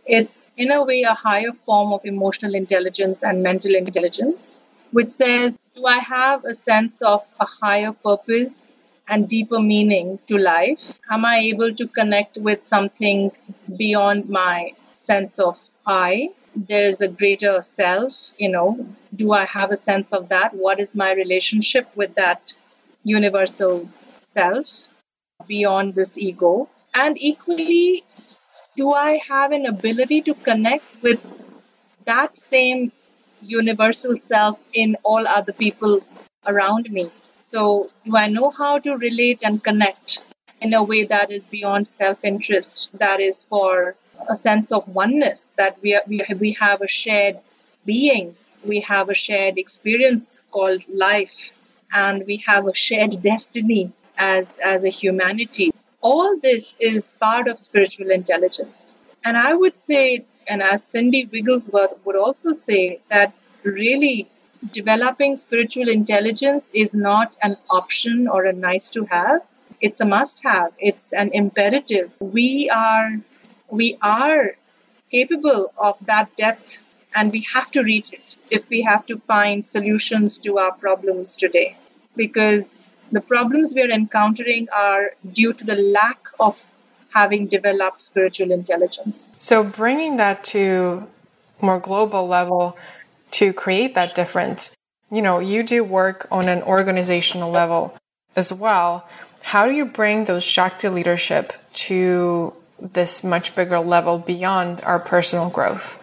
It's, 0.05 0.51
in 0.57 0.71
a 0.71 0.84
way, 0.84 1.03
a 1.03 1.13
higher 1.13 1.53
form 1.53 1.93
of 1.93 2.05
emotional 2.05 2.55
intelligence 2.55 3.23
and 3.23 3.43
mental 3.43 3.75
intelligence, 3.75 4.61
which 4.92 5.10
says, 5.10 5.60
Do 5.76 5.86
I 5.86 6.00
have 6.00 6.46
a 6.46 6.54
sense 6.54 7.02
of 7.02 7.26
a 7.40 7.46
higher 7.46 7.92
purpose 7.94 8.72
and 9.08 9.28
deeper 9.28 9.60
meaning 9.60 10.20
to 10.28 10.38
life? 10.38 11.00
Am 11.10 11.26
I 11.26 11.38
able 11.52 11.74
to 11.74 11.88
connect 11.88 12.38
with 12.38 12.62
something 12.62 13.32
beyond 13.78 14.30
my 14.30 14.74
sense 14.92 15.40
of 15.40 15.60
I? 15.86 16.30
there 16.56 16.88
is 16.88 17.02
a 17.02 17.08
greater 17.08 17.62
self 17.62 18.32
you 18.38 18.50
know 18.50 18.88
do 19.16 19.32
i 19.32 19.46
have 19.46 19.72
a 19.72 19.78
sense 19.78 20.12
of 20.14 20.30
that 20.30 20.54
what 20.54 20.80
is 20.80 20.96
my 20.96 21.12
relationship 21.14 21.88
with 21.96 22.16
that 22.16 22.54
universal 23.04 23.88
self 24.28 24.88
beyond 25.48 25.96
this 25.96 26.18
ego 26.18 26.68
and 26.94 27.18
equally 27.22 28.04
do 28.76 28.92
i 28.94 29.20
have 29.28 29.52
an 29.52 29.66
ability 29.66 30.22
to 30.22 30.34
connect 30.34 30.86
with 31.02 31.22
that 32.06 32.38
same 32.38 32.92
universal 33.42 34.16
self 34.16 34.66
in 34.74 34.96
all 35.04 35.28
other 35.28 35.54
people 35.54 36.00
around 36.46 36.90
me 36.92 37.10
so 37.40 37.90
do 38.06 38.16
i 38.16 38.28
know 38.28 38.50
how 38.50 38.78
to 38.80 38.98
relate 38.98 39.40
and 39.44 39.64
connect 39.64 40.22
in 40.62 40.74
a 40.74 40.84
way 40.84 41.04
that 41.04 41.32
is 41.32 41.46
beyond 41.46 41.88
self 41.88 42.24
interest 42.24 42.90
that 42.94 43.20
is 43.20 43.44
for 43.44 43.96
a 44.28 44.36
sense 44.36 44.72
of 44.72 44.88
oneness 44.88 45.54
that 45.58 45.78
we, 45.82 45.96
are, 45.96 46.02
we, 46.08 46.22
we 46.40 46.52
have 46.60 46.82
a 46.82 46.88
shared 46.88 47.38
being, 47.86 48.36
we 48.66 48.82
have 48.82 49.10
a 49.10 49.14
shared 49.14 49.58
experience 49.58 50.44
called 50.52 50.84
life, 50.90 51.52
and 51.94 52.26
we 52.26 52.38
have 52.46 52.68
a 52.68 52.76
shared 52.76 53.22
destiny 53.22 53.92
as, 54.18 54.60
as 54.60 54.84
a 54.84 54.90
humanity. 54.90 55.72
All 56.02 56.38
this 56.40 56.80
is 56.82 57.12
part 57.12 57.48
of 57.48 57.60
spiritual 57.60 58.12
intelligence. 58.12 58.98
And 59.24 59.38
I 59.38 59.54
would 59.54 59.78
say, 59.78 60.26
and 60.50 60.64
as 60.64 60.84
Cindy 60.84 61.30
Wigglesworth 61.32 61.93
would 62.06 62.16
also 62.16 62.52
say, 62.52 63.00
that 63.10 63.34
really 63.64 64.28
developing 64.74 65.36
spiritual 65.36 65.88
intelligence 65.88 66.72
is 66.74 66.95
not 66.95 67.38
an 67.41 67.56
option 67.70 68.28
or 68.28 68.45
a 68.45 68.54
nice 68.54 68.89
to 68.89 69.06
have. 69.06 69.41
It's 69.80 70.02
a 70.02 70.06
must 70.06 70.43
have. 70.43 70.74
It's 70.80 71.14
an 71.14 71.30
imperative. 71.34 72.12
We 72.20 72.70
are 72.70 73.18
we 73.70 73.97
are 74.02 74.56
capable 75.12 75.72
of 75.78 76.04
that 76.06 76.36
depth 76.36 76.84
and 77.16 77.32
we 77.32 77.45
have 77.54 77.70
to 77.72 77.84
reach 77.84 78.12
it 78.14 78.36
if 78.50 78.68
we 78.70 78.82
have 78.82 79.06
to 79.06 79.18
find 79.18 79.66
solutions 79.66 80.38
to 80.39 80.58
our 80.58 80.72
problems 80.72 81.36
today 81.36 81.78
because 82.16 82.84
the 83.12 83.22
problems 83.22 83.74
we 83.76 83.82
are 83.82 83.89
encountering 83.89 84.68
are 84.76 85.12
due 85.32 85.54
to 85.54 85.66
the 85.66 85.76
lack 85.76 86.28
of 86.39 86.60
having 87.14 87.47
developed 87.47 88.01
spiritual 88.01 88.51
intelligence 88.51 89.34
so 89.38 89.64
bringing 89.64 90.18
that 90.18 90.43
to 90.43 91.07
more 91.62 91.80
global 91.80 92.28
level 92.28 92.78
to 93.32 93.53
create 93.53 93.95
that 93.95 94.16
difference 94.16 94.76
you 95.12 95.22
know 95.22 95.39
you 95.39 95.64
do 95.64 95.84
work 95.84 96.28
on 96.32 96.47
an 96.47 96.62
organizational 96.64 97.51
level 97.51 97.95
as 98.36 98.53
well 98.53 99.07
how 99.41 99.66
do 99.66 99.74
you 99.74 99.86
bring 99.86 100.26
those 100.26 100.43
shakti 100.43 100.89
leadership 100.89 101.53
to 101.74 102.53
this 102.82 103.24
much 103.24 103.55
bigger 103.55 103.80
level 103.80 104.20
beyond 104.20 104.82
our 104.84 104.99
personal 104.99 105.49
growth? 105.49 105.97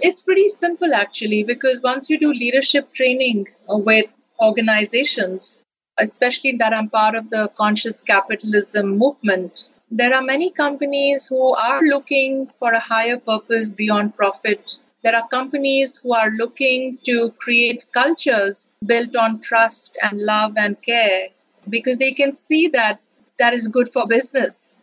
It's 0.00 0.22
pretty 0.22 0.48
simple 0.48 0.94
actually, 0.94 1.42
because 1.42 1.80
once 1.82 2.08
you 2.08 2.18
do 2.18 2.32
leadership 2.32 2.92
training 2.92 3.48
uh, 3.68 3.76
with 3.76 4.06
organizations, 4.40 5.64
especially 5.98 6.52
that 6.58 6.72
I'm 6.72 6.88
part 6.88 7.14
of 7.16 7.30
the 7.30 7.48
conscious 7.56 8.00
capitalism 8.00 8.96
movement, 8.96 9.68
there 9.90 10.14
are 10.14 10.22
many 10.22 10.50
companies 10.50 11.26
who 11.26 11.54
are 11.54 11.82
looking 11.82 12.50
for 12.58 12.72
a 12.72 12.80
higher 12.80 13.16
purpose 13.18 13.72
beyond 13.72 14.14
profit. 14.14 14.76
There 15.02 15.14
are 15.14 15.26
companies 15.28 15.98
who 15.98 16.12
are 16.14 16.30
looking 16.30 16.98
to 17.04 17.30
create 17.32 17.86
cultures 17.92 18.72
built 18.84 19.16
on 19.16 19.40
trust 19.40 19.96
and 20.02 20.20
love 20.20 20.54
and 20.56 20.80
care 20.82 21.28
because 21.68 21.98
they 21.98 22.12
can 22.12 22.32
see 22.32 22.68
that 22.68 23.00
that 23.38 23.54
is 23.54 23.68
good 23.68 23.88
for 23.88 24.06
business, 24.06 24.76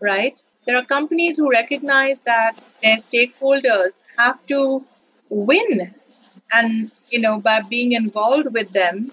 right? 0.00 0.40
There 0.66 0.76
are 0.76 0.84
companies 0.84 1.36
who 1.36 1.50
recognize 1.50 2.22
that 2.22 2.52
their 2.82 2.96
stakeholders 2.96 4.04
have 4.18 4.44
to 4.46 4.84
win 5.28 5.94
and, 6.52 6.90
you 7.10 7.20
know, 7.20 7.40
by 7.40 7.60
being 7.62 7.92
involved 7.92 8.52
with 8.52 8.70
them, 8.72 9.12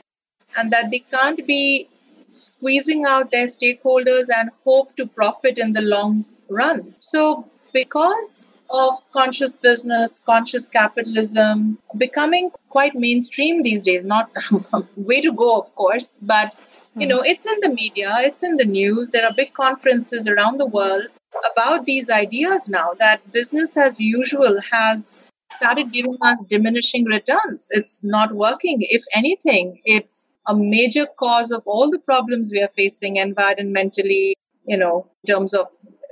and 0.57 0.71
that 0.71 0.91
they 0.91 0.99
can't 0.99 1.45
be 1.47 1.87
squeezing 2.31 3.05
out 3.05 3.31
their 3.31 3.45
stakeholders 3.45 4.27
and 4.35 4.49
hope 4.65 4.95
to 4.95 5.05
profit 5.05 5.57
in 5.57 5.73
the 5.73 5.81
long 5.81 6.25
run. 6.49 6.95
So, 6.99 7.49
because 7.73 8.53
of 8.69 8.93
conscious 9.11 9.57
business, 9.57 10.19
conscious 10.19 10.67
capitalism 10.67 11.77
becoming 11.97 12.51
quite 12.69 12.95
mainstream 12.95 13.63
these 13.63 13.83
days, 13.83 14.05
not 14.05 14.31
way 14.95 15.21
to 15.21 15.33
go, 15.33 15.59
of 15.59 15.73
course, 15.75 16.19
but 16.21 16.55
you 16.95 17.07
know, 17.07 17.21
it's 17.21 17.45
in 17.45 17.59
the 17.61 17.69
media, 17.69 18.17
it's 18.19 18.43
in 18.43 18.57
the 18.57 18.65
news. 18.65 19.11
There 19.11 19.25
are 19.25 19.33
big 19.33 19.53
conferences 19.53 20.27
around 20.27 20.57
the 20.57 20.65
world 20.65 21.05
about 21.53 21.85
these 21.85 22.09
ideas 22.09 22.69
now 22.69 22.93
that 22.99 23.31
business 23.31 23.77
as 23.77 23.99
usual 23.99 24.59
has 24.69 25.30
started 25.51 25.91
giving 25.91 26.17
us 26.21 26.43
diminishing 26.47 27.05
returns. 27.05 27.67
It's 27.71 28.03
not 28.03 28.33
working. 28.33 28.77
If 28.81 29.03
anything, 29.13 29.81
it's 29.85 30.33
a 30.47 30.55
major 30.55 31.05
cause 31.05 31.51
of 31.51 31.63
all 31.65 31.89
the 31.89 31.99
problems 31.99 32.51
we 32.51 32.61
are 32.61 32.69
facing 32.69 33.15
environmentally, 33.15 34.33
you 34.65 34.77
know, 34.77 35.07
in 35.23 35.33
terms 35.33 35.53
of 35.53 35.67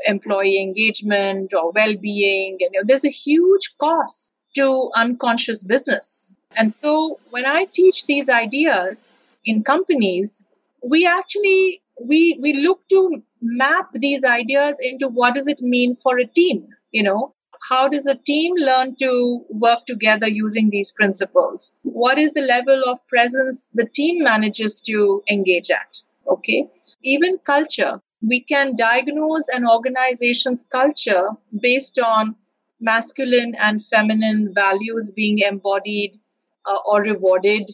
employee 0.06 0.62
engagement 0.62 1.54
or 1.54 1.72
well-being. 1.72 2.58
And 2.62 2.70
you 2.74 2.80
know, 2.80 2.86
there's 2.86 3.06
a 3.06 3.10
huge 3.10 3.78
cost 3.78 4.32
to 4.56 4.92
unconscious 4.96 5.64
business. 5.64 6.34
And 6.56 6.72
so 6.72 7.20
when 7.30 7.46
I 7.46 7.66
teach 7.66 8.06
these 8.06 8.30
ideas 8.30 9.14
in 9.46 9.64
companies, 9.64 10.46
we 10.84 11.06
actually 11.06 11.82
we 12.02 12.38
we 12.42 12.54
look 12.54 12.88
to 12.90 13.22
map 13.42 13.90
these 13.94 14.24
ideas 14.24 14.80
into 14.82 15.08
what 15.08 15.36
does 15.36 15.48
it 15.48 15.62
mean 15.62 15.96
for 15.96 16.18
a 16.18 16.26
team 16.26 16.68
you 16.92 17.04
know 17.04 17.34
how 17.68 17.88
does 17.88 18.06
a 18.08 18.16
team 18.16 18.54
learn 18.56 18.96
to 18.98 19.46
work 19.50 19.86
together 19.86 20.28
using 20.28 20.70
these 20.70 20.92
principles? 20.92 21.78
What 21.84 22.18
is 22.18 22.34
the 22.34 22.42
level 22.42 22.84
of 22.88 23.06
presence 23.08 23.70
the 23.74 23.86
team 23.86 24.24
manages 24.24 24.82
to 24.82 25.24
engage 25.30 25.70
at? 25.70 26.02
Okay. 26.28 26.68
Even 27.04 27.38
culture. 27.40 28.02
We 28.22 28.42
can 28.42 28.76
diagnose 28.76 29.48
an 29.50 29.68
organization's 29.68 30.66
culture 30.72 31.30
based 31.62 32.00
on 32.00 32.36
masculine 32.82 33.56
and 33.56 33.84
feminine 33.84 34.54
values 34.54 35.12
being 35.16 35.40
embodied 35.40 36.20
uh, 36.66 36.78
or 36.86 37.02
rewarded 37.02 37.70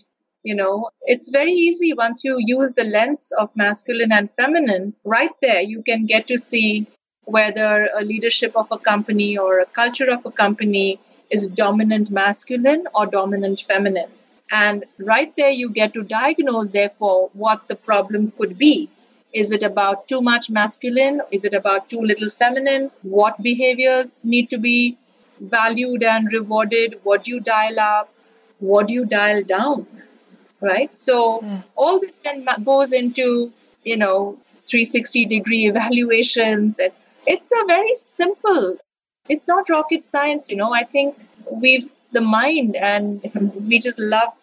you 0.46 0.56
know. 0.56 0.90
It's 1.02 1.30
very 1.32 1.52
easy 1.52 1.94
once 1.94 2.24
you 2.24 2.38
use 2.40 2.74
the 2.74 2.84
lens 2.84 3.32
of 3.40 3.50
masculine 3.56 4.12
and 4.12 4.32
feminine. 4.32 4.94
Right 5.04 5.32
there 5.42 5.62
you 5.62 5.82
can 5.82 6.06
get 6.06 6.28
to 6.28 6.38
see 6.38 6.88
whether 7.26 7.90
a 7.96 8.04
leadership 8.04 8.56
of 8.56 8.68
a 8.72 8.78
company 8.78 9.38
or 9.38 9.60
a 9.60 9.66
culture 9.66 10.12
of 10.12 10.26
a 10.26 10.32
company 10.32 11.00
is 11.30 11.48
dominant 11.48 12.12
masculine 12.12 12.88
or 12.94 13.06
dominant 13.06 13.62
feminine. 13.62 14.10
And 14.52 14.86
right 15.00 15.36
there 15.36 15.50
you 15.50 15.70
get 15.70 15.94
to 15.94 16.04
diagnose 16.04 16.72
therefore 16.72 17.30
what 17.34 17.68
the 17.68 17.76
problem 17.76 18.32
could 18.38 18.58
be. 18.58 18.90
Is 19.34 19.52
it 19.52 19.64
about 19.64 20.08
too 20.08 20.22
much 20.22 20.50
masculine? 20.50 21.22
Is 21.32 21.44
it 21.44 21.54
about 21.54 21.90
too 21.90 22.00
little 22.00 22.30
feminine? 22.30 22.92
What 23.02 23.42
behaviors 23.42 24.24
need 24.24 24.50
to 24.52 24.58
be 24.58 24.98
valued 25.40 26.04
and 26.04 26.32
rewarded? 26.32 27.00
What 27.04 27.26
do 27.26 27.32
you 27.32 27.40
dial 27.40 27.80
up? 27.80 28.10
What 28.60 28.88
do 28.88 28.94
you 28.94 29.06
dial 29.06 29.44
down? 29.44 29.88
Right? 30.62 30.96
So 30.96 31.42
mm. 31.42 31.64
all 31.76 32.00
this 32.00 32.16
then 32.18 32.48
goes 32.64 32.94
into, 32.94 33.52
you 33.84 33.98
know, 33.98 34.38
360 34.68 35.26
degree 35.26 35.68
evaluations. 35.68 36.80
And 36.80 36.92
it's 37.26 37.52
a 37.52 37.66
very 37.68 37.96
simple, 37.96 38.78
it's 39.30 39.48
not 39.48 39.70
rocket 39.70 40.06
science, 40.06 40.50
you 40.50 40.58
know. 40.58 40.74
I 40.74 40.84
think 40.84 41.18
we've 41.52 41.90
the 42.12 42.22
mind 42.22 42.76
and 42.76 43.22
we 43.68 43.80
just 43.80 44.00
love 44.00 44.34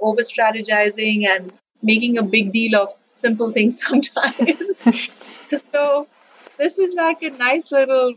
over 0.00 0.22
strategizing 0.22 1.26
and 1.26 1.52
making 1.82 2.18
a 2.18 2.22
big 2.22 2.52
deal 2.52 2.76
of 2.76 2.90
simple 3.12 3.50
things 3.50 3.82
sometimes. 3.86 5.10
so 5.56 6.06
this 6.56 6.78
is 6.78 6.94
like 6.94 7.22
a 7.22 7.30
nice 7.30 7.72
little 7.72 8.14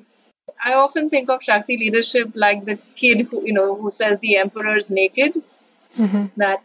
I 0.64 0.74
often 0.74 1.10
think 1.10 1.30
of 1.30 1.44
Shakti 1.44 1.78
leadership 1.78 2.32
like 2.34 2.66
the 2.66 2.78
kid 2.96 3.28
who, 3.28 3.46
you 3.46 3.54
know, 3.54 3.76
who 3.76 3.90
says 3.90 4.18
the 4.20 4.38
emperor's 4.38 4.90
naked. 4.90 5.34
Mm-hmm. 5.98 6.26
That 6.38 6.64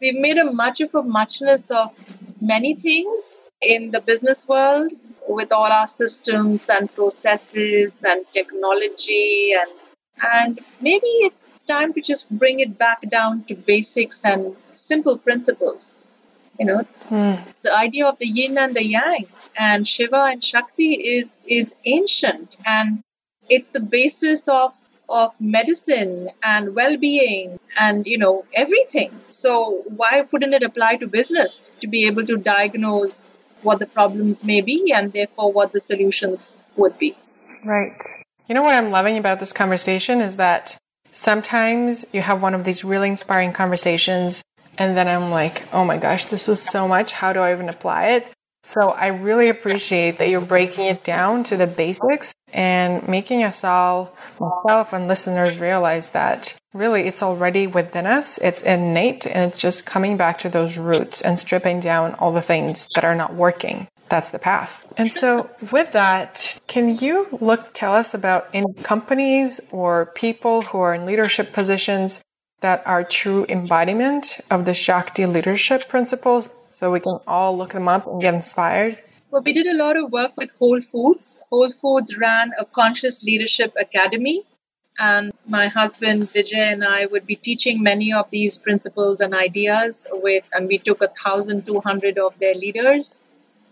we've 0.00 0.18
made 0.18 0.38
a 0.38 0.52
much 0.52 0.80
of 0.80 0.94
a 0.94 1.02
muchness 1.02 1.70
of 1.70 1.92
many 2.40 2.74
things 2.74 3.42
in 3.62 3.90
the 3.90 4.00
business 4.00 4.48
world 4.48 4.92
with 5.28 5.52
all 5.52 5.70
our 5.72 5.86
systems 5.86 6.68
and 6.68 6.92
processes 6.94 8.04
and 8.06 8.26
technology 8.32 9.52
and 9.52 9.70
and 10.22 10.58
maybe 10.80 11.06
it's 11.06 11.62
time 11.62 11.92
to 11.92 12.00
just 12.00 12.30
bring 12.38 12.60
it 12.60 12.76
back 12.78 13.00
down 13.08 13.44
to 13.44 13.54
basics 13.54 14.24
and 14.24 14.56
simple 14.74 15.16
principles 15.18 16.08
you 16.58 16.66
know 16.66 16.86
mm. 17.08 17.38
the 17.62 17.74
idea 17.76 18.06
of 18.06 18.18
the 18.18 18.26
yin 18.26 18.58
and 18.58 18.74
the 18.74 18.84
yang 18.84 19.26
and 19.56 19.86
shiva 19.86 20.24
and 20.32 20.44
shakti 20.44 20.92
is 21.16 21.46
is 21.48 21.74
ancient 21.84 22.56
and 22.66 23.02
it's 23.48 23.68
the 23.68 23.80
basis 23.80 24.48
of 24.48 24.74
of 25.08 25.34
medicine 25.40 26.30
and 26.42 26.74
well-being 26.74 27.58
and 27.78 28.06
you 28.06 28.18
know 28.18 28.44
everything 28.54 29.10
so 29.28 29.82
why 30.00 30.24
wouldn't 30.30 30.54
it 30.54 30.62
apply 30.62 30.96
to 30.96 31.06
business 31.06 31.72
to 31.80 31.86
be 31.86 32.06
able 32.06 32.24
to 32.24 32.36
diagnose 32.36 33.28
what 33.64 33.78
the 33.78 33.86
problems 33.86 34.44
may 34.44 34.60
be 34.60 34.92
and 34.94 35.12
therefore 35.12 35.52
what 35.52 35.72
the 35.72 35.80
solutions 35.80 36.52
would 36.76 36.98
be. 36.98 37.16
Right. 37.64 37.96
You 38.48 38.54
know 38.54 38.62
what 38.62 38.74
i'm 38.74 38.90
loving 38.90 39.16
about 39.16 39.40
this 39.40 39.52
conversation 39.52 40.20
is 40.20 40.36
that 40.36 40.76
sometimes 41.10 42.04
you 42.12 42.20
have 42.20 42.42
one 42.42 42.54
of 42.54 42.64
these 42.64 42.84
really 42.84 43.08
inspiring 43.08 43.52
conversations 43.52 44.42
and 44.76 44.96
then 44.96 45.08
i'm 45.08 45.30
like 45.30 45.62
oh 45.72 45.84
my 45.84 45.96
gosh 45.96 46.24
this 46.26 46.48
was 46.48 46.60
so 46.60 46.88
much. 46.88 47.12
How 47.12 47.32
do 47.32 47.40
i 47.40 47.52
even 47.52 47.68
apply 47.68 48.08
it 48.08 48.26
so 48.62 48.90
I 48.90 49.08
really 49.08 49.48
appreciate 49.48 50.18
that 50.18 50.28
you're 50.28 50.40
breaking 50.40 50.84
it 50.86 51.02
down 51.02 51.44
to 51.44 51.56
the 51.56 51.66
basics 51.66 52.32
and 52.52 53.06
making 53.08 53.42
us 53.42 53.64
all, 53.64 54.16
myself 54.38 54.92
and 54.92 55.08
listeners, 55.08 55.58
realize 55.58 56.10
that 56.10 56.56
really 56.72 57.02
it's 57.02 57.22
already 57.22 57.66
within 57.66 58.06
us. 58.06 58.38
It's 58.38 58.62
innate 58.62 59.26
and 59.26 59.50
it's 59.50 59.58
just 59.58 59.86
coming 59.86 60.16
back 60.16 60.38
to 60.40 60.48
those 60.48 60.78
roots 60.78 61.22
and 61.22 61.38
stripping 61.38 61.80
down 61.80 62.14
all 62.14 62.32
the 62.32 62.42
things 62.42 62.86
that 62.94 63.04
are 63.04 63.14
not 63.14 63.34
working. 63.34 63.88
That's 64.08 64.30
the 64.30 64.38
path. 64.38 64.86
And 64.98 65.10
so 65.10 65.50
with 65.72 65.92
that, 65.92 66.60
can 66.66 66.94
you 66.94 67.28
look, 67.40 67.72
tell 67.72 67.94
us 67.94 68.12
about 68.12 68.48
any 68.52 68.72
companies 68.82 69.60
or 69.70 70.06
people 70.14 70.62
who 70.62 70.78
are 70.78 70.94
in 70.94 71.06
leadership 71.06 71.52
positions 71.52 72.22
that 72.60 72.82
are 72.86 73.02
true 73.02 73.46
embodiment 73.48 74.38
of 74.50 74.66
the 74.66 74.74
Shakti 74.74 75.26
leadership 75.26 75.88
principles 75.88 76.50
so 76.72 76.90
we 76.90 77.00
can 77.00 77.18
all 77.26 77.56
look 77.56 77.72
them 77.72 77.88
up 77.88 78.06
and 78.06 78.20
get 78.20 78.34
inspired? 78.34 78.98
Well, 79.30 79.42
we 79.42 79.52
did 79.52 79.66
a 79.66 79.76
lot 79.76 79.96
of 79.96 80.10
work 80.12 80.32
with 80.36 80.50
Whole 80.58 80.80
Foods. 80.80 81.42
Whole 81.50 81.70
Foods 81.70 82.18
ran 82.18 82.50
a 82.58 82.64
conscious 82.64 83.22
leadership 83.24 83.72
academy. 83.80 84.42
And 84.98 85.32
my 85.48 85.68
husband 85.68 86.24
Vijay 86.24 86.72
and 86.72 86.84
I 86.84 87.06
would 87.06 87.26
be 87.26 87.36
teaching 87.36 87.82
many 87.82 88.12
of 88.12 88.28
these 88.30 88.58
principles 88.58 89.20
and 89.20 89.34
ideas 89.34 90.06
with, 90.12 90.46
and 90.52 90.68
we 90.68 90.76
took 90.76 91.00
a 91.00 91.08
thousand 91.08 91.64
two 91.64 91.80
hundred 91.80 92.18
of 92.18 92.38
their 92.40 92.54
leaders 92.54 93.24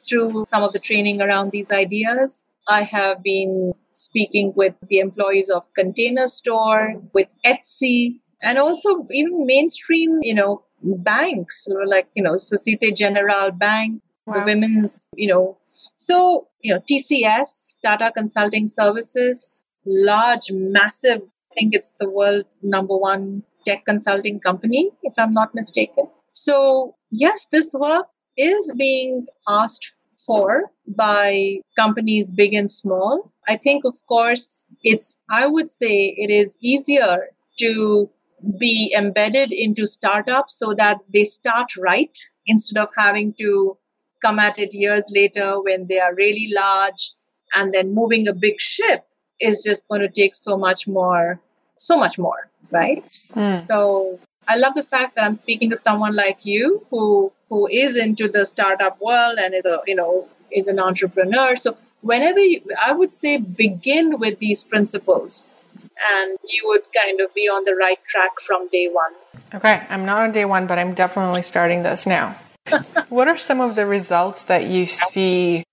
through 0.02 0.46
some 0.48 0.62
of 0.62 0.72
the 0.72 0.78
training 0.78 1.20
around 1.20 1.50
these 1.50 1.70
ideas. 1.70 2.48
I 2.68 2.82
have 2.84 3.22
been 3.22 3.74
speaking 3.90 4.54
with 4.56 4.74
the 4.88 5.00
employees 5.00 5.50
of 5.50 5.72
Container 5.74 6.26
Store, 6.26 6.94
with 7.12 7.28
Etsy, 7.44 8.20
and 8.42 8.58
also 8.58 9.06
even 9.10 9.44
mainstream, 9.44 10.20
you 10.22 10.34
know, 10.34 10.62
banks 10.82 11.68
like 11.86 12.08
you 12.14 12.22
know 12.22 12.36
Societe 12.36 12.92
Generale 12.92 13.50
Bank, 13.50 14.02
wow. 14.26 14.34
the 14.34 14.44
women's 14.44 15.10
you 15.16 15.28
know 15.28 15.58
so 15.68 16.48
you 16.60 16.74
know 16.74 16.80
TCS 16.80 17.76
Tata 17.82 18.12
Consulting 18.16 18.66
Services, 18.66 19.64
large 19.84 20.50
massive. 20.50 21.22
I 21.52 21.54
think 21.54 21.74
it's 21.74 21.96
the 21.98 22.08
world 22.08 22.44
number 22.62 22.96
one 22.96 23.42
tech 23.64 23.84
consulting 23.84 24.40
company, 24.40 24.90
if 25.02 25.14
I'm 25.18 25.32
not 25.32 25.54
mistaken. 25.54 26.06
So 26.32 26.94
yes, 27.10 27.46
this 27.50 27.74
work 27.78 28.06
is 28.36 28.74
being 28.78 29.26
asked 29.48 29.86
for 30.26 30.70
by 30.86 31.60
companies 31.76 32.30
big 32.30 32.54
and 32.54 32.70
small. 32.70 33.32
I 33.48 33.56
think, 33.56 33.84
of 33.84 33.94
course, 34.06 34.72
it's, 34.82 35.20
I 35.30 35.46
would 35.46 35.68
say 35.68 36.14
it 36.16 36.30
is 36.30 36.58
easier 36.62 37.28
to 37.58 38.10
be 38.58 38.94
embedded 38.96 39.52
into 39.52 39.86
startups 39.86 40.58
so 40.58 40.74
that 40.74 40.98
they 41.12 41.24
start 41.24 41.76
right 41.76 42.16
instead 42.46 42.80
of 42.82 42.90
having 42.96 43.34
to 43.34 43.76
come 44.22 44.38
at 44.38 44.58
it 44.58 44.74
years 44.74 45.10
later 45.14 45.60
when 45.60 45.86
they 45.86 45.98
are 45.98 46.14
really 46.14 46.50
large 46.54 47.12
and 47.54 47.72
then 47.72 47.94
moving 47.94 48.28
a 48.28 48.32
big 48.32 48.60
ship 48.60 49.04
is 49.40 49.62
just 49.62 49.88
going 49.88 50.00
to 50.00 50.08
take 50.08 50.34
so 50.34 50.56
much 50.56 50.86
more 50.86 51.40
so 51.76 51.98
much 51.98 52.18
more 52.18 52.48
right? 52.70 53.04
Mm. 53.34 53.58
so 53.58 54.18
i 54.46 54.56
love 54.56 54.74
the 54.74 54.82
fact 54.82 55.16
that 55.16 55.24
i'm 55.24 55.34
speaking 55.34 55.70
to 55.70 55.76
someone 55.76 56.14
like 56.14 56.44
you 56.44 56.86
who 56.90 57.32
who 57.48 57.66
is 57.66 57.96
into 57.96 58.28
the 58.28 58.44
startup 58.44 59.00
world 59.00 59.38
and 59.38 59.54
is 59.54 59.66
a 59.66 59.80
you 59.86 59.94
know 59.94 60.28
is 60.52 60.66
an 60.66 60.80
entrepreneur. 60.80 61.56
So 61.56 61.76
whenever 62.00 62.40
you, 62.40 62.62
i 62.80 62.92
would 62.92 63.12
say 63.12 63.36
begin 63.36 64.18
with 64.18 64.38
these 64.38 64.62
principles 64.62 65.59
and 66.14 66.38
you 66.48 66.62
would 66.66 66.82
kind 66.94 67.20
of 67.20 67.34
be 67.34 67.48
on 67.48 67.64
the 67.64 67.74
right 67.74 67.98
track 68.06 68.40
from 68.40 68.68
day 68.68 68.88
one. 68.88 69.12
Okay, 69.54 69.84
I'm 69.88 70.04
not 70.04 70.20
on 70.20 70.32
day 70.32 70.44
one, 70.44 70.66
but 70.66 70.78
I'm 70.78 70.94
definitely 70.94 71.42
starting 71.42 71.82
this 71.82 72.06
now. 72.06 72.36
what 73.08 73.28
are 73.28 73.38
some 73.38 73.60
of 73.60 73.76
the 73.76 73.86
results 73.86 74.44
that 74.44 74.64
you 74.64 74.86
see 74.86 75.64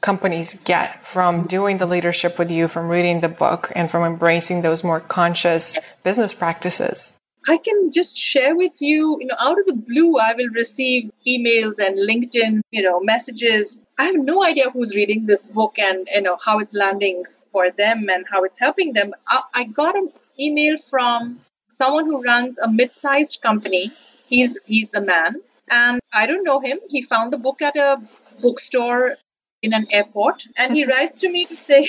companies 0.00 0.62
get 0.64 1.06
from 1.06 1.46
doing 1.46 1.78
the 1.78 1.86
leadership 1.86 2.38
with 2.38 2.50
you, 2.50 2.68
from 2.68 2.88
reading 2.88 3.20
the 3.20 3.28
book, 3.28 3.72
and 3.74 3.90
from 3.90 4.04
embracing 4.04 4.62
those 4.62 4.84
more 4.84 5.00
conscious 5.00 5.78
business 6.02 6.32
practices? 6.32 7.18
I 7.48 7.58
can 7.58 7.90
just 7.92 8.16
share 8.16 8.56
with 8.56 8.80
you, 8.80 9.18
you 9.20 9.26
know, 9.26 9.36
out 9.38 9.58
of 9.58 9.66
the 9.66 9.74
blue, 9.74 10.18
I 10.18 10.34
will 10.34 10.48
receive 10.54 11.10
emails 11.26 11.78
and 11.78 11.98
LinkedIn, 11.98 12.62
you 12.70 12.82
know, 12.82 13.00
messages. 13.00 13.82
I 13.98 14.04
have 14.04 14.16
no 14.16 14.44
idea 14.44 14.70
who's 14.70 14.94
reading 14.94 15.26
this 15.26 15.44
book 15.44 15.78
and, 15.78 16.08
you 16.12 16.22
know, 16.22 16.36
how 16.44 16.58
it's 16.58 16.74
landing 16.74 17.24
for 17.52 17.70
them 17.70 18.08
and 18.12 18.24
how 18.30 18.42
it's 18.42 18.58
helping 18.58 18.92
them. 18.92 19.14
I, 19.28 19.42
I 19.54 19.64
got 19.64 19.96
an 19.96 20.10
email 20.38 20.76
from 20.78 21.40
someone 21.70 22.06
who 22.06 22.22
runs 22.22 22.58
a 22.58 22.68
mid-sized 22.68 23.40
company. 23.40 23.90
He's 24.28 24.58
he's 24.64 24.94
a 24.94 25.00
man, 25.00 25.36
and 25.70 26.00
I 26.12 26.26
don't 26.26 26.44
know 26.44 26.60
him. 26.60 26.78
He 26.88 27.02
found 27.02 27.32
the 27.32 27.38
book 27.38 27.62
at 27.62 27.76
a 27.76 28.00
bookstore 28.40 29.16
in 29.62 29.72
an 29.72 29.86
airport, 29.90 30.46
and 30.56 30.74
he 30.74 30.84
writes 30.92 31.16
to 31.18 31.28
me 31.28 31.44
to 31.46 31.54
say, 31.54 31.88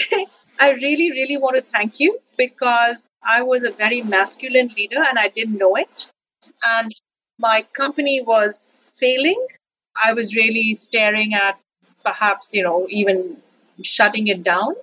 I 0.59 0.71
really, 0.73 1.11
really 1.11 1.37
want 1.37 1.55
to 1.55 1.61
thank 1.61 1.99
you 1.99 2.19
because 2.37 3.09
I 3.23 3.41
was 3.41 3.63
a 3.63 3.71
very 3.71 4.01
masculine 4.01 4.69
leader 4.77 5.03
and 5.03 5.17
I 5.17 5.27
didn't 5.27 5.57
know 5.57 5.75
it. 5.75 6.07
And 6.65 6.91
my 7.39 7.65
company 7.73 8.21
was 8.21 8.71
failing. 8.99 9.45
I 10.03 10.13
was 10.13 10.35
really 10.35 10.73
staring 10.73 11.33
at 11.33 11.59
perhaps, 12.05 12.53
you 12.53 12.63
know, 12.63 12.87
even 12.89 13.37
shutting 13.83 14.27
it 14.27 14.43
down. 14.43 14.75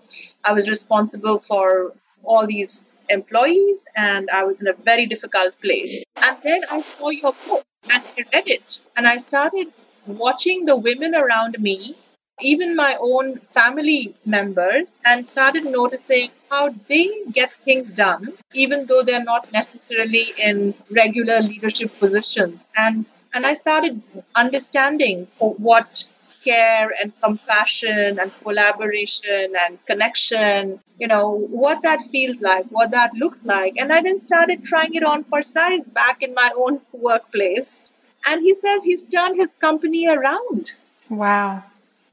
I 0.45 0.53
was 0.53 0.69
responsible 0.69 1.39
for 1.39 1.93
all 2.25 2.47
these 2.47 2.89
employees 3.09 3.89
and 3.97 4.31
I 4.31 4.45
was 4.45 4.61
in 4.63 4.69
a 4.69 4.75
very 4.75 5.07
difficult 5.07 5.61
place. 5.61 6.05
And 6.23 6.37
then 6.43 6.63
I 6.71 6.81
saw 6.83 7.09
your 7.11 7.35
book 7.47 7.65
and 7.91 8.03
I 8.19 8.25
read 8.33 8.49
it 8.49 8.81
and 8.97 9.07
I 9.07 9.17
started 9.17 9.69
watching 10.07 10.65
the 10.65 10.77
women 10.77 11.15
around 11.15 11.59
me 11.61 11.97
even 12.41 12.75
my 12.75 12.97
own 13.01 13.39
family 13.41 14.15
members 14.25 14.99
and 15.05 15.27
started 15.27 15.65
noticing 15.65 16.31
how 16.51 16.71
they 16.89 17.09
get 17.31 17.53
things 17.53 17.93
done, 17.93 18.33
even 18.55 18.87
though 18.87 19.03
they're 19.03 19.23
not 19.23 19.53
necessarily 19.53 20.27
in 20.39 20.75
regular 20.91 21.41
leadership 21.41 21.97
positions. 21.99 22.69
And 22.77 23.05
and 23.35 23.47
I 23.47 23.55
started 23.55 24.03
understanding 24.35 25.27
what 25.39 26.05
care 26.43 26.93
and 27.01 27.13
compassion 27.21 28.19
and 28.19 28.33
collaboration 28.43 29.55
and 29.59 29.85
connection, 29.87 30.81
you 30.99 31.07
know, 31.07 31.47
what 31.51 31.83
that 31.83 32.03
feels 32.03 32.41
like, 32.41 32.67
what 32.67 32.91
that 32.91 33.13
looks 33.15 33.47
like. 33.47 33.75
And 33.79 33.93
I 33.93 34.03
then 34.03 34.19
started 34.19 34.65
trying 34.65 34.95
it 34.95 35.05
on 35.05 35.25
for 35.25 35.43
size 35.43 35.89
back 35.89 36.23
in 36.23 36.35
my 36.35 36.51
own 36.57 36.81
workplace. 36.93 37.91
And 38.27 38.41
he 38.41 38.55
says 38.55 38.85
he's 38.85 39.05
turned 39.05 39.37
his 39.37 39.57
company 39.57 40.09
around. 40.09 40.71
Wow. 41.09 41.65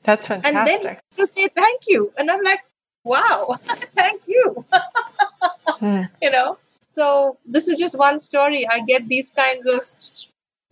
That's 0.04 0.28
fantastic. 0.28 0.56
And 0.56 0.84
then 0.84 0.98
you 1.18 1.26
say 1.26 1.48
thank 1.50 1.84
you. 1.88 2.12
And 2.18 2.32
I'm 2.32 2.42
like, 2.42 2.62
wow, 3.04 3.56
thank 3.96 4.22
you. 4.28 4.66
hmm. 5.80 6.02
You 6.22 6.32
know? 6.32 6.58
So 6.88 7.38
this 7.46 7.68
is 7.68 7.78
just 7.78 7.98
one 7.98 8.20
story. 8.20 8.68
I 8.68 8.82
get 8.82 9.08
these 9.08 9.30
kinds 9.30 9.66
of 9.68 9.84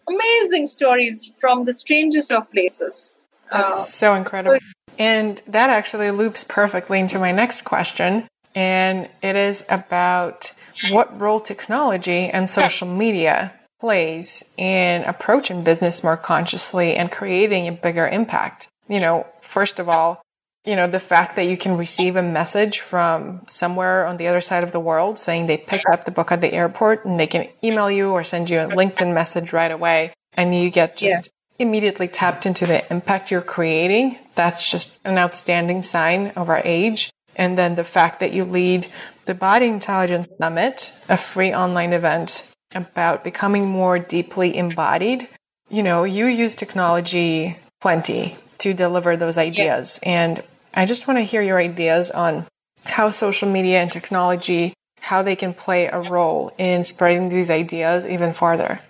amazing 0.07 0.65
stories 0.67 1.33
from 1.39 1.65
the 1.65 1.73
strangest 1.73 2.31
of 2.31 2.49
places. 2.51 3.19
That's 3.51 3.79
uh, 3.79 3.85
so 3.85 4.13
incredible. 4.15 4.59
And 4.99 5.41
that 5.47 5.69
actually 5.69 6.11
loops 6.11 6.43
perfectly 6.43 6.99
into 6.99 7.19
my 7.19 7.31
next 7.31 7.61
question. 7.61 8.27
And 8.55 9.09
it 9.21 9.35
is 9.35 9.65
about 9.69 10.51
what 10.91 11.19
role 11.19 11.39
technology 11.39 12.29
and 12.29 12.49
social 12.49 12.87
media 12.87 13.53
plays 13.79 14.43
in 14.57 15.03
approaching 15.03 15.63
business 15.63 16.03
more 16.03 16.17
consciously 16.17 16.95
and 16.95 17.11
creating 17.11 17.67
a 17.67 17.71
bigger 17.71 18.07
impact 18.07 18.69
you 18.87 18.99
know, 18.99 19.25
first 19.41 19.79
of 19.79 19.89
all, 19.89 20.21
you 20.65 20.75
know, 20.75 20.87
the 20.87 20.99
fact 20.99 21.35
that 21.35 21.47
you 21.47 21.57
can 21.57 21.77
receive 21.77 22.15
a 22.15 22.23
message 22.23 22.79
from 22.79 23.41
somewhere 23.47 24.05
on 24.05 24.17
the 24.17 24.27
other 24.27 24.41
side 24.41 24.63
of 24.63 24.71
the 24.71 24.79
world 24.79 25.17
saying 25.17 25.45
they 25.45 25.57
picked 25.57 25.85
up 25.91 26.05
the 26.05 26.11
book 26.11 26.31
at 26.31 26.41
the 26.41 26.51
airport 26.51 27.05
and 27.05 27.19
they 27.19 27.27
can 27.27 27.47
email 27.63 27.89
you 27.89 28.09
or 28.11 28.23
send 28.23 28.49
you 28.49 28.59
a 28.59 28.67
LinkedIn 28.67 29.13
message 29.13 29.53
right 29.53 29.71
away 29.71 30.13
and 30.33 30.53
you 30.53 30.69
get 30.69 30.97
just. 30.97 31.31
Immediately 31.59 32.07
tapped 32.07 32.45
into 32.45 32.65
the 32.65 32.89
impact 32.91 33.31
you're 33.31 33.41
creating. 33.41 34.17
That's 34.35 34.69
just 34.69 34.99
an 35.03 35.17
outstanding 35.17 35.81
sign 35.81 36.27
of 36.35 36.49
our 36.49 36.61
age. 36.63 37.09
And 37.35 37.57
then 37.57 37.75
the 37.75 37.83
fact 37.83 38.19
that 38.19 38.33
you 38.33 38.43
lead 38.43 38.87
the 39.25 39.35
Body 39.35 39.67
Intelligence 39.67 40.35
Summit, 40.37 40.93
a 41.07 41.17
free 41.17 41.53
online 41.53 41.93
event 41.93 42.51
about 42.75 43.23
becoming 43.23 43.67
more 43.67 43.99
deeply 43.99 44.55
embodied. 44.55 45.27
You 45.69 45.83
know, 45.83 46.03
you 46.03 46.25
use 46.25 46.55
technology 46.55 47.57
plenty 47.81 48.37
to 48.59 48.73
deliver 48.73 49.15
those 49.15 49.37
ideas. 49.37 49.99
Yeah. 50.01 50.09
And 50.09 50.43
I 50.73 50.85
just 50.85 51.07
want 51.07 51.19
to 51.19 51.23
hear 51.23 51.41
your 51.41 51.59
ideas 51.59 52.11
on 52.11 52.45
how 52.85 53.11
social 53.11 53.49
media 53.49 53.81
and 53.81 53.91
technology 53.91 54.73
how 54.99 55.21
they 55.21 55.35
can 55.35 55.53
play 55.53 55.85
a 55.87 55.99
role 55.99 56.51
in 56.57 56.83
spreading 56.83 57.29
these 57.29 57.49
ideas 57.49 58.05
even 58.05 58.33
farther. 58.33 58.81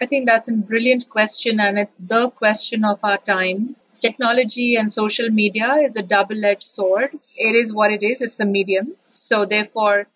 I 0.00 0.06
think 0.06 0.26
that's 0.26 0.48
a 0.48 0.54
brilliant 0.54 1.08
question 1.08 1.60
and 1.60 1.78
it's 1.78 1.96
the 1.96 2.30
question 2.30 2.84
of 2.84 3.00
our 3.04 3.18
time. 3.18 3.76
Technology 3.98 4.76
and 4.76 4.90
social 4.90 5.28
media 5.28 5.74
is 5.74 5.96
a 5.96 6.02
double-edged 6.02 6.62
sword. 6.62 7.10
It 7.36 7.54
is 7.54 7.72
what 7.72 7.92
it 7.92 8.02
is, 8.02 8.22
it's 8.22 8.40
a 8.40 8.46
medium. 8.46 8.94
So 9.12 9.44
therefore 9.44 10.06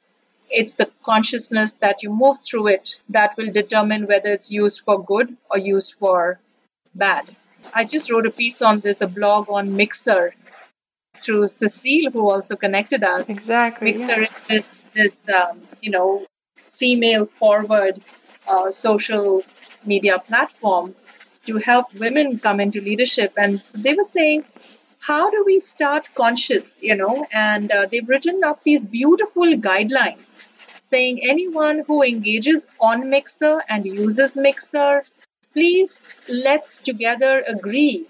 it's 0.51 0.75
the 0.75 0.91
consciousness 1.05 1.75
that 1.75 2.03
you 2.03 2.11
move 2.11 2.39
through 2.43 2.69
it 2.69 3.01
that 3.11 3.37
will 3.37 3.53
determine 3.53 4.07
whether 4.07 4.31
it's 4.31 4.51
used 4.51 4.81
for 4.83 5.05
good 5.05 5.37
or 5.51 5.59
used 5.59 5.95
for 5.95 6.39
bad. 6.95 7.25
I 7.75 7.85
just 7.85 8.11
wrote 8.11 8.27
a 8.27 8.31
piece 8.31 8.63
on 8.63 8.81
this, 8.81 9.01
a 9.01 9.09
blog 9.09 9.51
on 9.51 9.77
Mixer 9.77 10.35
through 11.17 11.47
Cecile, 11.47 12.11
who 12.11 12.31
also 12.31 12.57
connected 12.57 13.03
us. 13.03 13.31
Exactly. 13.31 13.93
Mixer 13.93 14.21
yes. 14.21 14.41
is 14.41 14.47
this, 14.47 14.81
this 14.95 15.17
um, 15.35 15.61
you 15.81 15.91
know, 15.91 16.27
female 16.57 17.25
forward 17.25 18.01
uh, 18.49 18.71
social 18.71 19.43
media 19.87 20.19
platform 20.19 20.95
to 21.47 21.59
help 21.59 21.95
women 21.95 22.39
come 22.39 22.61
into 22.61 22.81
leadership. 22.81 23.33
And 23.37 23.63
they 23.75 23.95
were 23.95 24.05
saying, 24.05 24.45
how 24.99 25.31
do 25.31 25.45
we 25.45 25.61
start 25.61 26.09
conscious, 26.15 26.83
you 26.83 26.97
know? 26.97 27.27
And 27.33 27.71
uh, 27.71 27.87
they've 27.91 28.09
written 28.09 28.43
up 28.45 28.63
these 28.63 28.85
beautiful 28.85 29.45
guidelines 29.55 30.41
saying 30.83 31.21
anyone 31.23 31.83
who 31.87 32.03
engages 32.03 32.67
on 32.81 33.11
Mixer 33.11 33.63
and 33.69 33.85
uses 33.87 34.37
Mixer 34.37 35.03
please 35.55 35.99
let's 36.29 36.79
together 36.79 37.43
agree 37.47 38.07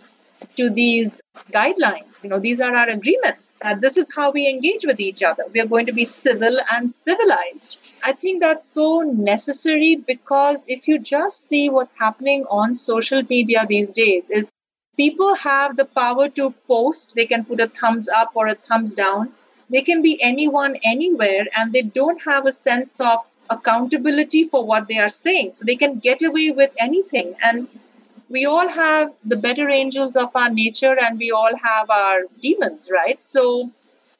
to 0.56 0.70
these 0.70 1.20
guidelines. 1.52 2.22
You 2.22 2.30
know, 2.30 2.38
these 2.38 2.60
are 2.60 2.74
our 2.74 2.88
agreements 2.88 3.56
that 3.62 3.80
this 3.80 3.96
is 3.96 4.14
how 4.14 4.30
we 4.30 4.48
engage 4.48 4.86
with 4.86 5.00
each 5.00 5.22
other. 5.22 5.44
We 5.52 5.60
are 5.60 5.66
going 5.66 5.86
to 5.86 5.92
be 5.92 6.04
civil 6.04 6.58
and 6.72 6.90
civilized. 6.90 7.78
I 8.04 8.12
think 8.12 8.40
that's 8.40 8.64
so 8.64 9.00
necessary 9.00 9.96
because 9.96 10.66
if 10.68 10.88
you 10.88 10.98
just 10.98 11.46
see 11.46 11.68
what's 11.68 11.98
happening 11.98 12.44
on 12.50 12.74
social 12.74 13.22
media 13.28 13.66
these 13.68 13.92
days 13.92 14.30
is 14.30 14.50
people 14.96 15.34
have 15.34 15.76
the 15.76 15.84
power 15.84 16.28
to 16.30 16.50
post, 16.68 17.14
they 17.14 17.26
can 17.26 17.44
put 17.44 17.60
a 17.60 17.68
thumbs 17.68 18.08
up 18.08 18.30
or 18.34 18.46
a 18.48 18.54
thumbs 18.54 18.94
down. 18.94 19.32
They 19.70 19.82
can 19.82 20.02
be 20.02 20.22
anyone 20.22 20.76
anywhere 20.84 21.46
and 21.56 21.72
they 21.72 21.82
don't 21.82 22.22
have 22.24 22.46
a 22.46 22.52
sense 22.52 23.00
of 23.00 23.18
accountability 23.50 24.44
for 24.44 24.64
what 24.64 24.88
they 24.88 24.98
are 24.98 25.08
saying. 25.08 25.52
So 25.52 25.64
they 25.64 25.76
can 25.76 25.98
get 25.98 26.22
away 26.22 26.50
with 26.50 26.72
anything. 26.78 27.34
And 27.42 27.68
we 28.28 28.46
all 28.46 28.68
have 28.68 29.12
the 29.24 29.36
better 29.36 29.68
angels 29.68 30.16
of 30.16 30.34
our 30.34 30.50
nature 30.50 30.96
and 30.98 31.18
we 31.18 31.30
all 31.30 31.56
have 31.56 31.90
our 31.90 32.20
demons, 32.40 32.90
right? 32.92 33.22
So 33.22 33.70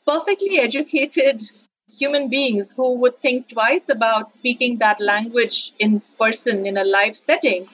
perfectly 0.07 0.59
educated 0.59 1.43
human 1.89 2.29
beings 2.29 2.73
who 2.73 2.95
would 2.95 3.21
think 3.21 3.49
twice 3.49 3.89
about 3.89 4.31
speaking 4.31 4.79
that 4.79 5.01
language 5.01 5.73
in 5.79 6.03
person 6.19 6.67
in 6.67 6.77
a 6.77 6.85
live 6.85 7.17
setting 7.17 7.67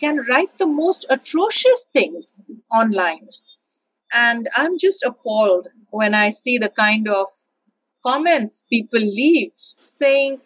can 0.00 0.18
write 0.28 0.58
the 0.58 0.66
most 0.66 1.06
atrocious 1.08 1.84
things 1.92 2.42
online. 2.70 3.28
And 4.12 4.48
I'm 4.54 4.78
just 4.78 5.04
appalled 5.04 5.68
when 5.90 6.14
I 6.14 6.30
see 6.30 6.58
the 6.58 6.68
kind 6.68 7.08
of 7.08 7.28
comments 8.04 8.66
people 8.68 9.00
leave 9.00 9.52
saying, 9.78 10.40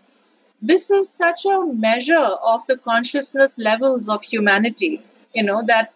this 0.62 0.90
is 0.90 1.12
such 1.12 1.46
a 1.46 1.64
measure 1.64 2.14
of 2.18 2.66
the 2.66 2.76
consciousness 2.76 3.58
levels 3.58 4.08
of 4.08 4.22
humanity 4.22 5.02
you 5.34 5.42
know 5.42 5.62
that 5.66 5.92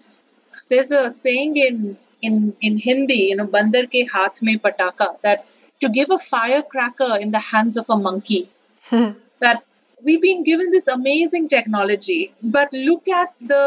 there's 0.69 0.91
a 0.91 1.11
saying 1.11 1.57
in 1.57 1.97
in 2.23 2.57
in 2.61 2.79
hindi 2.79 3.21
you 3.31 3.37
know 3.37 3.47
bandar 3.57 3.85
ke 3.95 4.03
haath 4.15 4.43
mein 4.49 4.59
pataka 4.67 5.09
that 5.29 5.47
to 5.85 5.89
give 5.99 6.11
a 6.17 6.19
firecracker 6.19 7.13
in 7.27 7.31
the 7.37 7.45
hands 7.53 7.77
of 7.77 7.91
a 7.91 7.97
monkey. 8.09 8.43
Hmm. 8.91 9.11
that 9.45 9.65
we've 10.07 10.23
been 10.23 10.43
given 10.45 10.71
this 10.71 10.87
amazing 10.93 11.49
technology 11.49 12.21
but 12.57 12.73
look 12.73 13.09
at 13.09 13.33
the 13.53 13.63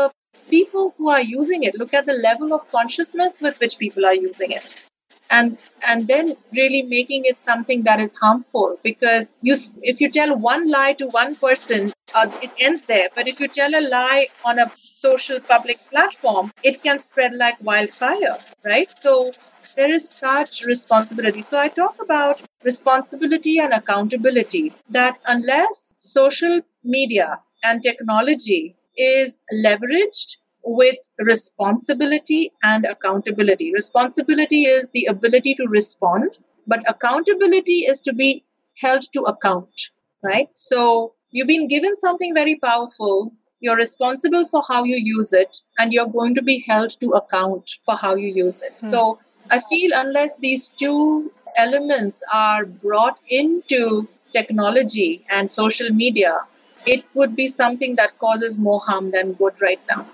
people 0.49 0.93
who 0.97 1.09
are 1.09 1.21
using 1.21 1.63
it. 1.63 1.77
Look 1.77 1.93
at 1.93 2.05
the 2.05 2.13
level 2.13 2.53
of 2.53 2.69
consciousness 2.71 3.41
with 3.41 3.59
which 3.59 3.77
people 3.77 4.05
are 4.05 4.15
using 4.15 4.51
it. 4.51 4.83
And 5.29 5.57
and 5.85 6.07
then 6.07 6.35
really 6.53 6.83
making 6.83 7.25
it 7.25 7.37
something 7.37 7.83
that 7.83 7.99
is 7.99 8.15
harmful 8.15 8.79
because 8.81 9.37
you 9.41 9.55
if 9.81 9.99
you 9.99 10.09
tell 10.09 10.35
one 10.37 10.69
lie 10.69 10.93
to 10.93 11.07
one 11.07 11.35
person 11.35 11.91
uh, 12.13 12.31
it 12.41 12.51
ends 12.59 12.85
there. 12.85 13.09
But 13.13 13.27
if 13.27 13.41
you 13.41 13.49
tell 13.49 13.75
a 13.75 13.81
lie 13.81 14.27
on 14.45 14.59
a 14.59 14.71
social 15.01 15.39
public 15.39 15.79
platform, 15.89 16.51
it 16.63 16.81
can 16.83 16.99
spread 16.99 17.33
like 17.35 17.57
wildfire, 17.61 18.37
right? 18.63 18.91
So 18.91 19.31
there 19.75 19.91
is 19.93 20.09
such 20.09 20.63
responsibility. 20.65 21.41
So 21.41 21.59
I 21.59 21.67
talk 21.67 21.95
about 22.01 22.41
responsibility 22.63 23.59
and 23.59 23.73
accountability 23.73 24.73
that 24.89 25.19
unless 25.25 25.93
social 25.99 26.61
media 26.83 27.39
and 27.63 27.81
technology 27.83 28.75
is 28.97 29.39
leveraged 29.53 30.37
with 30.63 30.97
responsibility 31.19 32.51
and 32.63 32.85
accountability. 32.85 33.71
Responsibility 33.73 34.63
is 34.65 34.91
the 34.91 35.05
ability 35.05 35.53
to 35.55 35.67
respond, 35.67 36.37
but 36.65 36.83
accountability 36.89 37.79
is 37.91 38.01
to 38.01 38.13
be 38.13 38.43
held 38.77 39.03
to 39.13 39.21
account, 39.21 39.91
right? 40.23 40.49
So 40.53 41.13
you've 41.31 41.47
been 41.47 41.67
given 41.67 41.95
something 41.95 42.33
very 42.33 42.55
powerful. 42.55 43.31
You're 43.59 43.75
responsible 43.75 44.45
for 44.45 44.61
how 44.67 44.83
you 44.83 44.97
use 44.97 45.33
it, 45.33 45.59
and 45.79 45.93
you're 45.93 46.07
going 46.07 46.35
to 46.35 46.41
be 46.41 46.63
held 46.67 46.91
to 47.01 47.11
account 47.11 47.71
for 47.85 47.95
how 47.95 48.15
you 48.15 48.29
use 48.29 48.61
it. 48.61 48.77
Hmm. 48.79 48.87
So 48.87 49.19
I 49.49 49.59
feel 49.59 49.91
unless 49.95 50.35
these 50.35 50.67
two 50.67 51.31
elements 51.55 52.23
are 52.31 52.65
brought 52.65 53.17
into 53.27 54.07
technology 54.31 55.25
and 55.29 55.49
social 55.49 55.89
media, 55.89 56.41
it 56.85 57.03
would 57.13 57.35
be 57.35 57.47
something 57.47 57.95
that 57.95 58.19
causes 58.19 58.57
more 58.57 58.79
harm 58.79 59.11
than 59.11 59.33
good 59.33 59.61
right 59.61 59.79
now. 59.89 60.05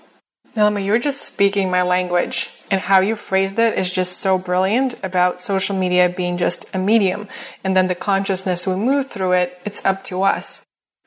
Nilima, 0.55 0.85
you're 0.85 0.99
just 0.99 1.21
speaking 1.21 1.71
my 1.71 1.81
language, 1.81 2.49
and 2.69 2.79
how 2.79 2.99
you 2.99 3.15
phrased 3.15 3.57
it 3.57 3.77
is 3.77 3.89
just 3.89 4.19
so 4.19 4.37
brilliant 4.37 4.93
about 5.03 5.41
social 5.41 5.75
media 5.75 6.09
being 6.09 6.37
just 6.37 6.65
a 6.75 6.79
medium. 6.79 7.27
And 7.63 7.75
then 7.75 7.87
the 7.87 7.95
consciousness 7.95 8.67
we 8.67 8.75
move 8.75 9.09
through 9.09 9.31
it, 9.31 9.59
it's 9.65 9.83
up 9.83 10.03
to 10.05 10.21
us. 10.21 10.63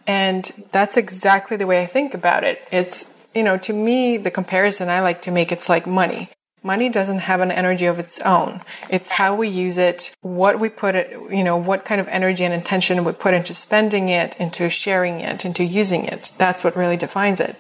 And 0.07 0.45
that's 0.73 0.97
exactly 0.97 1.57
the 1.57 1.67
way 1.67 1.83
I 1.83 1.87
think 1.87 2.15
about 2.15 2.45
it. 2.45 2.63
It's, 2.71 3.27
you 3.35 3.43
know, 3.43 3.59
to 3.59 3.73
me, 3.73 4.17
the 4.17 4.31
comparison 4.31 4.89
I 4.89 5.01
like 5.01 5.23
to 5.23 5.31
make, 5.31 5.51
it's 5.51 5.69
like 5.69 5.87
money. 5.87 6.31
Money 6.63 6.89
doesn't 6.89 7.21
have 7.21 7.41
an 7.41 7.53
energy 7.53 7.87
of 7.87 7.99
its 7.99 8.19
own. 8.21 8.61
It's 8.91 9.11
how 9.11 9.35
we 9.35 9.49
use 9.49 9.79
it, 9.79 10.15
what 10.23 10.59
we 10.59 10.69
put 10.69 10.95
it, 10.95 11.11
you 11.31 11.45
know, 11.45 11.57
what 11.57 11.85
kind 11.85 12.01
of 12.01 12.09
energy 12.09 12.45
and 12.45 12.55
intention 12.55 13.05
we 13.05 13.13
put 13.13 13.35
into 13.35 13.55
spending 13.55 14.09
it, 14.09 14.35
into 14.41 14.69
sharing 14.69 15.21
it, 15.21 15.45
into 15.45 15.63
using 15.63 16.05
it. 16.05 16.33
That's 16.39 16.65
what 16.65 16.77
really 16.77 16.97
defines 16.97 17.41
it. 17.41 17.57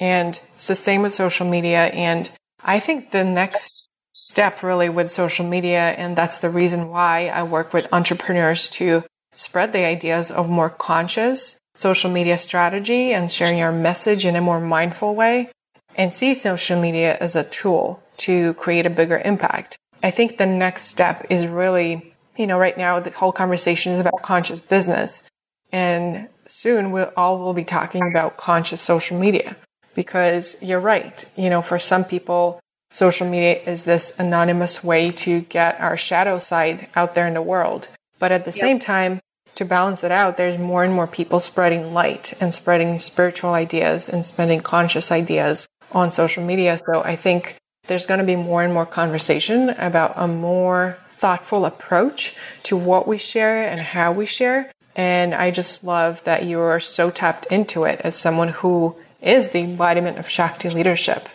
And 0.00 0.40
it's 0.54 0.66
the 0.66 0.74
same 0.74 1.02
with 1.02 1.14
social 1.14 1.48
media. 1.48 1.86
And 1.86 2.30
I 2.64 2.80
think 2.80 3.10
the 3.10 3.24
next 3.24 3.88
step 4.12 4.62
really 4.62 4.88
with 4.88 5.10
social 5.10 5.46
media, 5.46 5.90
and 5.90 6.16
that's 6.16 6.38
the 6.38 6.50
reason 6.50 6.88
why 6.88 7.30
I 7.32 7.44
work 7.44 7.72
with 7.72 7.92
entrepreneurs 7.92 8.68
to 8.70 9.04
spread 9.34 9.72
the 9.72 9.84
ideas 9.84 10.30
of 10.30 10.50
more 10.50 10.70
conscious 10.70 11.60
social 11.78 12.10
media 12.10 12.36
strategy 12.36 13.12
and 13.12 13.30
sharing 13.30 13.60
our 13.60 13.70
message 13.70 14.26
in 14.26 14.34
a 14.34 14.40
more 14.40 14.58
mindful 14.58 15.14
way 15.14 15.48
and 15.94 16.12
see 16.12 16.34
social 16.34 16.80
media 16.80 17.16
as 17.20 17.36
a 17.36 17.44
tool 17.44 18.02
to 18.16 18.54
create 18.54 18.84
a 18.84 18.90
bigger 18.90 19.22
impact. 19.24 19.78
I 20.02 20.10
think 20.10 20.38
the 20.38 20.46
next 20.46 20.82
step 20.84 21.26
is 21.30 21.46
really, 21.46 22.14
you 22.36 22.48
know, 22.48 22.58
right 22.58 22.76
now 22.76 22.98
the 22.98 23.10
whole 23.10 23.30
conversation 23.30 23.92
is 23.92 24.00
about 24.00 24.22
conscious 24.22 24.60
business. 24.60 25.22
And 25.70 26.28
soon 26.48 26.90
we 26.90 27.02
all 27.16 27.38
will 27.38 27.54
be 27.54 27.64
talking 27.64 28.02
about 28.10 28.36
conscious 28.36 28.80
social 28.80 29.16
media 29.16 29.56
because 29.94 30.60
you're 30.60 30.80
right. 30.80 31.24
You 31.36 31.48
know, 31.48 31.62
for 31.62 31.78
some 31.78 32.04
people, 32.04 32.58
social 32.90 33.28
media 33.28 33.62
is 33.62 33.84
this 33.84 34.18
anonymous 34.18 34.82
way 34.82 35.12
to 35.12 35.42
get 35.42 35.80
our 35.80 35.96
shadow 35.96 36.40
side 36.40 36.88
out 36.96 37.14
there 37.14 37.28
in 37.28 37.34
the 37.34 37.42
world. 37.42 37.86
But 38.18 38.32
at 38.32 38.44
the 38.44 38.50
yep. 38.50 38.60
same 38.60 38.80
time, 38.80 39.20
to 39.58 39.64
balance 39.64 40.04
it 40.04 40.12
out, 40.12 40.36
there's 40.36 40.56
more 40.56 40.84
and 40.84 40.94
more 40.94 41.08
people 41.08 41.40
spreading 41.40 41.92
light 41.92 42.32
and 42.40 42.54
spreading 42.54 42.96
spiritual 43.00 43.50
ideas 43.50 44.08
and 44.08 44.24
spreading 44.24 44.60
conscious 44.60 45.10
ideas 45.10 45.68
on 45.90 46.12
social 46.12 46.44
media. 46.44 46.78
So 46.78 47.02
I 47.02 47.16
think 47.16 47.56
there's 47.88 48.06
going 48.06 48.20
to 48.20 48.26
be 48.26 48.36
more 48.36 48.62
and 48.62 48.72
more 48.72 48.86
conversation 48.86 49.70
about 49.70 50.12
a 50.14 50.28
more 50.28 50.98
thoughtful 51.10 51.64
approach 51.64 52.36
to 52.62 52.76
what 52.76 53.08
we 53.08 53.18
share 53.18 53.68
and 53.68 53.80
how 53.80 54.12
we 54.12 54.26
share. 54.26 54.70
And 54.94 55.34
I 55.34 55.50
just 55.50 55.82
love 55.82 56.22
that 56.22 56.44
you're 56.44 56.78
so 56.78 57.10
tapped 57.10 57.46
into 57.46 57.82
it 57.82 58.00
as 58.04 58.16
someone 58.16 58.48
who 58.48 58.94
is 59.20 59.48
the 59.48 59.60
embodiment 59.60 60.18
of 60.18 60.28
Shakti 60.28 60.70
leadership. 60.70 61.28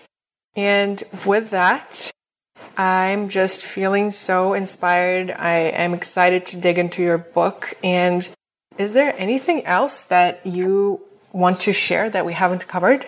And 0.56 1.04
with 1.26 1.50
that, 1.50 2.10
I'm 2.78 3.30
just 3.30 3.64
feeling 3.64 4.12
so 4.12 4.54
inspired. 4.54 5.32
I 5.32 5.58
am 5.58 5.94
excited 5.94 6.46
to 6.48 6.58
dig 6.58 6.78
into 6.78 7.04
your 7.04 7.18
book. 7.18 7.74
And 7.84 8.28
is 8.78 8.94
there 8.94 9.14
anything 9.18 9.66
else 9.66 10.06
that 10.06 10.46
you 10.46 11.02
want 11.32 11.60
to 11.62 11.74
share 11.74 12.10
that 12.10 12.26
we 12.26 12.34
haven't 12.34 12.68
covered? 12.68 13.06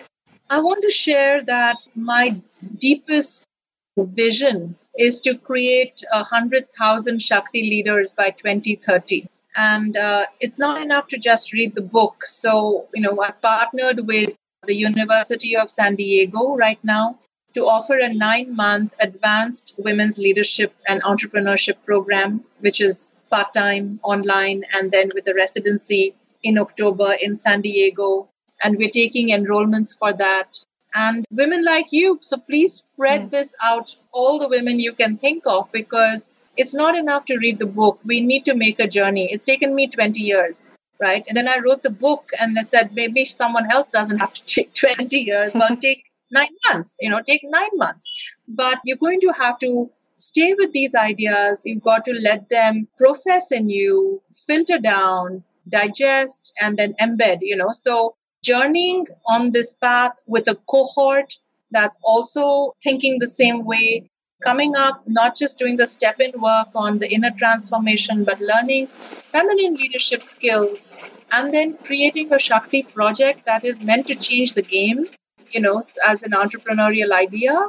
I 0.48 0.60
want 0.60 0.82
to 0.82 0.90
share 0.90 1.42
that 1.44 1.76
my 1.96 2.40
deepest 2.78 3.48
vision 3.96 4.76
is 4.98 5.20
to 5.22 5.36
create 5.36 6.02
a 6.12 6.18
100,000 6.18 7.20
Shakti 7.20 7.62
leaders 7.62 8.12
by 8.12 8.30
2030. 8.30 9.26
And 9.56 9.96
uh, 9.96 10.26
it's 10.40 10.58
not 10.58 10.80
enough 10.80 11.08
to 11.08 11.18
just 11.18 11.52
read 11.52 11.74
the 11.74 11.82
book. 11.82 12.24
So, 12.24 12.86
you 12.94 13.02
know, 13.02 13.20
I 13.22 13.32
partnered 13.32 14.06
with 14.06 14.30
the 14.66 14.74
University 14.74 15.56
of 15.56 15.70
San 15.70 15.96
Diego 15.96 16.56
right 16.56 16.78
now 16.84 17.18
to 17.56 17.66
offer 17.66 17.96
a 17.98 18.12
nine 18.12 18.54
month 18.54 18.94
advanced 19.00 19.74
women's 19.78 20.18
leadership 20.18 20.74
and 20.86 21.02
entrepreneurship 21.02 21.76
program, 21.86 22.44
which 22.60 22.82
is 22.82 23.16
part 23.30 23.54
time, 23.54 23.98
online, 24.02 24.62
and 24.74 24.90
then 24.90 25.10
with 25.14 25.26
a 25.26 25.32
residency 25.32 26.14
in 26.42 26.58
October 26.58 27.14
in 27.14 27.34
San 27.34 27.62
Diego. 27.62 28.28
And 28.62 28.76
we're 28.76 28.90
taking 28.90 29.30
enrollments 29.30 29.96
for 29.98 30.12
that. 30.12 30.58
And 30.94 31.24
women 31.30 31.64
like 31.64 31.92
you, 31.92 32.18
so 32.20 32.36
please 32.36 32.74
spread 32.74 33.22
mm. 33.22 33.30
this 33.30 33.54
out, 33.62 33.96
all 34.12 34.38
the 34.38 34.48
women 34.48 34.78
you 34.78 34.92
can 34.92 35.16
think 35.16 35.44
of, 35.46 35.72
because 35.72 36.30
it's 36.58 36.74
not 36.74 36.94
enough 36.94 37.24
to 37.26 37.38
read 37.38 37.58
the 37.58 37.72
book. 37.80 38.00
We 38.04 38.20
need 38.20 38.44
to 38.44 38.54
make 38.54 38.80
a 38.80 38.86
journey. 38.86 39.32
It's 39.32 39.44
taken 39.44 39.74
me 39.74 39.88
20 39.88 40.20
years 40.20 40.70
right? 40.98 41.26
And 41.28 41.36
then 41.36 41.46
I 41.46 41.58
wrote 41.58 41.82
the 41.82 41.90
book 41.90 42.30
and 42.40 42.58
I 42.58 42.62
said, 42.62 42.94
maybe 42.94 43.26
someone 43.26 43.70
else 43.70 43.90
doesn't 43.90 44.16
have 44.16 44.32
to 44.32 44.42
take 44.46 44.72
20 44.72 45.14
years, 45.18 45.52
but 45.52 45.78
take 45.82 46.06
nine 46.30 46.54
months, 46.68 46.96
you 47.00 47.10
know, 47.10 47.20
take 47.26 47.40
nine 47.44 47.74
months. 47.74 48.36
But 48.48 48.78
you're 48.84 48.96
going 48.96 49.20
to 49.20 49.32
have 49.32 49.58
to 49.60 49.90
stay 50.16 50.54
with 50.54 50.72
these 50.72 50.94
ideas. 50.94 51.62
You've 51.64 51.82
got 51.82 52.04
to 52.06 52.12
let 52.12 52.48
them 52.48 52.88
process 52.98 53.52
in 53.52 53.68
you, 53.68 54.22
filter 54.46 54.78
down, 54.78 55.44
digest, 55.68 56.52
and 56.60 56.76
then 56.76 56.94
embed, 57.00 57.38
you 57.40 57.56
know. 57.56 57.70
So 57.70 58.16
journeying 58.42 59.06
on 59.26 59.50
this 59.50 59.74
path 59.74 60.12
with 60.26 60.48
a 60.48 60.54
cohort 60.68 61.34
that's 61.70 61.98
also 62.02 62.74
thinking 62.82 63.18
the 63.18 63.28
same 63.28 63.64
way 63.64 64.10
coming 64.42 64.76
up, 64.76 65.02
not 65.06 65.36
just 65.36 65.58
doing 65.58 65.76
the 65.76 65.86
step 65.86 66.20
in 66.20 66.40
work 66.40 66.68
on 66.74 66.98
the 66.98 67.10
inner 67.10 67.30
transformation, 67.36 68.24
but 68.24 68.40
learning 68.40 68.86
feminine 68.86 69.74
leadership 69.74 70.22
skills 70.22 70.96
and 71.32 71.52
then 71.52 71.76
creating 71.78 72.32
a 72.32 72.38
Shakti 72.38 72.82
project 72.82 73.46
that 73.46 73.64
is 73.64 73.80
meant 73.80 74.06
to 74.08 74.14
change 74.14 74.54
the 74.54 74.62
game, 74.62 75.06
you 75.50 75.60
know, 75.60 75.82
as 76.06 76.22
an 76.22 76.32
entrepreneurial 76.32 77.12
idea. 77.12 77.68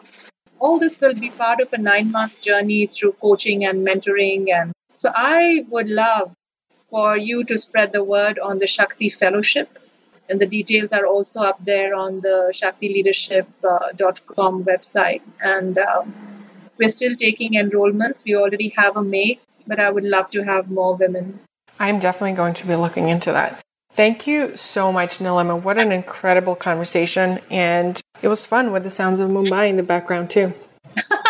All 0.59 0.79
this 0.79 0.99
will 0.99 1.13
be 1.13 1.29
part 1.29 1.59
of 1.59 1.71
a 1.73 1.77
nine 1.77 2.11
month 2.11 2.41
journey 2.41 2.87
through 2.87 3.11
coaching 3.13 3.65
and 3.65 3.85
mentoring. 3.85 4.51
And 4.51 4.73
so 4.95 5.11
I 5.13 5.65
would 5.69 5.87
love 5.87 6.33
for 6.89 7.17
you 7.17 7.43
to 7.43 7.57
spread 7.57 7.91
the 7.93 8.03
word 8.03 8.39
on 8.39 8.59
the 8.59 8.67
Shakti 8.67 9.09
Fellowship. 9.09 9.79
And 10.29 10.41
the 10.41 10.45
details 10.45 10.91
are 10.91 11.05
also 11.05 11.41
up 11.41 11.63
there 11.63 11.95
on 11.95 12.19
the 12.21 12.51
shaktileadership.com 12.53 14.61
uh, 14.61 14.65
website. 14.65 15.21
And 15.41 15.77
um, 15.77 16.13
we're 16.77 16.89
still 16.89 17.15
taking 17.15 17.53
enrollments. 17.53 18.25
We 18.25 18.35
already 18.35 18.73
have 18.75 18.97
a 18.97 19.03
May, 19.03 19.39
but 19.65 19.79
I 19.79 19.89
would 19.89 20.03
love 20.03 20.29
to 20.31 20.43
have 20.43 20.69
more 20.69 20.95
women. 20.95 21.39
I'm 21.79 21.99
definitely 21.99 22.35
going 22.35 22.55
to 22.55 22.67
be 22.67 22.75
looking 22.75 23.07
into 23.09 23.31
that. 23.31 23.63
Thank 23.97 24.27
you 24.27 24.55
so 24.55 24.93
much, 24.93 25.17
Nilima. 25.17 25.59
What 25.59 25.79
an 25.79 25.91
incredible 25.91 26.55
conversation. 26.55 27.39
And 27.49 27.99
it 28.21 28.27
was 28.27 28.45
fun 28.45 28.71
with 28.71 28.83
the 28.83 28.91
sounds 28.91 29.19
of 29.19 29.27
Mumbai 29.31 29.71
in 29.71 29.75
the 29.75 29.81
background, 29.81 30.29
too. 30.29 30.53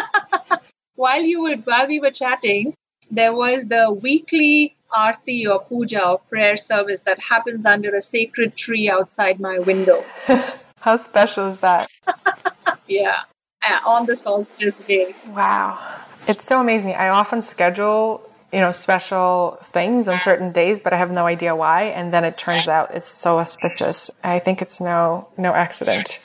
while 0.96 1.22
you 1.22 1.44
were 1.44 1.56
while 1.64 1.88
we 1.88 2.02
were 2.02 2.12
chatting, 2.12 2.74
there 3.10 3.34
was 3.34 3.68
the 3.68 3.94
weekly 3.94 4.76
arti 4.94 5.48
or 5.48 5.64
puja 5.64 6.06
or 6.06 6.20
prayer 6.28 6.58
service 6.58 7.00
that 7.08 7.22
happens 7.22 7.66
under 7.66 7.90
a 7.96 8.02
sacred 8.02 8.58
tree 8.58 8.90
outside 8.90 9.40
my 9.40 9.60
window. 9.60 10.04
How 10.82 10.98
special 10.98 11.54
is 11.54 11.60
that? 11.62 11.90
yeah. 12.88 13.22
Uh, 13.66 13.80
on 13.86 14.08
the 14.08 14.16
solstice 14.18 14.84
day. 14.84 15.16
Wow. 15.30 15.80
It's 16.28 16.44
so 16.44 16.60
amazing. 16.60 16.96
I 16.96 17.08
often 17.08 17.42
schedule, 17.42 18.27
you 18.52 18.60
know, 18.60 18.72
special 18.72 19.60
things 19.64 20.08
on 20.08 20.20
certain 20.20 20.52
days, 20.52 20.80
but 20.80 20.94
I 20.94 20.98
have 20.98 21.12
no 21.12 21.26
idea 21.26 21.56
why. 21.56 21.84
And 21.84 22.14
then 22.14 22.24
it 22.24 22.38
turns 22.38 22.68
out 22.68 22.94
it's 22.94 23.08
so 23.10 23.40
auspicious. 23.40 24.12
I 24.24 24.40
think 24.40 24.62
it's 24.62 24.80
no, 24.80 25.30
no 25.38 25.54
accident. 25.54 26.20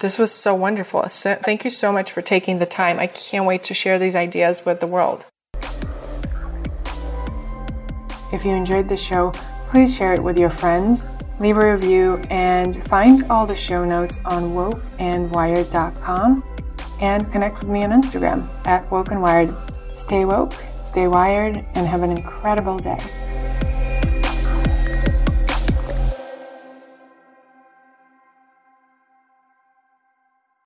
This 0.00 0.18
was 0.18 0.30
so 0.30 0.54
wonderful. 0.54 1.08
So, 1.08 1.36
thank 1.36 1.64
you 1.64 1.70
so 1.70 1.90
much 1.90 2.12
for 2.12 2.20
taking 2.20 2.58
the 2.58 2.66
time. 2.66 2.98
I 2.98 3.06
can't 3.06 3.46
wait 3.46 3.62
to 3.64 3.74
share 3.74 3.98
these 3.98 4.14
ideas 4.14 4.64
with 4.66 4.80
the 4.80 4.86
world. 4.86 5.24
If 8.32 8.44
you 8.44 8.50
enjoyed 8.50 8.88
the 8.88 8.96
show, 8.96 9.30
please 9.70 9.96
share 9.96 10.12
it 10.12 10.22
with 10.22 10.38
your 10.38 10.50
friends 10.50 11.06
leave 11.38 11.56
a 11.56 11.72
review, 11.72 12.20
and 12.30 12.82
find 12.84 13.24
all 13.30 13.46
the 13.46 13.56
show 13.56 13.84
notes 13.84 14.18
on 14.24 14.52
wokeandwired.com 14.54 16.44
and 17.00 17.30
connect 17.30 17.60
with 17.60 17.68
me 17.68 17.84
on 17.84 17.90
Instagram 17.90 18.48
at 18.66 18.86
wokeandwired. 18.86 19.65
Stay 19.96 20.26
woke, 20.26 20.52
stay 20.82 21.08
wired, 21.08 21.64
and 21.74 21.86
have 21.86 22.02
an 22.02 22.10
incredible 22.10 22.78
day. 22.78 22.98